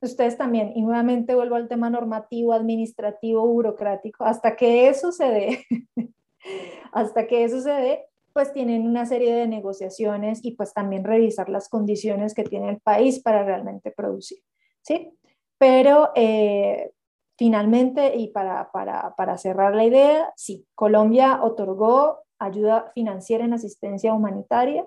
ustedes 0.00 0.38
también, 0.38 0.70
y 0.76 0.82
nuevamente 0.82 1.34
vuelvo 1.34 1.56
al 1.56 1.66
tema 1.66 1.90
normativo, 1.90 2.52
administrativo, 2.52 3.44
burocrático, 3.44 4.22
hasta 4.22 4.54
que 4.54 4.86
eso 4.86 5.10
se 5.10 5.24
dé, 5.24 5.66
hasta 6.92 7.26
que 7.26 7.42
eso 7.42 7.60
se 7.60 7.72
dé, 7.72 8.04
pues 8.32 8.52
tienen 8.52 8.86
una 8.86 9.04
serie 9.04 9.34
de 9.34 9.48
negociaciones 9.48 10.44
y 10.44 10.52
pues 10.52 10.72
también 10.72 11.02
revisar 11.02 11.48
las 11.48 11.68
condiciones 11.68 12.34
que 12.34 12.44
tiene 12.44 12.70
el 12.70 12.80
país 12.80 13.18
para 13.18 13.42
realmente 13.42 13.90
producir, 13.90 14.38
¿sí? 14.80 15.10
Pero 15.58 16.12
eh, 16.14 16.92
finalmente, 17.36 18.16
y 18.16 18.28
para, 18.28 18.70
para, 18.72 19.14
para 19.16 19.38
cerrar 19.38 19.74
la 19.74 19.84
idea, 19.84 20.32
sí, 20.36 20.66
Colombia 20.74 21.42
otorgó 21.42 22.20
ayuda 22.38 22.90
financiera 22.94 23.44
en 23.44 23.54
asistencia 23.54 24.14
humanitaria, 24.14 24.86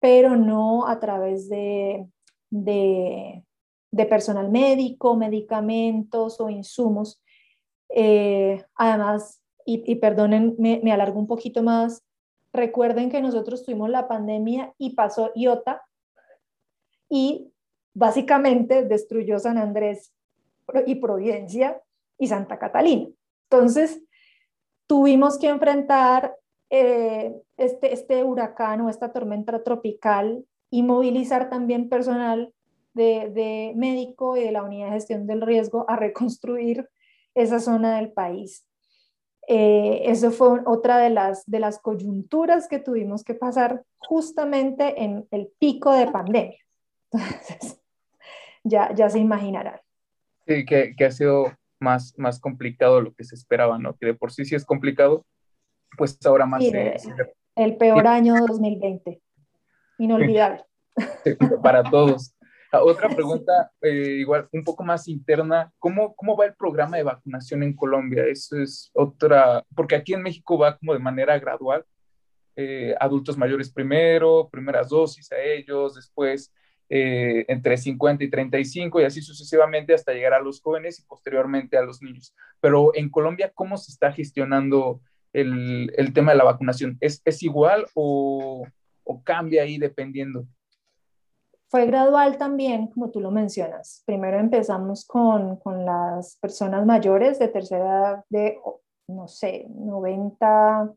pero 0.00 0.36
no 0.36 0.86
a 0.86 0.98
través 0.98 1.48
de, 1.48 2.06
de, 2.50 3.44
personal 4.08 4.50
médico, 4.50 5.16
medicamentos 5.16 6.40
o 6.40 6.48
insumos. 6.48 7.22
Eh, 7.90 8.64
además, 8.74 9.42
y, 9.66 9.82
y 9.90 9.96
perdonen, 9.96 10.56
me, 10.58 10.80
me 10.82 10.92
alargo 10.92 11.18
un 11.18 11.26
poquito 11.26 11.62
más, 11.62 12.02
Recuerden 12.52 13.10
que 13.10 13.20
nosotros 13.20 13.64
tuvimos 13.64 13.90
la 13.90 14.08
pandemia 14.08 14.74
y 14.76 14.94
pasó 14.94 15.30
IOTA 15.34 15.82
y 17.08 17.52
básicamente 17.94 18.84
destruyó 18.84 19.38
San 19.38 19.56
Andrés 19.56 20.12
y 20.86 20.94
Providencia 20.96 21.80
y 22.18 22.28
Santa 22.28 22.58
Catalina. 22.58 23.08
Entonces, 23.50 24.02
tuvimos 24.86 25.38
que 25.38 25.48
enfrentar 25.48 26.36
eh, 26.70 27.34
este, 27.56 27.92
este 27.92 28.24
huracán 28.24 28.80
o 28.80 28.88
esta 28.88 29.12
tormenta 29.12 29.62
tropical 29.62 30.44
y 30.70 30.82
movilizar 30.82 31.50
también 31.50 31.88
personal 31.88 32.52
de, 32.94 33.72
médico 33.76 34.36
y 34.36 34.44
de 34.44 34.52
la 34.52 34.62
unidad 34.62 34.86
de 34.86 34.92
gestión 34.92 35.26
del 35.26 35.40
riesgo 35.40 35.84
a 35.88 35.96
reconstruir 35.96 36.88
esa 37.34 37.60
zona 37.60 37.96
del 37.96 38.12
país. 38.12 38.66
Eh, 39.48 40.02
eso 40.04 40.30
fue 40.30 40.60
otra 40.66 40.98
de 40.98 41.10
las, 41.10 41.44
de 41.46 41.58
las 41.58 41.78
coyunturas 41.78 42.68
que 42.68 42.78
tuvimos 42.78 43.24
que 43.24 43.34
pasar 43.34 43.84
justamente 43.98 45.02
en 45.02 45.26
el 45.30 45.50
pico 45.58 45.92
de 45.92 46.10
pandemia. 46.10 46.58
Entonces, 47.10 47.80
ya, 48.64 48.94
ya 48.94 49.10
se 49.10 49.18
imaginarán. 49.18 49.80
Sí, 50.46 50.64
que, 50.64 50.94
que 50.96 51.04
ha 51.04 51.10
sido 51.10 51.52
más, 51.80 52.14
más 52.18 52.40
complicado 52.40 52.96
de 52.96 53.02
lo 53.02 53.14
que 53.14 53.24
se 53.24 53.34
esperaba, 53.34 53.78
¿no? 53.78 53.96
Que 53.96 54.06
de 54.06 54.14
por 54.14 54.32
sí 54.32 54.44
sí 54.44 54.54
es 54.54 54.64
complicado, 54.64 55.24
pues 55.96 56.18
ahora 56.24 56.46
más. 56.46 56.62
Sí, 56.62 56.72
el 57.56 57.76
peor 57.76 58.06
año 58.06 58.34
2020. 58.46 59.20
Inolvidable. 59.98 60.64
para 61.62 61.82
todos. 61.82 62.34
Ah, 62.72 62.84
otra 62.84 63.08
pregunta, 63.08 63.72
eh, 63.82 64.18
igual 64.20 64.48
un 64.52 64.62
poco 64.62 64.84
más 64.84 65.08
interna, 65.08 65.72
¿cómo, 65.80 66.14
¿cómo 66.14 66.36
va 66.36 66.46
el 66.46 66.54
programa 66.54 66.98
de 66.98 67.02
vacunación 67.02 67.64
en 67.64 67.74
Colombia? 67.74 68.24
Eso 68.26 68.56
es 68.60 68.92
otra, 68.94 69.64
porque 69.74 69.96
aquí 69.96 70.14
en 70.14 70.22
México 70.22 70.56
va 70.56 70.78
como 70.78 70.92
de 70.92 71.00
manera 71.00 71.36
gradual, 71.40 71.84
eh, 72.54 72.94
adultos 73.00 73.36
mayores 73.36 73.72
primero, 73.72 74.48
primeras 74.52 74.88
dosis 74.88 75.32
a 75.32 75.40
ellos, 75.40 75.96
después 75.96 76.52
eh, 76.92 77.44
entre 77.46 77.76
50 77.76 78.24
y 78.24 78.30
35 78.30 79.00
y 79.00 79.04
así 79.04 79.22
sucesivamente 79.22 79.94
hasta 79.94 80.12
llegar 80.12 80.34
a 80.34 80.40
los 80.40 80.60
jóvenes 80.60 80.98
y 80.98 81.04
posteriormente 81.04 81.78
a 81.78 81.82
los 81.82 82.02
niños. 82.02 82.34
Pero 82.60 82.90
en 82.96 83.10
Colombia, 83.10 83.52
¿cómo 83.54 83.76
se 83.76 83.92
está 83.92 84.10
gestionando 84.10 85.00
el, 85.32 85.92
el 85.96 86.12
tema 86.12 86.32
de 86.32 86.38
la 86.38 86.44
vacunación? 86.44 86.98
¿Es, 87.00 87.22
es 87.24 87.44
igual 87.44 87.86
o, 87.94 88.66
o 89.04 89.22
cambia 89.22 89.62
ahí 89.62 89.78
dependiendo? 89.78 90.46
Fue 91.68 91.86
gradual 91.86 92.36
también, 92.36 92.88
como 92.88 93.12
tú 93.12 93.20
lo 93.20 93.30
mencionas. 93.30 94.02
Primero 94.04 94.40
empezamos 94.40 95.06
con, 95.06 95.58
con 95.58 95.84
las 95.84 96.38
personas 96.38 96.84
mayores 96.84 97.38
de 97.38 97.46
tercera 97.46 97.84
edad 97.84 98.24
de, 98.28 98.58
no 99.06 99.28
sé, 99.28 99.66
90 99.68 100.92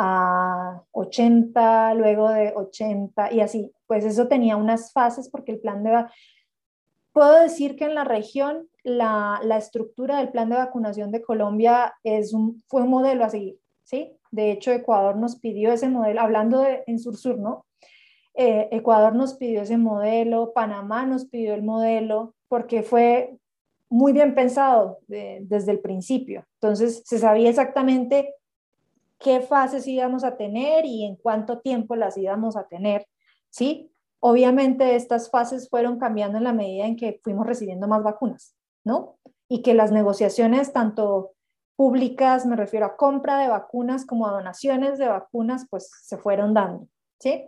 a 0.00 0.84
80, 0.92 1.94
luego 1.94 2.30
de 2.30 2.52
80 2.54 3.32
y 3.32 3.40
así. 3.40 3.72
Pues 3.88 4.04
eso 4.04 4.28
tenía 4.28 4.56
unas 4.56 4.92
fases 4.92 5.28
porque 5.28 5.52
el 5.52 5.60
plan 5.60 5.82
de... 5.82 6.06
Puedo 7.12 7.40
decir 7.40 7.74
que 7.74 7.86
en 7.86 7.96
la 7.96 8.04
región 8.04 8.68
la, 8.84 9.40
la 9.42 9.56
estructura 9.56 10.18
del 10.18 10.30
plan 10.30 10.48
de 10.50 10.56
vacunación 10.56 11.10
de 11.10 11.20
Colombia 11.20 11.94
es 12.04 12.32
un, 12.32 12.62
fue 12.68 12.82
un 12.82 12.90
modelo 12.90 13.24
a 13.24 13.30
seguir, 13.30 13.58
¿sí? 13.82 14.12
De 14.30 14.52
hecho, 14.52 14.70
Ecuador 14.70 15.16
nos 15.16 15.36
pidió 15.40 15.72
ese 15.72 15.88
modelo, 15.88 16.20
hablando 16.20 16.60
de, 16.60 16.84
en 16.86 17.00
Sur-Sur, 17.00 17.38
¿no? 17.38 17.66
Eh, 18.34 18.68
Ecuador 18.70 19.16
nos 19.16 19.34
pidió 19.34 19.62
ese 19.62 19.78
modelo, 19.78 20.52
Panamá 20.52 21.06
nos 21.06 21.24
pidió 21.24 21.54
el 21.54 21.64
modelo, 21.64 22.36
porque 22.46 22.84
fue 22.84 23.36
muy 23.88 24.12
bien 24.12 24.36
pensado 24.36 24.98
desde 25.08 25.72
el 25.72 25.80
principio. 25.80 26.44
Entonces, 26.60 27.02
se 27.04 27.18
sabía 27.18 27.50
exactamente 27.50 28.34
qué 29.18 29.40
fases 29.40 29.86
íbamos 29.86 30.24
a 30.24 30.36
tener 30.36 30.84
y 30.84 31.04
en 31.04 31.16
cuánto 31.16 31.60
tiempo 31.60 31.96
las 31.96 32.16
íbamos 32.16 32.56
a 32.56 32.66
tener, 32.68 33.06
¿sí? 33.50 33.92
Obviamente 34.20 34.96
estas 34.96 35.30
fases 35.30 35.68
fueron 35.68 35.98
cambiando 35.98 36.38
en 36.38 36.44
la 36.44 36.52
medida 36.52 36.86
en 36.86 36.96
que 36.96 37.20
fuimos 37.22 37.46
recibiendo 37.46 37.88
más 37.88 38.02
vacunas, 38.02 38.56
¿no? 38.84 39.18
Y 39.48 39.62
que 39.62 39.74
las 39.74 39.92
negociaciones, 39.92 40.72
tanto 40.72 41.32
públicas, 41.76 42.44
me 42.44 42.56
refiero 42.56 42.86
a 42.86 42.96
compra 42.96 43.38
de 43.38 43.48
vacunas 43.48 44.04
como 44.04 44.26
a 44.26 44.32
donaciones 44.32 44.98
de 44.98 45.08
vacunas, 45.08 45.66
pues 45.70 45.90
se 46.02 46.18
fueron 46.18 46.54
dando, 46.54 46.88
¿sí? 47.20 47.44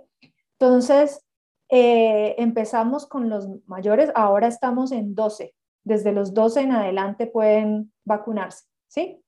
Entonces, 0.59 1.25
eh, 1.69 2.35
empezamos 2.39 3.07
con 3.07 3.29
los 3.29 3.49
mayores, 3.67 4.11
ahora 4.15 4.47
estamos 4.47 4.93
en 4.93 5.15
12. 5.15 5.55
Desde 5.85 6.13
los 6.13 6.35
12 6.35 6.61
en 6.61 6.73
adelante 6.73 7.27
pueden 7.27 7.93
vacunarse, 8.05 8.65
¿sí? 8.87 9.23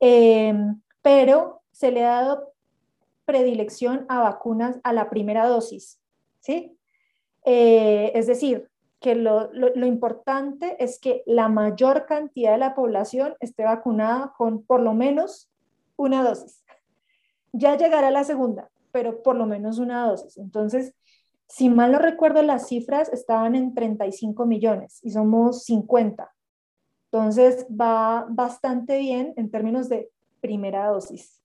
Em, 0.00 0.80
pero 1.02 1.61
se 1.72 1.90
le 1.90 2.04
ha 2.04 2.22
dado 2.22 2.52
predilección 3.24 4.06
a 4.08 4.20
vacunas 4.20 4.78
a 4.84 4.92
la 4.92 5.10
primera 5.10 5.46
dosis, 5.46 6.00
¿sí? 6.40 6.78
Eh, 7.44 8.12
es 8.14 8.26
decir, 8.26 8.70
que 9.00 9.16
lo, 9.16 9.52
lo, 9.52 9.86
importante 9.86 10.76
es 10.82 11.00
que 11.00 11.24
la 11.26 11.48
mayor 11.48 12.06
cantidad 12.06 12.52
de 12.52 12.58
la 12.58 12.74
población 12.76 13.34
esté 13.40 13.64
vacunada 13.64 14.32
con 14.36 14.62
por 14.62 14.80
lo 14.80 14.94
menos 14.94 15.50
una 15.96 16.22
dosis. 16.22 16.64
Ya 17.52 17.76
llegará 17.76 18.12
la 18.12 18.22
segunda, 18.22 18.70
pero 18.92 19.22
por 19.24 19.34
lo 19.34 19.44
menos 19.44 19.78
una 19.78 20.06
dosis. 20.06 20.38
Entonces, 20.38 20.94
si 21.48 21.68
mal 21.68 21.90
no 21.90 21.98
recuerdo, 21.98 22.42
las 22.42 22.68
cifras 22.68 23.12
estaban 23.12 23.56
en 23.56 23.74
35 23.74 24.46
millones 24.46 25.00
y 25.02 25.10
somos 25.10 25.64
50. 25.64 26.32
Entonces, 27.10 27.66
va 27.68 28.24
bastante 28.30 28.98
bien 28.98 29.34
en 29.36 29.50
términos 29.50 29.88
de 29.88 30.10
primera 30.40 30.86
dosis. 30.86 31.41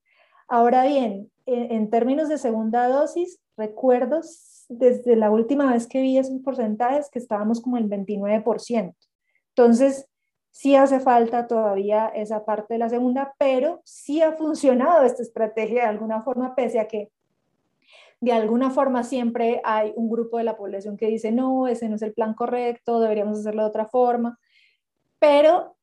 Ahora 0.47 0.85
bien, 0.85 1.29
en, 1.45 1.89
términos 1.89 2.29
de 2.29 2.37
segunda 2.37 2.87
dosis, 2.87 3.39
recuerdo 3.57 4.21
desde 4.69 5.15
la 5.15 5.31
última 5.31 5.71
vez 5.71 5.87
que 5.87 6.01
vi 6.01 6.17
esos 6.17 6.41
porcentajes 6.41 7.09
que 7.09 7.19
estábamos 7.19 7.61
como 7.61 7.77
el 7.77 7.89
29%. 7.89 8.95
Entonces, 9.49 10.07
sí 10.51 10.75
hace 10.75 10.99
falta 10.99 11.47
todavía 11.47 12.07
esa 12.07 12.45
parte 12.45 12.75
de 12.75 12.79
la 12.79 12.89
segunda, 12.89 13.33
pero 13.37 13.81
sí 13.83 14.21
ha 14.21 14.33
funcionado 14.33 15.05
esta 15.05 15.21
estrategia 15.21 15.83
de 15.83 15.89
alguna 15.89 16.21
forma, 16.23 16.55
pese 16.55 16.79
a 16.79 16.87
que 16.87 17.11
de 18.19 18.31
alguna 18.31 18.71
forma 18.71 19.03
siempre 19.03 19.61
hay 19.63 19.93
un 19.95 20.09
grupo 20.09 20.37
de 20.37 20.43
la 20.43 20.57
población 20.57 20.97
que 20.97 21.07
dice, 21.07 21.31
no, 21.31 21.67
ese 21.67 21.87
no 21.87 21.95
es 21.95 22.01
el 22.01 22.13
plan 22.13 22.33
correcto, 22.33 22.99
deberíamos 22.99 23.39
hacerlo 23.39 23.63
de 23.63 23.69
otra 23.69 23.85
forma, 23.85 24.39
pero 25.19 25.76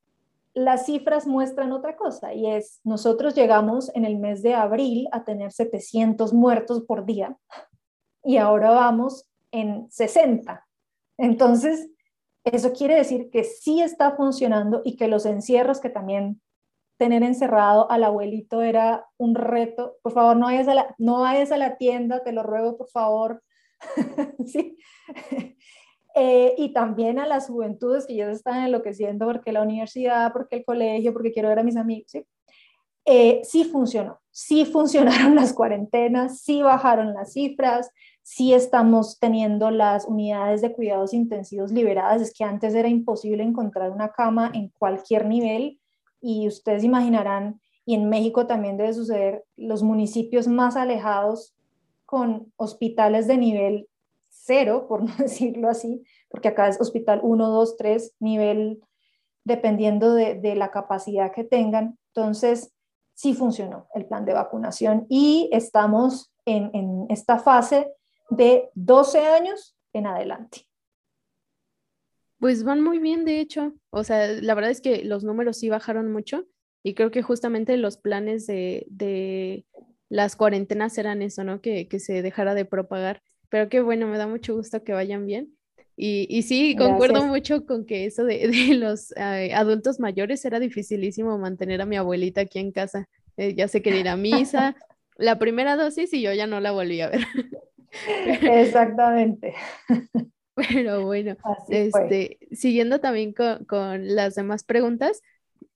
las 0.55 0.85
cifras 0.85 1.27
muestran 1.27 1.73
otra 1.73 1.97
cosa 1.97 2.33
y 2.33 2.49
es, 2.49 2.79
nosotros 2.83 3.35
llegamos 3.35 3.93
en 3.93 4.05
el 4.05 4.17
mes 4.17 4.41
de 4.41 4.55
abril 4.55 5.07
a 5.11 5.25
tener 5.25 5.51
700 5.51 6.33
muertos 6.33 6.83
por 6.83 7.05
día 7.05 7.37
y 8.23 8.37
ahora 8.37 8.71
vamos 8.71 9.29
en 9.51 9.91
60. 9.91 10.65
Entonces, 11.17 11.89
eso 12.45 12.71
quiere 12.73 12.95
decir 12.95 13.29
que 13.29 13.43
sí 13.43 13.81
está 13.81 14.15
funcionando 14.15 14.81
y 14.85 14.95
que 14.95 15.07
los 15.07 15.25
encierros 15.25 15.81
que 15.81 15.89
también 15.89 16.41
tener 16.97 17.23
encerrado 17.23 17.91
al 17.91 18.03
abuelito 18.05 18.61
era 18.61 19.05
un 19.17 19.35
reto. 19.35 19.97
Por 20.01 20.13
favor, 20.13 20.37
no 20.37 20.45
vayas 20.45 20.67
a 20.69 20.73
la, 20.73 20.95
no 20.97 21.19
vayas 21.21 21.51
a 21.51 21.57
la 21.57 21.77
tienda, 21.77 22.23
te 22.23 22.31
lo 22.31 22.43
ruego, 22.43 22.77
por 22.77 22.89
favor. 22.89 23.43
sí. 24.45 24.77
Eh, 26.17 26.55
y 26.57 26.71
también 26.71 27.19
a 27.19 27.27
las 27.27 27.47
juventudes 27.47 28.05
que 28.05 28.15
ya 28.15 28.27
se 28.27 28.31
están 28.31 28.63
enloqueciendo 28.63 29.25
porque 29.25 29.51
la 29.51 29.61
universidad, 29.61 30.31
porque 30.31 30.57
el 30.57 30.65
colegio, 30.65 31.11
porque 31.11 31.33
quiero 31.33 31.49
ver 31.49 31.59
a 31.59 31.63
mis 31.63 31.75
amigos. 31.75 32.09
Sí, 32.09 32.25
eh, 33.03 33.41
sí 33.43 33.65
funcionó, 33.65 34.19
sí 34.31 34.65
funcionaron 34.65 35.35
las 35.35 35.53
cuarentenas, 35.53 36.39
sí 36.39 36.61
bajaron 36.61 37.13
las 37.13 37.33
cifras, 37.33 37.91
sí 38.23 38.53
estamos 38.53 39.19
teniendo 39.19 39.71
las 39.71 40.05
unidades 40.05 40.61
de 40.61 40.71
cuidados 40.71 41.13
intensivos 41.13 41.71
liberadas. 41.71 42.21
Es 42.21 42.33
que 42.33 42.45
antes 42.45 42.73
era 42.73 42.87
imposible 42.87 43.43
encontrar 43.43 43.91
una 43.91 44.09
cama 44.13 44.51
en 44.53 44.69
cualquier 44.69 45.25
nivel 45.25 45.79
y 46.21 46.47
ustedes 46.47 46.83
imaginarán 46.85 47.59
y 47.85 47.93
en 47.93 48.09
México 48.09 48.47
también 48.47 48.77
debe 48.77 48.93
suceder, 48.93 49.43
los 49.57 49.83
municipios 49.83 50.47
más 50.47 50.75
alejados 50.75 51.53
con 52.05 52.51
hospitales 52.55 53.27
de 53.27 53.37
nivel 53.37 53.87
cero, 54.45 54.85
por 54.87 55.03
no 55.03 55.13
decirlo 55.17 55.69
así, 55.69 56.03
porque 56.29 56.49
acá 56.49 56.67
es 56.67 56.79
hospital 56.79 57.19
1, 57.23 57.49
2, 57.49 57.77
3, 57.77 58.15
nivel 58.19 58.81
dependiendo 59.43 60.13
de, 60.15 60.55
la 60.55 60.71
capacidad 60.71 61.31
que 61.31 61.43
tengan. 61.43 61.99
Entonces, 62.13 62.73
sí 63.13 63.33
funcionó 63.33 63.87
el 63.93 64.05
plan 64.07 64.25
de 64.25 64.33
vacunación 64.33 65.05
y 65.07 65.49
estamos 65.51 66.33
en, 66.45 66.71
en 66.73 67.05
esta 67.09 67.37
fase 67.37 67.91
de 68.29 68.69
12 68.73 69.19
años 69.19 69.77
en 69.93 70.07
adelante. 70.07 70.67
Pues 72.39 72.63
van 72.63 72.83
muy 72.83 72.99
bien, 72.99 73.23
de 73.23 73.39
hecho. 73.39 73.73
O 73.91 74.03
sea, 74.03 74.27
la 74.27 74.55
verdad 74.55 74.71
es 74.71 74.81
que 74.81 75.03
los 75.05 75.23
números 75.23 75.57
sí 75.57 75.69
bajaron 75.69 76.11
mucho 76.11 76.45
y 76.83 76.93
creo 76.93 77.11
que 77.11 77.21
justamente 77.21 77.77
los 77.77 77.97
planes 77.97 78.45
de, 78.47 78.85
de 78.89 79.65
las 80.09 80.35
cuarentenas 80.35 80.97
eran 80.97 81.21
eso, 81.21 81.43
¿no? 81.43 81.61
Que, 81.61 81.87
que, 81.87 81.99
se 81.99 82.21
dejara 82.21 82.53
de 82.53 82.65
propagar. 82.65 83.21
Pero 83.55 83.69
qué 83.69 83.79
bueno, 83.79 84.05
me 84.07 84.17
da 84.17 84.27
mucho 84.27 84.53
gusto 84.53 84.83
que 84.83 84.91
vayan 84.91 85.25
bien. 85.25 85.55
Y, 85.95 86.27
y 86.29 86.41
sí, 86.41 86.75
concuerdo 86.75 87.25
mucho 87.25 87.65
con 87.65 87.85
que 87.85 88.03
eso 88.03 88.25
de, 88.25 88.49
de 88.49 88.75
los 88.75 89.13
eh, 89.15 89.53
adultos 89.53 89.97
mayores 89.97 90.43
era 90.43 90.59
dificilísimo 90.59 91.37
mantener 91.37 91.81
a 91.81 91.85
mi 91.85 91.95
abuelita 91.95 92.41
aquí 92.41 92.59
en 92.59 92.73
casa. 92.73 93.07
Eh, 93.37 93.55
ya 93.55 93.69
se 93.69 93.81
quería 93.81 94.01
ir 94.01 94.09
a 94.09 94.17
misa, 94.17 94.75
la 95.15 95.39
primera 95.39 95.77
dosis 95.77 96.11
y 96.11 96.21
yo 96.21 96.33
ya 96.33 96.47
no 96.47 96.59
la 96.59 96.73
volví 96.73 96.99
a 96.99 97.11
ver. 97.11 97.21
Exactamente. 98.41 99.53
Pero 100.55 101.05
bueno, 101.05 101.37
este, 101.69 102.39
siguiendo 102.51 102.99
también 102.99 103.31
con, 103.31 103.63
con, 103.63 104.15
las 104.15 104.35
demás 104.35 104.65
preguntas, 104.65 105.21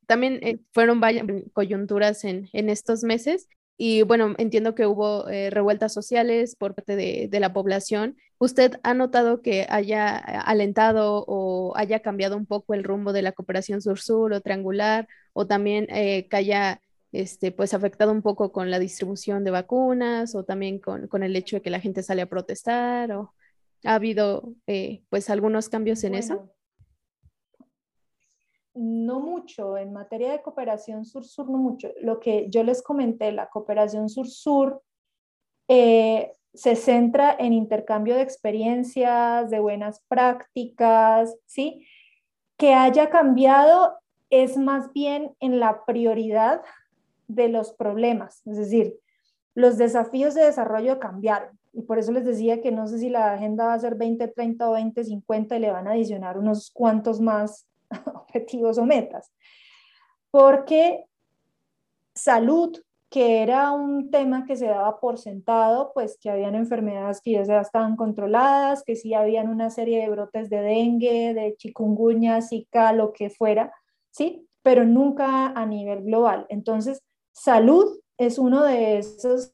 también 0.06 0.40
eh, 0.42 0.60
fueron 0.74 1.00
varias 1.00 1.26
coyunturas 1.54 2.26
en, 2.26 2.50
en, 2.52 2.68
estos 2.68 3.06
meses 3.06 3.48
y 3.82 4.02
bueno, 4.02 4.36
entiendo 4.38 4.76
que 4.76 4.86
hubo 4.86 5.30
eh, 5.30 5.50
revueltas 5.50 5.94
sociales 5.94 6.58
por 6.58 6.76
parte 6.76 6.98
de, 6.98 7.30
de, 7.32 7.40
la 7.40 7.54
población. 7.54 8.18
¿Usted 8.38 8.74
ha 8.84 8.94
notado 8.94 9.42
que 9.42 9.68
haya 9.70 10.18
alentado 10.18 11.24
o 11.26 11.72
haya 11.78 12.02
cambiado 12.02 12.36
un 12.36 12.46
poco 12.46 12.74
el 12.74 12.84
rumbo 12.84 13.14
de 13.14 13.22
la 13.22 13.32
cooperación 13.32 13.82
sur-sur 13.82 14.34
o 14.34 14.42
triangular 14.42 15.08
o 15.32 15.48
también 15.48 15.88
eh, 15.92 16.28
que 16.28 16.36
haya 16.36 16.82
este, 17.14 17.54
pues 17.54 17.74
afectado 17.74 18.12
un 18.12 18.22
poco 18.22 18.52
con 18.52 18.70
la 18.70 18.80
distribución 18.80 19.46
de 19.46 19.52
vacunas 19.52 20.36
o 20.36 20.44
también 20.44 20.80
con, 20.80 21.08
con 21.08 21.24
el 21.24 21.34
hecho 21.38 21.56
de 21.56 21.62
que 21.62 21.70
la 21.70 21.80
gente 21.80 22.04
sale 22.04 22.22
a 22.22 22.30
protestar 22.30 23.14
o 23.14 23.34
ha 23.86 23.96
habido 23.96 24.56
pues 25.10 25.30
algunos 25.30 25.70
cambios 25.70 26.04
en 26.04 26.16
eso? 26.16 26.52
No 28.80 29.20
mucho, 29.20 29.78
en 29.78 29.92
materia 29.92 30.32
de 30.32 30.42
cooperación 30.42 31.04
sur-sur 31.04 31.50
no 31.50 31.58
mucho. 31.58 31.90
Lo 32.02 32.20
que 32.20 32.48
yo 32.50 32.64
les 32.64 32.82
comenté, 32.82 33.32
la 33.32 33.50
cooperación 33.50 34.08
sur-sur 34.08 34.82
eh, 35.68 36.32
se 36.54 36.76
centra 36.76 37.36
en 37.38 37.52
intercambio 37.52 38.16
de 38.16 38.22
experiencias, 38.22 39.50
de 39.50 39.60
buenas 39.60 40.02
prácticas, 40.08 41.36
¿sí? 41.46 41.86
Que 42.58 42.74
haya 42.74 43.10
cambiado 43.10 43.98
es 44.30 44.58
más 44.58 44.94
bien 44.94 45.36
en 45.42 45.60
la 45.60 45.84
prioridad 45.86 46.62
de 47.28 47.50
los 47.50 47.74
problemas, 47.74 48.42
es 48.48 48.58
decir, 48.58 48.98
los 49.56 49.78
desafíos 49.78 50.36
de 50.36 50.46
desarrollo 50.46 51.00
cambiaron. 51.00 51.60
Y 51.74 51.82
por 51.82 52.00
eso 52.00 52.12
les 52.12 52.26
decía 52.26 52.62
que 52.62 52.72
no 52.72 52.88
sé 52.88 52.98
si 52.98 53.10
la 53.10 53.34
agenda 53.34 53.66
va 53.66 53.74
a 53.74 53.80
ser 53.80 53.98
2030 53.98 54.68
o 54.68 54.72
2050 54.72 55.58
y 55.58 55.60
le 55.60 55.72
van 55.72 55.88
a 55.88 55.92
adicionar 55.92 56.38
unos 56.38 56.72
cuantos 56.72 57.20
más 57.20 57.68
objetivos 58.14 58.78
o 58.78 58.86
metas. 58.86 59.32
Porque 60.32 61.06
salud, 62.14 62.78
que 63.10 63.42
era 63.42 63.72
un 63.72 64.12
tema 64.12 64.46
que 64.46 64.56
se 64.56 64.68
daba 64.68 65.00
por 65.00 65.18
sentado, 65.18 65.92
pues 65.94 66.18
que 66.22 66.30
habían 66.30 66.54
enfermedades 66.54 67.22
que 67.22 67.32
ya 67.32 67.62
estaban 67.62 67.96
controladas, 67.96 68.84
que 68.84 68.96
sí 68.96 69.14
habían 69.14 69.50
una 69.50 69.72
serie 69.72 70.02
de 70.02 70.10
brotes 70.10 70.50
de 70.50 70.62
dengue, 70.62 71.34
de 71.34 71.56
chikungunya, 71.58 72.42
zika, 72.42 72.94
lo 72.94 73.12
que 73.14 73.32
fuera, 73.32 73.74
¿sí? 74.12 74.48
Pero 74.62 74.86
nunca 74.86 75.48
a 75.48 75.66
nivel 75.66 76.04
global. 76.04 76.46
Entonces, 76.50 77.02
salud 77.32 78.00
es 78.18 78.38
uno 78.38 78.64
de 78.64 79.00
esos 79.00 79.54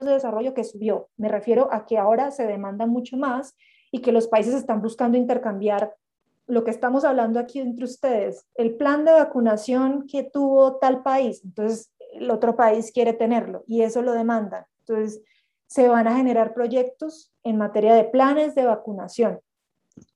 de 0.00 0.12
desarrollo 0.12 0.54
que 0.54 0.64
subió. 0.64 1.08
Me 1.16 1.28
refiero 1.28 1.68
a 1.72 1.86
que 1.86 1.98
ahora 1.98 2.30
se 2.30 2.46
demanda 2.46 2.86
mucho 2.86 3.16
más 3.16 3.54
y 3.92 4.00
que 4.00 4.12
los 4.12 4.28
países 4.28 4.54
están 4.54 4.80
buscando 4.80 5.18
intercambiar 5.18 5.94
lo 6.50 6.64
que 6.64 6.70
estamos 6.70 7.04
hablando 7.04 7.38
aquí 7.38 7.60
entre 7.60 7.84
ustedes, 7.84 8.46
el 8.54 8.76
plan 8.76 9.04
de 9.04 9.12
vacunación 9.12 10.06
que 10.06 10.24
tuvo 10.24 10.76
tal 10.78 11.02
país, 11.02 11.42
entonces 11.44 11.92
el 12.12 12.30
otro 12.30 12.56
país 12.56 12.90
quiere 12.92 13.12
tenerlo 13.12 13.64
y 13.66 13.82
eso 13.82 14.02
lo 14.02 14.12
demanda. 14.12 14.68
Entonces, 14.80 15.22
se 15.68 15.88
van 15.88 16.08
a 16.08 16.16
generar 16.16 16.52
proyectos 16.52 17.32
en 17.44 17.56
materia 17.56 17.94
de 17.94 18.04
planes 18.04 18.54
de 18.56 18.66
vacunación. 18.66 19.40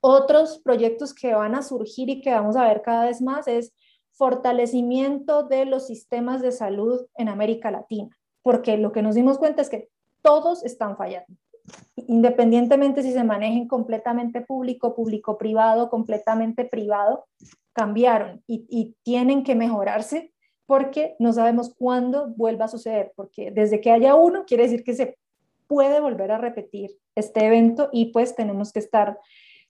Otros 0.00 0.58
proyectos 0.58 1.14
que 1.14 1.34
van 1.34 1.54
a 1.54 1.62
surgir 1.62 2.10
y 2.10 2.20
que 2.20 2.32
vamos 2.32 2.56
a 2.56 2.64
ver 2.64 2.82
cada 2.82 3.04
vez 3.04 3.22
más 3.22 3.46
es 3.46 3.72
fortalecimiento 4.12 5.44
de 5.44 5.64
los 5.64 5.86
sistemas 5.86 6.42
de 6.42 6.50
salud 6.50 7.06
en 7.16 7.28
América 7.28 7.70
Latina, 7.70 8.16
porque 8.42 8.76
lo 8.76 8.90
que 8.90 9.02
nos 9.02 9.14
dimos 9.14 9.38
cuenta 9.38 9.62
es 9.62 9.70
que 9.70 9.88
todos 10.22 10.64
están 10.64 10.96
fallando 10.96 11.36
independientemente 11.96 13.02
si 13.02 13.12
se 13.12 13.24
manejen 13.24 13.68
completamente 13.68 14.40
público, 14.40 14.94
público-privado, 14.94 15.90
completamente 15.90 16.64
privado, 16.64 17.26
cambiaron 17.72 18.42
y, 18.46 18.96
tienen 19.02 19.42
que 19.42 19.54
mejorarse 19.54 20.32
porque 20.66 21.16
no 21.18 21.32
sabemos 21.32 21.74
cuándo 21.74 22.28
vuelva 22.36 22.66
a 22.66 22.68
suceder, 22.68 23.12
porque 23.16 23.50
desde 23.50 23.80
que 23.80 23.90
haya 23.90 24.14
uno 24.14 24.44
quiere 24.46 24.64
decir 24.64 24.82
que 24.82 24.94
se 24.94 25.18
puede 25.66 26.00
volver 26.00 26.30
a 26.32 26.38
repetir 26.38 26.90
este 27.14 27.46
evento 27.46 27.90
y 27.92 28.06
pues 28.06 28.34
tenemos 28.34 28.72
que 28.72 28.78
estar 28.78 29.18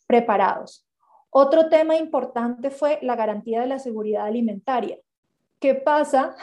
preparados. 0.07 0.87
Otro 1.31 1.69
tema 1.69 1.97
importante 1.97 2.71
fue 2.71 2.99
la 3.03 3.17
garantía 3.17 3.61
de 3.61 3.67
la 3.67 3.81
seguridad 3.81 4.27
alimentaria. 4.27 4.99
¿Qué 5.59 5.75
pasa 5.75 6.37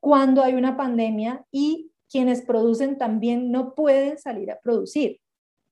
cuando 0.00 0.42
hay 0.42 0.54
una 0.54 0.76
pandemia 0.76 1.44
y 1.50 1.90
quienes 2.10 2.42
producen 2.42 2.98
también 2.98 3.50
no 3.50 3.74
pueden 3.74 4.18
salir 4.18 4.50
a 4.50 4.60
producir. 4.60 5.20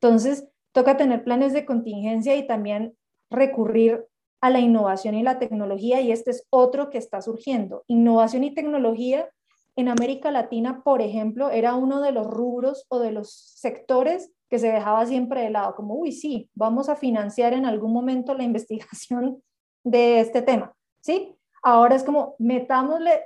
Entonces, 0.00 0.46
toca 0.72 0.96
tener 0.96 1.24
planes 1.24 1.52
de 1.52 1.64
contingencia 1.64 2.34
y 2.36 2.46
también 2.46 2.96
recurrir 3.30 4.06
a 4.40 4.50
la 4.50 4.60
innovación 4.60 5.14
y 5.14 5.22
la 5.22 5.38
tecnología 5.38 6.00
y 6.00 6.12
este 6.12 6.30
es 6.30 6.46
otro 6.50 6.90
que 6.90 6.98
está 6.98 7.22
surgiendo. 7.22 7.84
Innovación 7.86 8.44
y 8.44 8.54
tecnología 8.54 9.28
en 9.76 9.88
América 9.88 10.30
Latina, 10.30 10.82
por 10.84 11.00
ejemplo, 11.00 11.50
era 11.50 11.74
uno 11.74 12.00
de 12.00 12.12
los 12.12 12.26
rubros 12.26 12.84
o 12.88 12.98
de 12.98 13.10
los 13.10 13.32
sectores 13.32 14.30
que 14.50 14.58
se 14.58 14.70
dejaba 14.70 15.06
siempre 15.06 15.42
de 15.42 15.50
lado, 15.50 15.74
como, 15.74 15.94
uy, 15.94 16.12
sí, 16.12 16.50
vamos 16.54 16.88
a 16.88 16.96
financiar 16.96 17.54
en 17.54 17.64
algún 17.64 17.92
momento 17.92 18.34
la 18.34 18.44
investigación 18.50 19.42
de 19.82 20.20
este 20.20 20.42
tema, 20.42 20.74
¿sí? 21.00 21.34
Ahora 21.62 21.96
es 21.96 22.04
como, 22.04 22.36
metámosle 22.38 23.22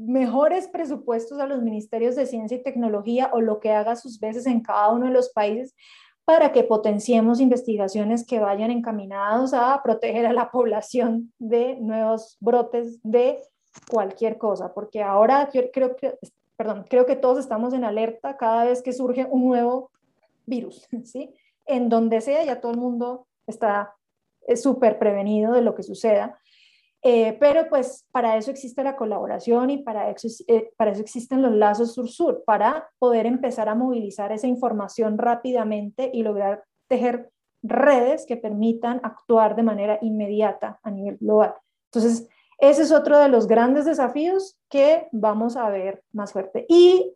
mejores 0.00 0.68
presupuestos 0.68 1.38
a 1.38 1.46
los 1.46 1.62
ministerios 1.62 2.16
de 2.16 2.26
ciencia 2.26 2.56
y 2.56 2.62
tecnología 2.62 3.30
o 3.32 3.40
lo 3.40 3.60
que 3.60 3.70
haga 3.70 3.96
sus 3.96 4.18
veces 4.18 4.46
en 4.46 4.62
cada 4.62 4.90
uno 4.90 5.06
de 5.06 5.12
los 5.12 5.30
países 5.30 5.74
para 6.24 6.52
que 6.52 6.62
potenciemos 6.62 7.40
investigaciones 7.40 8.24
que 8.24 8.38
vayan 8.38 8.70
encaminados 8.70 9.52
a 9.52 9.80
proteger 9.82 10.26
a 10.26 10.32
la 10.32 10.50
población 10.50 11.32
de 11.38 11.76
nuevos 11.80 12.36
brotes 12.40 13.00
de 13.02 13.40
cualquier 13.90 14.38
cosa, 14.38 14.72
porque 14.72 15.02
ahora 15.02 15.50
yo 15.52 15.70
creo 15.72 15.96
que, 15.96 16.18
perdón, 16.56 16.84
creo 16.88 17.04
que 17.04 17.16
todos 17.16 17.38
estamos 17.38 17.74
en 17.74 17.84
alerta 17.84 18.36
cada 18.36 18.64
vez 18.64 18.82
que 18.82 18.92
surge 18.92 19.26
un 19.30 19.46
nuevo 19.46 19.90
virus, 20.46 20.88
¿sí? 21.04 21.34
En 21.66 21.88
donde 21.88 22.20
sea, 22.20 22.44
ya 22.44 22.60
todo 22.60 22.72
el 22.72 22.78
mundo 22.78 23.26
está 23.46 23.94
súper 24.56 24.98
prevenido 24.98 25.52
de 25.52 25.62
lo 25.62 25.74
que 25.74 25.82
suceda. 25.82 26.38
Eh, 27.02 27.38
pero 27.40 27.66
pues 27.70 28.06
para 28.12 28.36
eso 28.36 28.50
existe 28.50 28.84
la 28.84 28.94
colaboración 28.96 29.70
y 29.70 29.78
para 29.78 30.10
eso, 30.10 30.28
eh, 30.48 30.70
para 30.76 30.90
eso 30.90 31.00
existen 31.00 31.40
los 31.40 31.52
lazos 31.52 31.94
sur-sur, 31.94 32.42
para 32.44 32.90
poder 32.98 33.24
empezar 33.24 33.68
a 33.68 33.74
movilizar 33.74 34.32
esa 34.32 34.46
información 34.46 35.16
rápidamente 35.16 36.10
y 36.12 36.22
lograr 36.22 36.64
tejer 36.88 37.30
redes 37.62 38.26
que 38.26 38.36
permitan 38.36 39.00
actuar 39.02 39.56
de 39.56 39.62
manera 39.62 39.98
inmediata 40.02 40.78
a 40.82 40.90
nivel 40.90 41.16
global. 41.18 41.54
Entonces, 41.86 42.28
ese 42.58 42.82
es 42.82 42.92
otro 42.92 43.18
de 43.18 43.28
los 43.28 43.46
grandes 43.46 43.86
desafíos 43.86 44.58
que 44.68 45.08
vamos 45.12 45.56
a 45.56 45.70
ver 45.70 46.02
más 46.12 46.32
fuerte. 46.32 46.66
Y 46.68 47.14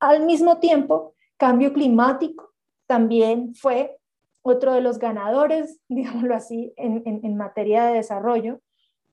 al 0.00 0.24
mismo 0.24 0.58
tiempo, 0.58 1.14
cambio 1.36 1.74
climático 1.74 2.54
también 2.86 3.54
fue 3.54 3.98
otro 4.40 4.72
de 4.72 4.80
los 4.80 4.98
ganadores, 4.98 5.80
digámoslo 5.88 6.34
así, 6.34 6.72
en, 6.76 7.02
en 7.04 7.36
materia 7.36 7.84
de 7.84 7.96
desarrollo 7.96 8.60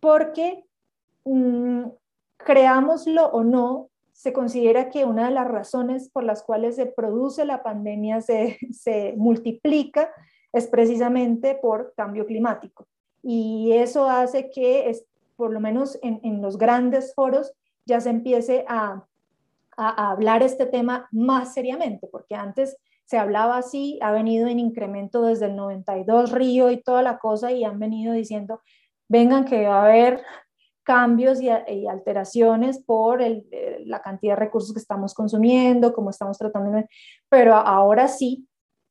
porque 0.05 0.63
mm, 1.23 1.85
creámoslo 2.37 3.25
o 3.25 3.43
no, 3.43 3.89
se 4.11 4.33
considera 4.33 4.91
que 4.91 5.03
una 5.03 5.25
de 5.25 5.33
las 5.33 5.47
razones 5.47 6.09
por 6.09 6.23
las 6.23 6.43
cuales 6.43 6.75
se 6.75 6.85
produce 6.85 7.43
la 7.43 7.63
pandemia 7.63 8.21
se, 8.21 8.59
multiplica 9.17 10.11
es 10.53 10.67
precisamente 10.67 11.55
por 11.55 11.95
cambio 11.97 12.27
climático. 12.27 12.87
Y 13.23 13.71
eso 13.71 14.07
hace 14.07 14.51
que, 14.51 14.95
por 15.35 15.51
lo 15.51 15.59
menos 15.59 15.97
en, 16.03 16.19
en 16.21 16.39
los 16.39 16.59
grandes 16.59 17.15
foros, 17.15 17.51
ya 17.87 17.99
se 17.99 18.11
empiece 18.11 18.63
a, 18.67 19.07
a, 19.75 20.11
hablar 20.11 20.43
este 20.43 20.67
tema 20.67 21.09
más 21.11 21.55
seriamente, 21.55 22.05
porque 22.11 22.35
antes 22.35 22.77
se 23.05 23.17
hablaba 23.17 23.57
así, 23.57 23.97
ha 24.03 24.11
venido 24.11 24.47
en 24.47 24.59
incremento 24.59 25.23
desde 25.23 25.47
el 25.47 25.55
92 25.55 26.31
Río 26.31 26.69
y 26.69 26.83
toda 26.83 27.01
la 27.01 27.17
cosa 27.17 27.51
y 27.51 27.63
han 27.63 27.79
venido 27.79 28.13
diciendo, 28.13 28.61
vengan 29.07 29.45
que 29.45 29.67
va 29.67 29.81
a 29.81 29.85
haber 29.85 30.23
cambios 30.83 31.41
y, 31.41 31.49
alteraciones 31.49 32.79
por 32.83 33.21
eh, 33.21 33.43
la 33.85 34.01
cantidad 34.01 34.33
de 34.33 34.39
recursos 34.39 34.73
que 34.73 34.79
estamos 34.79 35.13
consumiendo, 35.13 35.93
cómo 35.93 36.11
estamos 36.11 36.37
tratando, 36.37 36.83
pero 37.27 37.55
ahora 37.55 38.07
sí, 38.07 38.47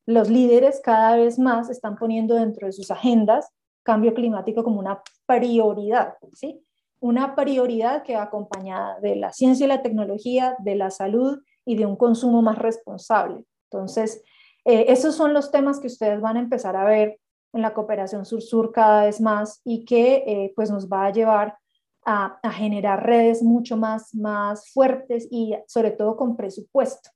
los 0.06 0.28
líderes 0.28 0.80
cada 0.82 1.16
vez 1.16 1.38
más 1.38 1.70
están 1.70 1.96
poniendo 1.96 2.34
dentro 2.34 2.66
de 2.66 2.72
sus 2.72 2.90
agendas 2.90 3.48
cambio 3.84 4.14
climático 4.14 4.64
como 4.64 4.80
una 4.80 5.00
prioridad, 5.26 6.14
¿sí? 6.32 6.64
Una 7.00 7.36
prioridad 7.36 8.02
que 8.02 8.16
va 8.16 8.24
acompañada 8.24 8.98
de 9.00 9.14
la 9.14 9.32
ciencia 9.32 9.66
y 9.66 9.68
la 9.68 9.82
tecnología, 9.82 10.56
de 10.58 10.74
la 10.74 10.90
salud 10.90 11.38
y 11.64 11.76
de 11.76 11.86
un 11.86 11.96
consumo 11.96 12.42
más 12.42 12.58
responsable. 12.58 13.44
Entonces, 13.70 14.22
eh, 14.64 14.86
esos 14.88 15.14
son 15.14 15.34
los 15.34 15.50
temas 15.50 15.78
que 15.80 15.86
ustedes 15.86 16.20
van 16.20 16.38
a 16.38 16.40
empezar 16.40 16.76
a 16.76 16.84
ver 16.84 17.20
en 17.54 17.62
la 17.62 17.72
cooperación 17.72 18.24
sur-sur 18.24 18.72
cada 18.72 19.04
vez 19.04 19.20
más 19.20 19.60
y 19.64 19.84
que 19.84 20.24
eh, 20.26 20.52
pues 20.56 20.70
nos 20.70 20.88
va 20.88 21.06
a 21.06 21.12
llevar 21.12 21.56
a, 22.04 22.38
generar 22.52 23.06
redes 23.06 23.42
mucho 23.42 23.76
más, 23.76 24.14
más 24.14 24.70
fuertes 24.70 25.26
y 25.30 25.54
sobre 25.66 25.90
todo 25.90 26.16
con 26.16 26.36
presupuesto, 26.36 27.10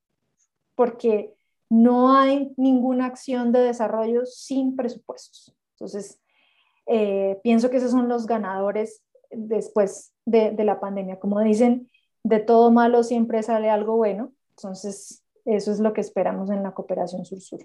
porque 0.74 1.34
no 1.68 2.16
hay 2.16 2.52
ninguna 2.56 3.06
acción 3.06 3.52
de 3.52 3.60
desarrollo 3.60 4.24
sin 4.24 4.76
presupuestos. 4.76 5.54
Entonces, 5.72 6.18
eh, 6.86 7.38
pienso 7.42 7.68
que 7.68 7.76
esos 7.76 7.90
son 7.90 8.08
los 8.08 8.26
ganadores 8.26 9.02
después 9.30 10.14
de, 10.24 10.52
de, 10.52 10.64
la 10.64 10.80
pandemia. 10.80 11.18
Como 11.20 11.40
dicen, 11.40 11.90
de 12.22 12.40
todo 12.40 12.70
malo 12.70 13.02
siempre 13.02 13.42
sale 13.42 13.68
algo 13.68 13.96
bueno. 13.96 14.32
Entonces, 14.56 15.22
eso 15.44 15.70
es 15.70 15.80
lo 15.80 15.92
que 15.92 16.00
esperamos 16.00 16.50
en 16.50 16.62
la 16.62 16.72
cooperación 16.72 17.26
sur-sur. 17.26 17.60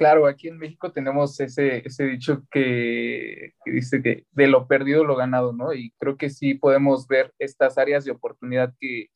Claro, 0.00 0.26
aquí 0.26 0.48
en 0.48 0.56
México 0.56 0.90
tenemos 0.92 1.38
ese, 1.40 1.82
dicho 1.98 2.42
que, 2.50 3.52
dice 3.66 4.02
que 4.02 4.24
de 4.30 4.46
lo 4.46 4.66
perdido 4.66 5.04
lo 5.04 5.14
ganado, 5.14 5.52
¿no? 5.52 5.74
Y 5.74 5.90
creo 5.98 6.16
que 6.16 6.30
sí 6.30 6.54
podemos 6.54 7.06
ver 7.06 7.34
estas 7.38 7.76
áreas 7.76 8.06
de 8.06 8.10
oportunidad 8.10 8.72
que, 8.80 9.08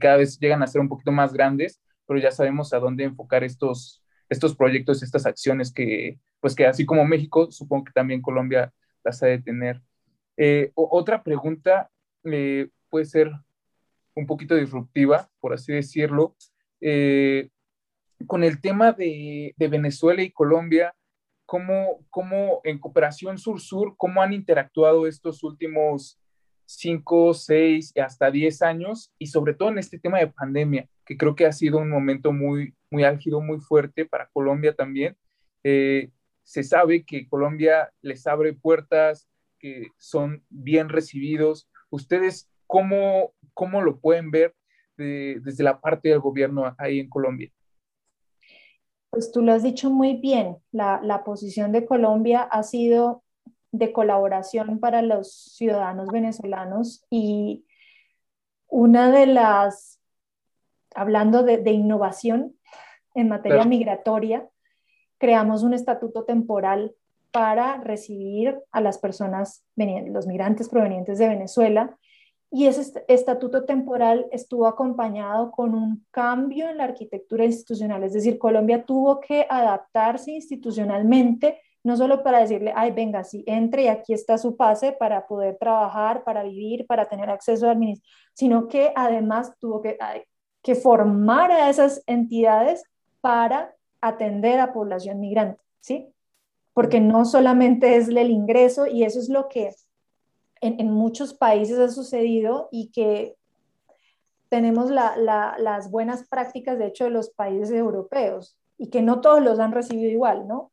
cada 0.00 0.16
vez 0.16 0.38
llegan 0.38 0.62
a 0.62 0.68
ser 0.68 0.80
un 0.80 0.88
poquito 0.88 1.10
más 1.10 1.32
grandes, 1.32 1.82
pero 2.06 2.20
ya 2.20 2.30
sabemos 2.30 2.72
a 2.72 2.78
dónde 2.78 3.02
enfocar 3.02 3.42
estos, 3.42 4.00
estos 4.28 4.54
proyectos, 4.54 5.02
estas 5.02 5.26
acciones 5.26 5.72
que, 5.72 6.20
pues 6.38 6.54
que 6.54 6.66
así 6.66 6.86
como 6.86 7.04
México, 7.04 7.50
supongo 7.50 7.86
que 7.86 7.92
también 7.92 8.22
Colombia 8.22 8.72
las 9.02 9.20
ha 9.24 9.26
de 9.26 9.40
tener. 9.40 9.82
Eh, 10.36 10.70
otra 10.76 11.24
pregunta 11.24 11.90
eh, 12.22 12.68
puede 12.90 13.06
ser 13.06 13.32
un 14.14 14.26
poquito 14.28 14.54
disruptiva, 14.54 15.28
por 15.40 15.52
así 15.52 15.72
decirlo. 15.72 16.36
Eh, 16.80 17.50
con 18.26 18.44
el 18.44 18.60
tema 18.60 18.92
de, 18.92 19.54
Venezuela 19.58 20.22
y 20.22 20.30
Colombia, 20.30 20.94
¿cómo, 21.46 22.04
¿cómo, 22.10 22.60
en 22.64 22.78
cooperación 22.78 23.38
sur-sur, 23.38 23.94
cómo 23.96 24.22
han 24.22 24.32
interactuado 24.32 25.06
estos 25.06 25.42
últimos 25.44 26.20
cinco, 26.66 27.32
seis 27.32 27.92
y 27.94 28.00
hasta 28.00 28.30
diez 28.30 28.62
años? 28.62 29.12
Y 29.18 29.28
sobre 29.28 29.54
todo 29.54 29.70
en 29.70 29.78
este 29.78 29.98
tema 29.98 30.18
de 30.18 30.28
pandemia, 30.28 30.88
que 31.06 31.16
creo 31.16 31.34
que 31.34 31.46
ha 31.46 31.52
sido 31.52 31.78
un 31.78 31.90
momento 31.90 32.32
muy, 32.32 32.74
muy 32.90 33.04
álgido, 33.04 33.40
muy 33.40 33.60
fuerte 33.60 34.04
para 34.04 34.28
Colombia 34.28 34.74
también. 34.74 35.16
Eh, 35.64 36.10
se 36.42 36.62
sabe 36.62 37.04
que 37.04 37.28
Colombia 37.28 37.92
les 38.00 38.26
abre 38.26 38.54
puertas, 38.54 39.28
que 39.58 39.88
son 39.96 40.44
bien 40.48 40.88
recibidos. 40.88 41.68
¿Ustedes 41.90 42.50
cómo, 42.66 43.34
cómo 43.54 43.82
lo 43.82 44.00
pueden 44.00 44.30
ver 44.30 44.54
desde 44.96 45.62
la 45.62 45.80
parte 45.80 46.08
del 46.08 46.18
gobierno 46.18 46.74
ahí 46.78 46.98
en 46.98 47.08
Colombia? 47.08 47.52
Pues 49.10 49.32
tú 49.32 49.42
lo 49.42 49.52
has 49.52 49.62
dicho 49.62 49.90
muy 49.90 50.16
bien, 50.16 50.58
la, 50.70 51.22
posición 51.24 51.72
de 51.72 51.86
Colombia 51.86 52.42
ha 52.42 52.62
sido 52.62 53.22
de 53.72 53.92
colaboración 53.92 54.80
para 54.80 55.02
los 55.02 55.32
ciudadanos 55.32 56.08
venezolanos 56.08 57.04
y 57.10 57.64
una 58.68 59.10
de 59.10 59.26
las, 59.26 60.00
hablando 60.94 61.42
de, 61.42 61.70
innovación 61.70 62.54
en 63.14 63.28
materia 63.28 63.64
migratoria, 63.64 64.48
creamos 65.16 65.62
un 65.62 65.74
estatuto 65.74 66.24
temporal 66.24 66.94
para 67.32 67.78
recibir 67.78 68.58
a 68.70 68.80
las 68.80 68.98
personas, 68.98 69.64
los 69.76 70.26
migrantes 70.26 70.68
provenientes 70.68 71.18
de 71.18 71.28
Venezuela 71.28 71.96
y 72.50 72.66
ese 72.66 73.04
estatuto 73.08 73.64
temporal 73.64 74.26
estuvo 74.32 74.66
acompañado 74.66 75.50
con 75.50 75.74
un 75.74 76.06
cambio 76.10 76.68
en 76.70 76.78
la 76.78 76.84
arquitectura 76.84 77.44
institucional, 77.44 78.04
es 78.04 78.14
decir, 78.14 78.38
Colombia 78.38 78.84
tuvo 78.84 79.20
que 79.20 79.46
adaptarse 79.48 80.32
institucionalmente, 80.32 81.60
no 81.84 81.96
solo 81.96 82.22
para 82.22 82.40
decirle, 82.40 82.72
ay, 82.74 82.90
venga, 82.92 83.22
sí, 83.22 83.44
entre 83.46 83.84
y 83.84 83.88
aquí 83.88 84.14
está 84.14 84.38
su 84.38 84.56
pase 84.56 84.92
para 84.92 85.26
poder 85.26 85.58
trabajar, 85.58 86.24
para 86.24 86.42
vivir, 86.42 86.86
para 86.86 87.06
tener 87.06 87.28
acceso 87.28 87.68
al 87.68 87.78
ministerio, 87.78 88.10
sino 88.32 88.66
que 88.66 88.92
además 88.96 89.52
tuvo 89.58 89.82
que, 89.82 89.98
que 90.62 90.74
formar 90.74 91.52
a 91.52 91.68
esas 91.68 92.02
entidades 92.06 92.82
para 93.20 93.74
atender 94.00 94.60
a 94.60 94.72
población 94.72 95.20
migrante, 95.20 95.60
¿sí? 95.80 96.08
Porque 96.72 97.00
no 97.00 97.24
solamente 97.24 97.96
es 97.96 98.08
el 98.08 98.30
ingreso 98.30 98.86
y 98.86 99.04
eso 99.04 99.18
es 99.18 99.28
lo 99.28 99.48
que 99.48 99.68
en, 100.60 100.90
muchos 100.90 101.34
países 101.34 101.78
ha 101.78 101.88
sucedido 101.88 102.68
y 102.70 102.90
que 102.90 103.36
tenemos 104.48 104.90
las 104.90 105.90
buenas 105.90 106.26
prácticas, 106.28 106.78
de 106.78 106.86
hecho, 106.86 107.04
de 107.04 107.10
los 107.10 107.30
países 107.30 107.70
europeos 107.70 108.56
y 108.78 108.88
que 108.90 109.02
no 109.02 109.20
todos 109.20 109.42
los 109.42 109.58
han 109.58 109.72
recibido 109.72 110.10
igual, 110.10 110.46
¿no? 110.46 110.72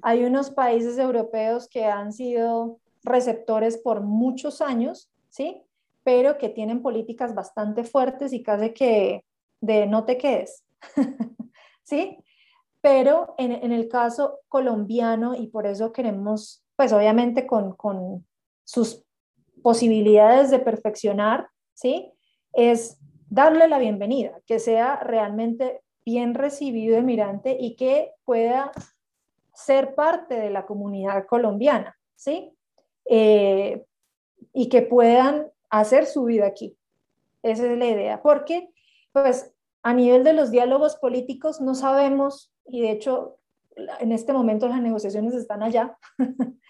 Hay 0.00 0.24
unos 0.24 0.50
países 0.50 0.98
europeos 0.98 1.68
que 1.68 1.84
han 1.84 2.12
sido 2.12 2.80
receptores 3.04 3.78
por 3.78 4.00
muchos 4.00 4.60
años, 4.60 5.10
¿sí? 5.28 5.62
Pero 6.02 6.38
que 6.38 6.48
tienen 6.48 6.82
políticas 6.82 7.34
bastante 7.34 7.84
fuertes 7.84 8.32
y 8.32 8.42
casi 8.42 8.70
que 8.70 9.24
de 9.60 9.86
no 9.86 10.04
te 10.04 10.18
quedes, 10.18 10.64
¿sí? 11.84 12.18
Pero 12.80 13.34
en, 13.38 13.52
en, 13.52 13.70
el 13.70 13.88
caso 13.88 14.40
colombiano, 14.48 15.36
y 15.36 15.46
por 15.46 15.66
eso 15.66 15.92
queremos, 15.92 16.64
pues 16.74 16.92
obviamente 16.92 17.46
con, 17.46 17.76
con 17.76 18.26
sus 18.64 19.04
posibilidades 19.62 20.50
de 20.50 20.58
perfeccionar, 20.58 21.48
¿sí? 21.74 22.12
Es 22.52 22.98
darle 23.28 23.68
la 23.68 23.78
bienvenida, 23.78 24.40
que 24.46 24.58
sea 24.58 24.96
realmente 24.96 25.80
bien 26.04 26.34
recibido 26.34 26.98
el 26.98 27.04
migrante 27.04 27.56
y 27.58 27.76
que 27.76 28.12
pueda 28.24 28.72
ser 29.54 29.94
parte 29.94 30.34
de 30.34 30.50
la 30.50 30.66
comunidad 30.66 31.26
colombiana, 31.26 31.96
¿sí? 32.16 32.52
Eh, 33.04 33.84
y 34.52 34.68
que 34.68 34.82
puedan 34.82 35.50
hacer 35.70 36.06
su 36.06 36.24
vida 36.24 36.46
aquí. 36.46 36.76
Esa 37.42 37.70
es 37.70 37.78
la 37.78 37.86
idea, 37.86 38.22
porque 38.22 38.70
pues 39.12 39.54
a 39.82 39.94
nivel 39.94 40.24
de 40.24 40.32
los 40.32 40.50
diálogos 40.50 40.96
políticos 40.96 41.60
no 41.60 41.74
sabemos, 41.74 42.52
y 42.66 42.82
de 42.82 42.90
hecho 42.90 43.38
en 44.00 44.12
este 44.12 44.32
momento 44.32 44.68
las 44.68 44.80
negociaciones 44.80 45.34
están 45.34 45.62
allá, 45.62 45.96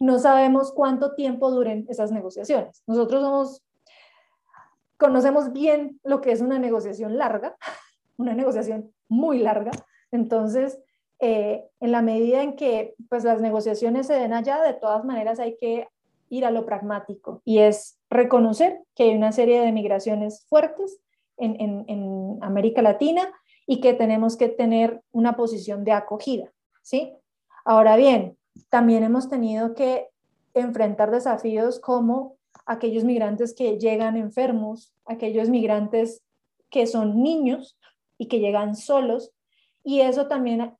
no 0.00 0.18
sabemos 0.18 0.72
cuánto 0.72 1.14
tiempo 1.14 1.50
duren 1.50 1.86
esas 1.88 2.10
negociaciones. 2.10 2.82
Nosotros 2.86 3.62
conocemos 4.96 5.52
bien 5.52 6.00
lo 6.02 6.20
que 6.20 6.32
es 6.32 6.40
una 6.40 6.58
negociación 6.58 7.18
larga, 7.18 7.56
una 8.16 8.34
negociación 8.34 8.92
muy 9.08 9.38
larga. 9.38 9.70
Entonces, 10.10 10.80
eh, 11.20 11.68
en 11.80 11.92
la 11.92 12.00
medida 12.00 12.42
en 12.42 12.56
que 12.56 12.94
pues, 13.10 13.24
las 13.24 13.42
negociaciones 13.42 14.06
se 14.06 14.14
den 14.14 14.32
allá, 14.32 14.62
de 14.62 14.72
todas 14.72 15.04
maneras 15.04 15.38
hay 15.38 15.56
que 15.58 15.86
ir 16.30 16.46
a 16.46 16.50
lo 16.50 16.64
pragmático 16.64 17.42
y 17.44 17.58
es 17.58 17.98
reconocer 18.08 18.80
que 18.94 19.02
hay 19.04 19.16
una 19.16 19.32
serie 19.32 19.60
de 19.60 19.72
migraciones 19.72 20.46
fuertes 20.48 21.00
en, 21.36 21.60
en, 21.60 21.84
en 21.88 22.38
América 22.40 22.80
Latina 22.80 23.30
y 23.66 23.80
que 23.80 23.92
tenemos 23.92 24.36
que 24.36 24.48
tener 24.48 25.02
una 25.12 25.36
posición 25.36 25.84
de 25.84 25.92
acogida, 25.92 26.50
¿sí? 26.82 27.14
Ahora 27.64 27.96
bien, 27.96 28.38
también 28.68 29.02
hemos 29.02 29.28
tenido 29.28 29.74
que 29.74 30.08
enfrentar 30.54 31.10
desafíos 31.10 31.80
como 31.80 32.36
aquellos 32.66 33.04
migrantes 33.04 33.54
que 33.54 33.78
llegan 33.78 34.16
enfermos, 34.16 34.92
aquellos 35.04 35.48
migrantes 35.48 36.22
que 36.70 36.86
son 36.86 37.22
niños 37.22 37.78
y 38.18 38.26
que 38.26 38.40
llegan 38.40 38.76
solos. 38.76 39.32
Y 39.82 40.00
eso 40.00 40.28
también 40.28 40.76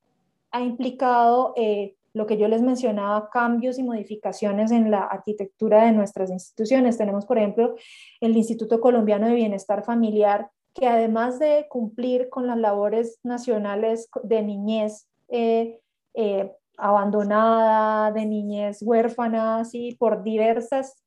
ha 0.51 0.61
implicado 0.61 1.53
eh, 1.57 1.97
lo 2.12 2.27
que 2.27 2.37
yo 2.37 2.49
les 2.49 2.62
mencionaba, 2.62 3.31
cambios 3.31 3.79
y 3.79 3.83
modificaciones 3.83 4.73
en 4.73 4.91
la 4.91 5.05
arquitectura 5.05 5.85
de 5.85 5.93
nuestras 5.93 6.31
instituciones. 6.31 6.99
Tenemos, 6.99 7.25
por 7.25 7.39
ejemplo, 7.39 7.77
el 8.21 8.37
Instituto 8.37 8.81
Colombiano 8.81 9.29
de 9.29 9.35
Bienestar 9.35 9.85
Familiar, 9.85 10.51
que 10.75 10.87
además 10.87 11.39
de 11.39 11.66
cumplir 11.68 12.29
con 12.29 12.47
las 12.47 12.59
labores 12.59 13.18
nacionales 13.23 14.09
de 14.23 14.43
niñez, 14.43 15.09
eh, 15.29 15.81
eh, 16.14 16.53
abandonada, 16.81 18.12
de 18.12 18.26
niñez 18.26 18.83
huérfanas 18.83 19.74
y 19.74 19.95
por 19.97 20.22
diversas 20.22 21.03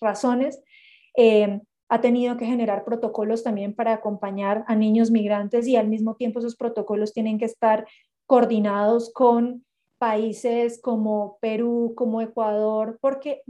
razones, 0.00 0.62
eh, 1.16 1.60
ha 1.88 2.00
tenido 2.00 2.36
que 2.36 2.46
generar 2.46 2.84
protocolos 2.84 3.42
también 3.42 3.74
para 3.74 3.92
acompañar 3.92 4.64
a 4.66 4.74
niños 4.74 5.10
migrantes 5.10 5.66
y 5.66 5.76
al 5.76 5.88
mismo 5.88 6.16
tiempo 6.16 6.38
esos 6.38 6.56
protocolos 6.56 7.12
tienen 7.12 7.38
que 7.38 7.44
estar 7.44 7.86
coordinados 8.26 9.12
con 9.12 9.64
países 9.98 10.80
como 10.80 11.38
Perú, 11.40 11.92
como 11.94 12.20
Ecuador, 12.22 12.98
porque 13.00 13.42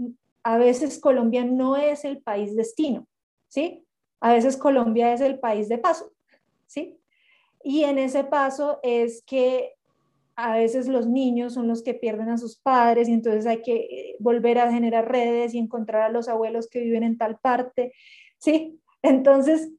a 0.42 0.58
veces 0.58 0.98
Colombia 0.98 1.44
no 1.44 1.76
es 1.76 2.04
el 2.04 2.20
país 2.20 2.56
destino, 2.56 3.06
¿sí? 3.48 3.86
A 4.20 4.32
veces 4.32 4.56
Colombia 4.56 5.12
es 5.12 5.20
el 5.20 5.38
país 5.38 5.68
de 5.68 5.78
paso, 5.78 6.10
¿sí? 6.66 6.98
Y 7.62 7.84
en 7.84 7.98
ese 7.98 8.24
paso 8.24 8.80
es 8.82 9.22
que 9.24 9.74
a 10.42 10.56
veces 10.56 10.88
los 10.88 11.06
niños 11.06 11.54
son 11.54 11.68
los 11.68 11.82
que 11.84 11.94
pierden 11.94 12.28
a 12.28 12.36
sus 12.36 12.58
padres 12.58 13.08
y 13.08 13.12
entonces 13.12 13.46
hay 13.46 13.62
que 13.62 13.76
eh, 13.76 14.16
volver 14.18 14.58
a 14.58 14.72
generar 14.72 15.08
redes 15.08 15.54
y 15.54 15.58
encontrar 15.58 16.02
a 16.02 16.08
los 16.08 16.28
abuelos 16.28 16.68
que 16.68 16.80
viven 16.80 17.04
en 17.04 17.16
tal 17.16 17.38
parte, 17.38 17.92
¿sí? 18.38 18.80
Entonces, 19.02 19.70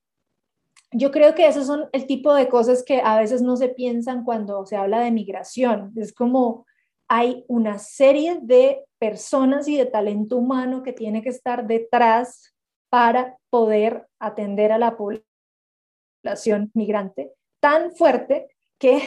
yo 0.92 1.12
creo 1.12 1.36
que 1.36 1.48
esos 1.48 1.68
son 1.68 1.90
el 1.92 2.08
tipo 2.08 2.34
de 2.34 2.48
cosas 2.48 2.84
que 2.84 3.02
a 3.04 3.20
veces 3.20 3.42
no 3.42 3.58
se 3.58 3.70
piensan 3.70 4.24
cuando 4.24 4.66
se 4.66 4.78
habla 4.78 5.02
de 5.02 5.12
migración. 5.12 5.92
Es 5.98 6.14
como 6.14 6.66
hay 7.10 7.44
una 7.48 7.78
serie 7.78 8.40
de 8.42 8.86
personas 9.00 9.68
y 9.68 9.76
de 9.76 9.86
talento 9.86 10.38
humano 10.38 10.82
que 10.82 10.94
tiene 10.94 11.22
que 11.22 11.30
estar 11.30 11.68
detrás 11.68 12.56
para 12.90 13.38
poder 13.50 14.08
atender 14.18 14.72
a 14.72 14.78
la 14.78 14.96
población 14.96 16.72
migrante 16.74 17.34
tan 17.60 17.94
fuerte 17.96 18.48
que 18.78 19.02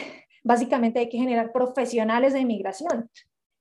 básicamente 0.47 0.99
hay 0.99 1.09
que 1.09 1.17
generar 1.17 1.51
profesionales 1.51 2.31
de 2.33 2.39
inmigración. 2.39 3.09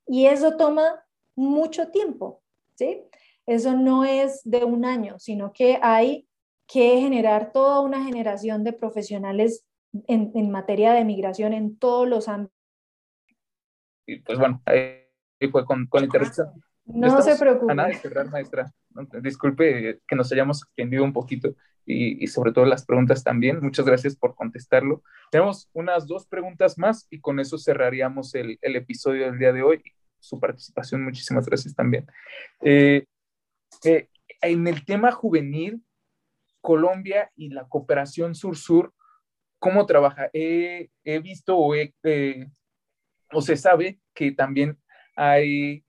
Y 0.06 0.26
eso 0.26 0.56
toma 0.56 1.04
mucho 1.34 1.88
tiempo, 1.88 2.42
¿sí? 2.76 3.02
Eso 3.44 3.76
no 3.76 4.04
es 4.04 4.40
de 4.44 4.64
un 4.64 4.84
año, 4.84 5.18
sino 5.18 5.52
que 5.52 5.78
hay 5.82 6.28
que 6.66 7.00
generar 7.00 7.52
toda 7.52 7.80
una 7.80 8.04
generación 8.04 8.62
de 8.62 8.72
profesionales 8.72 9.66
en, 10.06 10.50
materia 10.50 10.92
de 10.92 11.04
migración 11.04 11.52
en 11.52 11.76
todos 11.76 12.08
los 12.08 12.28
ámbitos. 12.28 12.56
Y 14.06 14.20
pues 14.20 14.38
bueno, 14.38 14.62
ahí 14.64 15.02
fue 15.50 15.64
con, 15.64 15.86
con 15.86 16.02
la 16.02 16.06
interrupción. 16.06 16.48
No 16.84 17.20
se 17.20 17.36
preocupe. 17.36 17.72
A 17.72 17.74
nada 17.74 17.88
de 17.88 17.96
cerrar, 17.96 18.30
maestra. 18.30 18.72
Disculpe 19.22 20.00
que 20.06 20.16
nos 20.16 20.32
hayamos 20.32 20.62
extendido 20.62 21.04
un 21.04 21.12
poquito 21.12 21.54
y, 21.86 22.26
sobre 22.26 22.52
todo 22.52 22.64
las 22.66 22.84
preguntas 22.84 23.22
también. 23.22 23.60
Muchas 23.60 23.86
gracias 23.86 24.16
por 24.16 24.34
contestarlo. 24.34 25.02
Tenemos 25.30 25.70
unas 25.72 26.06
dos 26.06 26.26
preguntas 26.26 26.78
más 26.78 27.06
y 27.10 27.20
con 27.20 27.38
eso 27.38 27.58
cerraríamos 27.58 28.34
el, 28.34 28.58
episodio 28.60 29.26
del 29.26 29.38
día 29.38 29.52
de 29.52 29.62
hoy. 29.62 29.82
Su 30.18 30.40
participación, 30.40 31.04
muchísimas 31.04 31.46
gracias 31.46 31.74
también. 31.74 32.06
Eh, 32.60 33.06
eh, 33.84 34.08
en 34.40 34.66
el 34.66 34.84
tema 34.84 35.12
juvenil, 35.12 35.82
Colombia 36.60 37.30
y 37.36 37.50
la 37.50 37.68
cooperación 37.68 38.34
sur-sur, 38.34 38.92
¿cómo 39.60 39.86
trabaja? 39.86 40.28
he 40.32 40.88
visto 41.22 41.56
o, 41.56 41.74
eh, 41.76 42.50
o 43.30 43.40
se 43.40 43.56
sabe 43.56 44.00
que 44.12 44.32
también 44.32 44.76
hay 45.14 45.84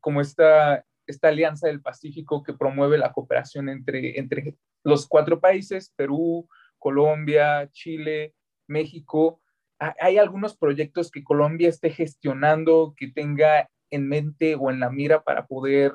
como 0.00 0.20
esta, 0.20 0.84
esta 1.06 1.28
alianza 1.28 1.68
del 1.68 1.82
Pacífico 1.82 2.42
que 2.42 2.54
promueve 2.54 2.98
la 2.98 3.12
cooperación 3.12 3.68
entre, 3.68 4.18
entre 4.18 4.56
los 4.82 5.06
cuatro 5.06 5.40
países, 5.40 5.92
Perú, 5.96 6.48
Colombia, 6.78 7.68
Chile, 7.72 8.34
México. 8.66 9.40
¿Hay 9.78 10.18
algunos 10.18 10.56
proyectos 10.56 11.10
que 11.10 11.24
Colombia 11.24 11.68
esté 11.68 11.90
gestionando, 11.90 12.94
que 12.96 13.08
tenga 13.08 13.68
en 13.90 14.08
mente 14.08 14.54
o 14.54 14.70
en 14.70 14.80
la 14.80 14.90
mira 14.90 15.22
para 15.22 15.46
poder 15.46 15.92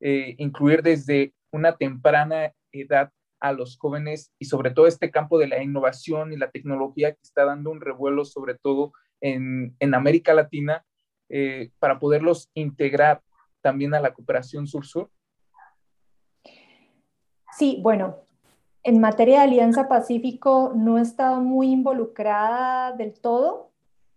eh, 0.00 0.34
incluir 0.38 0.82
desde 0.82 1.34
una 1.52 1.76
temprana 1.76 2.52
edad 2.72 3.10
a 3.40 3.52
los 3.52 3.76
jóvenes 3.76 4.32
y 4.38 4.46
sobre 4.46 4.70
todo 4.70 4.86
este 4.86 5.10
campo 5.10 5.38
de 5.38 5.48
la 5.48 5.62
innovación 5.62 6.32
y 6.32 6.36
la 6.36 6.50
tecnología 6.50 7.12
que 7.12 7.20
está 7.22 7.44
dando 7.44 7.70
un 7.70 7.80
revuelo 7.80 8.24
sobre 8.24 8.54
todo 8.54 8.92
en, 9.20 9.76
en 9.80 9.94
América 9.94 10.32
Latina 10.32 10.84
eh, 11.28 11.70
para 11.78 11.98
poderlos 11.98 12.50
integrar 12.54 13.22
también 13.62 13.94
a 13.94 14.00
la 14.00 14.12
cooperación 14.12 14.66
sur-sur? 14.66 15.10
Sí, 17.56 17.78
bueno, 17.82 18.16
en 18.82 19.00
materia 19.00 19.38
de 19.38 19.44
Alianza 19.44 19.88
Pacífico 19.88 20.72
no 20.74 20.98
he 20.98 21.02
estado 21.02 21.40
muy 21.40 21.70
involucrada 21.70 22.92
del 22.92 23.12
todo, 23.12 23.70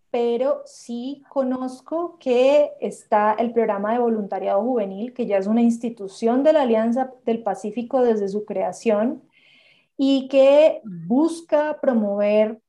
pero 0.09 0.61
sí 0.65 1.23
conozco 1.29 2.17
que 2.19 2.71
está 2.79 3.33
el 3.33 3.51
programa 3.51 3.91
de 3.91 3.99
voluntariado 3.99 4.61
juvenil, 4.61 5.13
que 5.13 5.25
ya 5.25 5.37
es 5.37 5.45
una 5.45 5.61
institución 5.61 6.43
de 6.43 6.53
la 6.53 6.61
Alianza 6.61 7.11
del 7.25 7.43
Pacífico 7.43 8.01
desde 8.01 8.29
su 8.29 8.45
creación 8.45 9.23
y 9.97 10.27
que 10.29 10.81
busca 10.83 11.79
promover 11.81 12.61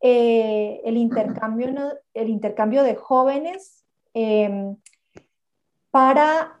eh, 0.00 0.80
el, 0.84 0.96
intercambio, 0.96 1.68
el 2.14 2.28
intercambio 2.28 2.82
de 2.82 2.94
jóvenes 2.94 3.84
em, 4.14 4.76
para 5.94 6.58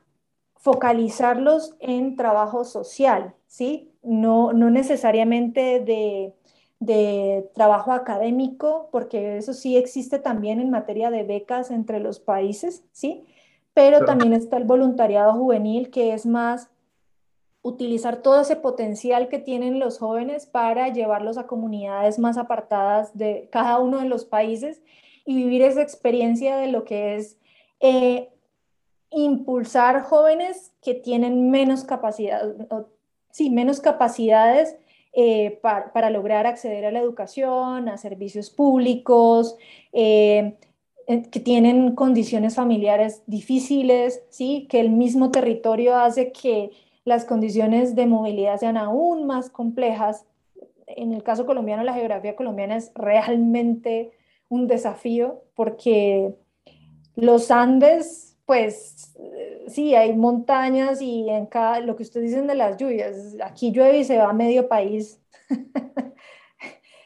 focalizarlos 0.54 1.74
en 1.80 2.14
trabajo 2.14 2.64
social, 2.64 3.34
¿sí? 3.48 3.90
No, 4.04 4.52
no 4.52 4.70
necesariamente 4.70 5.80
de 5.80 6.34
de 6.84 7.50
trabajo 7.54 7.92
académico, 7.92 8.88
porque 8.92 9.38
eso 9.38 9.54
sí 9.54 9.76
existe 9.76 10.18
también 10.18 10.60
en 10.60 10.70
materia 10.70 11.10
de 11.10 11.22
becas 11.22 11.70
entre 11.70 12.00
los 12.00 12.20
países, 12.20 12.84
¿sí? 12.92 13.24
Pero 13.72 14.04
también 14.04 14.32
está 14.32 14.56
el 14.56 14.64
voluntariado 14.64 15.32
juvenil, 15.32 15.90
que 15.90 16.12
es 16.12 16.26
más 16.26 16.70
utilizar 17.62 18.18
todo 18.18 18.42
ese 18.42 18.56
potencial 18.56 19.28
que 19.28 19.38
tienen 19.38 19.80
los 19.80 19.98
jóvenes 19.98 20.46
para 20.46 20.88
llevarlos 20.88 21.38
a 21.38 21.46
comunidades 21.46 22.18
más 22.18 22.36
apartadas 22.36 23.16
de 23.16 23.48
cada 23.50 23.78
uno 23.78 24.00
de 24.00 24.08
los 24.08 24.26
países 24.26 24.82
y 25.24 25.34
vivir 25.34 25.62
esa 25.62 25.80
experiencia 25.80 26.58
de 26.58 26.68
lo 26.68 26.84
que 26.84 27.16
es 27.16 27.38
eh, 27.80 28.33
impulsar 29.14 30.02
jóvenes 30.02 30.72
que 30.82 30.94
tienen 30.94 31.50
menos 31.50 31.84
capacidad, 31.84 32.42
sí, 33.30 33.50
menos 33.50 33.80
capacidades 33.80 34.76
eh, 35.12 35.60
para, 35.62 36.10
lograr 36.10 36.46
acceder 36.46 36.86
a 36.86 36.90
la 36.90 37.00
educación, 37.00 37.88
a 37.88 37.96
servicios 37.98 38.50
públicos, 38.50 39.56
eh, 39.92 40.56
que 41.06 41.40
tienen 41.40 41.94
condiciones 41.94 42.56
familiares 42.56 43.22
difíciles, 43.26 44.22
¿sí? 44.30 44.66
que 44.68 44.80
el 44.80 44.90
mismo 44.90 45.30
territorio 45.30 45.96
hace 45.96 46.32
que 46.32 46.70
las 47.04 47.24
condiciones 47.24 47.94
de 47.94 48.06
movilidad 48.06 48.58
sean 48.58 48.76
aún 48.76 49.26
más 49.26 49.50
complejas. 49.50 50.24
En 50.86 51.12
el 51.12 51.22
caso 51.22 51.46
colombiano, 51.46 51.84
la 51.84 51.94
geografía 51.94 52.34
colombiana 52.34 52.76
es 52.76 52.90
realmente 52.94 54.12
un 54.48 54.66
desafío 54.66 55.42
porque 55.54 56.34
los 57.14 57.50
Andes 57.50 58.33
pues 58.46 59.14
eh, 59.18 59.64
sí, 59.68 59.94
hay 59.94 60.14
montañas 60.14 61.00
y 61.00 61.28
en 61.28 61.46
cada, 61.46 61.80
lo 61.80 61.96
que 61.96 62.02
ustedes 62.02 62.30
dicen 62.30 62.46
de 62.46 62.54
las 62.54 62.76
lluvias, 62.76 63.36
aquí 63.42 63.72
llueve 63.72 63.98
y 63.98 64.04
se 64.04 64.18
va 64.18 64.32
medio 64.32 64.68
país. 64.68 65.20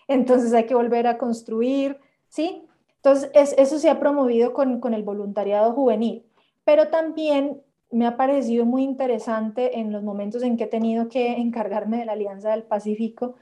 Entonces 0.09 0.53
hay 0.55 0.67
que 0.67 0.75
volver 0.75 1.07
a 1.07 1.19
construir, 1.19 1.99
¿sí? 2.29 2.65
Entonces 2.97 3.31
eso 3.57 3.79
se 3.79 3.91
ha 3.91 4.01
promovido 4.01 4.53
con, 4.53 4.81
con 4.81 4.95
el 4.95 5.03
voluntariado 5.03 5.73
juvenil, 5.73 6.25
pero 6.65 6.89
también 6.89 7.63
me 7.91 8.07
ha 8.07 8.17
parecido 8.17 8.65
muy 8.67 8.83
interesante 8.83 9.79
en 9.79 9.93
los 9.93 10.03
momentos 10.03 10.43
en 10.43 10.57
que 10.57 10.65
he 10.65 10.69
tenido 10.69 11.09
que 11.09 11.37
encargarme 11.37 11.99
de 11.99 12.05
la 12.07 12.13
Alianza 12.13 12.51
del 12.51 12.65
Pacífico, 12.65 13.37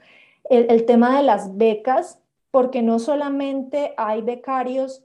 el 0.49 0.85
tema 0.85 1.17
de 1.17 1.23
las 1.23 1.57
becas, 1.57 2.21
porque 2.51 2.81
no 2.81 2.99
solamente 2.99 3.93
hay 3.97 4.21
becarios 4.21 5.03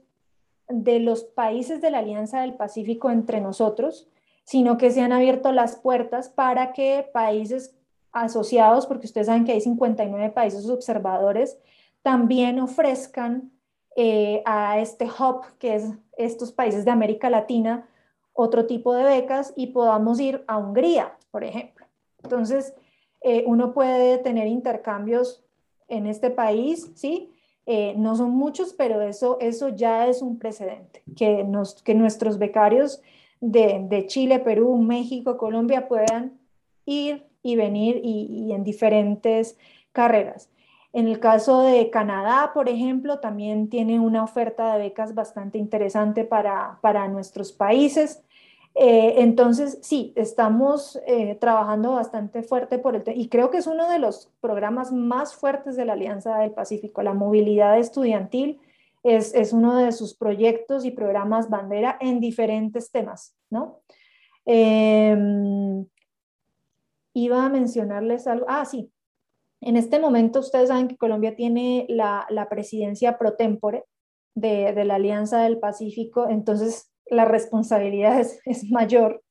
de 0.69 1.01
los 1.01 1.25
países 1.25 1.81
de 1.81 1.91
la 1.91 1.99
Alianza 1.99 2.41
del 2.41 2.55
Pacífico 2.55 3.11
entre 3.11 3.41
nosotros, 3.41 4.09
sino 4.45 4.79
que 4.79 4.91
se 4.91 5.01
han 5.01 5.13
abierto 5.13 5.53
las 5.53 5.77
puertas 5.77 6.29
para 6.29 6.73
que 6.73 7.09
países 7.13 7.75
asociados, 8.13 8.87
porque 8.87 9.07
ustedes 9.07 9.27
saben 9.27 9.45
que 9.45 9.53
hay 9.53 9.61
59 9.61 10.31
países 10.31 10.69
observadores, 10.69 11.59
también 12.03 12.61
ofrezcan 12.61 13.53
eh, 13.97 14.43
a 14.45 14.79
este 14.81 15.07
hub, 15.07 15.43
que 15.59 15.77
es 15.77 15.85
estos 16.17 16.53
países 16.53 16.85
de 16.85 16.91
América 16.91 17.31
Latina, 17.31 17.89
otro 18.33 18.67
tipo 18.67 18.95
de 18.95 19.05
becas 19.05 19.53
y 19.57 19.69
podamos 19.69 20.21
ir 20.21 20.45
a 20.47 20.59
Hungría, 20.59 21.17
por 21.31 21.45
ejemplo. 21.45 21.87
Entonces, 22.23 22.75
eh, 23.21 23.45
uno 23.47 23.73
puede 23.73 24.19
tener 24.19 24.47
intercambios 24.47 25.45
en 25.89 26.07
este 26.07 26.31
país, 26.31 26.91
¿sí? 26.95 27.33
Eh, 27.75 27.95
no 27.97 28.15
son 28.17 28.33
muchos, 28.33 28.75
pero 28.75 29.01
eso, 29.01 29.39
eso 29.41 29.71
ya 29.71 30.07
es 30.07 30.21
un 30.21 30.39
precedente, 30.39 31.03
que, 31.17 31.43
nos, 31.43 31.83
que 31.83 31.95
nuestros 31.95 32.37
becarios 32.37 33.01
de, 33.41 34.05
Chile, 34.09 34.41
Perú, 34.41 34.77
México, 34.77 35.39
Colombia 35.39 35.89
puedan 35.89 36.39
ir 36.85 37.25
y 37.43 37.57
venir 37.57 37.99
y, 38.05 38.53
en 38.53 38.63
diferentes 38.63 39.57
carreras. 39.93 40.51
En 40.93 41.09
el 41.09 41.19
caso 41.19 41.63
de 41.63 41.89
Canadá, 41.89 42.51
por 42.53 42.69
ejemplo, 42.69 43.21
también 43.21 43.71
tiene 43.71 43.99
una 44.01 44.23
oferta 44.23 44.75
de 44.75 44.91
becas 44.91 45.15
bastante 45.15 45.57
interesante 45.57 46.27
para, 46.27 46.79
para 46.83 47.09
nuestros 47.09 47.53
países. 47.53 48.23
Eh, 48.75 49.15
entonces, 49.19 49.79
sí, 49.83 50.13
estamos 50.17 50.99
eh, 51.07 51.37
trabajando 51.37 51.93
bastante 51.93 52.43
fuerte 52.43 52.79
por 52.79 52.97
el 52.97 53.03
y 53.15 53.29
creo 53.29 53.51
que 53.51 53.59
es 53.59 53.67
uno 53.67 53.91
de 53.91 53.99
los 53.99 54.31
programas 54.41 54.93
más 54.93 55.35
fuertes 55.35 55.77
de 55.77 55.85
la 55.85 55.93
Alianza 55.93 56.39
del 56.39 56.53
Pacífico. 56.53 57.03
La 57.03 57.13
movilidad 57.13 57.79
estudiantil 57.79 58.61
es, 59.03 59.53
uno 59.53 59.77
de 59.77 59.93
sus 59.93 60.15
proyectos 60.15 60.85
y 60.85 60.93
programas 60.93 61.51
bandera 61.51 61.99
en 62.01 62.21
diferentes 62.21 62.91
temas, 62.91 63.35
¿no? 63.51 63.81
Em, 64.47 65.87
iba 67.15 67.45
a 67.45 67.49
mencionarles 67.49 68.27
algo. 68.27 68.47
Ah, 68.49 68.65
sí. 68.65 68.91
En 69.61 69.77
este 69.77 70.01
momento 70.01 70.41
ustedes 70.41 70.69
saben 70.69 70.89
que 70.89 70.97
Colombia 70.97 71.37
tiene 71.37 71.87
la, 71.89 72.27
presidencia 72.51 73.19
pro 73.19 73.35
tempore 73.35 73.85
de 74.35 74.85
la 74.85 74.95
Alianza 74.95 75.43
del 75.43 75.59
Pacífico, 75.59 76.29
entonces 76.29 76.92
la 77.13 77.25
responsabilidad 77.25 78.21
es, 78.45 78.65
mayor. 78.71 79.23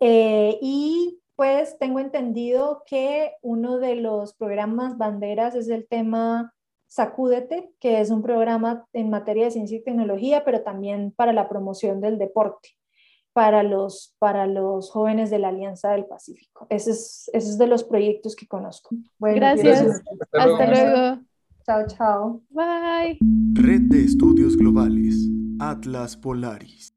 Eh, 0.00 0.58
y 0.60 1.20
pues 1.36 1.78
tengo 1.78 2.00
entendido 2.00 2.82
que 2.86 3.32
uno 3.42 3.78
de 3.78 3.96
los 3.96 4.34
programas 4.34 4.98
banderas 4.98 5.54
es 5.54 5.68
el 5.68 5.86
tema 5.86 6.52
Sacúdete, 6.88 7.72
que 7.80 8.00
es 8.00 8.10
un 8.10 8.20
programa 8.22 8.86
en 8.92 9.08
materia 9.08 9.44
de 9.44 9.50
ciencia 9.52 9.78
y 9.78 9.82
tecnología, 9.82 10.44
pero 10.44 10.62
también 10.62 11.12
para 11.12 11.32
la 11.32 11.48
promoción 11.48 12.00
del 12.00 12.18
deporte 12.18 12.70
para 13.32 13.62
los, 13.62 14.14
para 14.18 14.46
los 14.46 14.90
jóvenes 14.90 15.30
de 15.30 15.38
la 15.38 15.48
Alianza 15.48 15.90
del 15.92 16.04
Pacífico. 16.04 16.66
Ese 16.68 16.90
es, 16.90 17.30
ese 17.32 17.48
es 17.50 17.58
de 17.58 17.66
los 17.66 17.84
proyectos 17.84 18.36
que 18.36 18.46
conozco. 18.46 18.94
gracias. 19.18 20.02
Hasta 20.32 20.66
luego. 20.66 21.22
Chao, 21.64 21.86
chao. 21.86 22.42
Bye. 22.50 23.18
Red 23.54 23.82
de 23.82 24.04
Estudios 24.04 24.56
Globales, 24.56 25.14
Atlas 25.60 26.16
Polaris. 26.16 26.91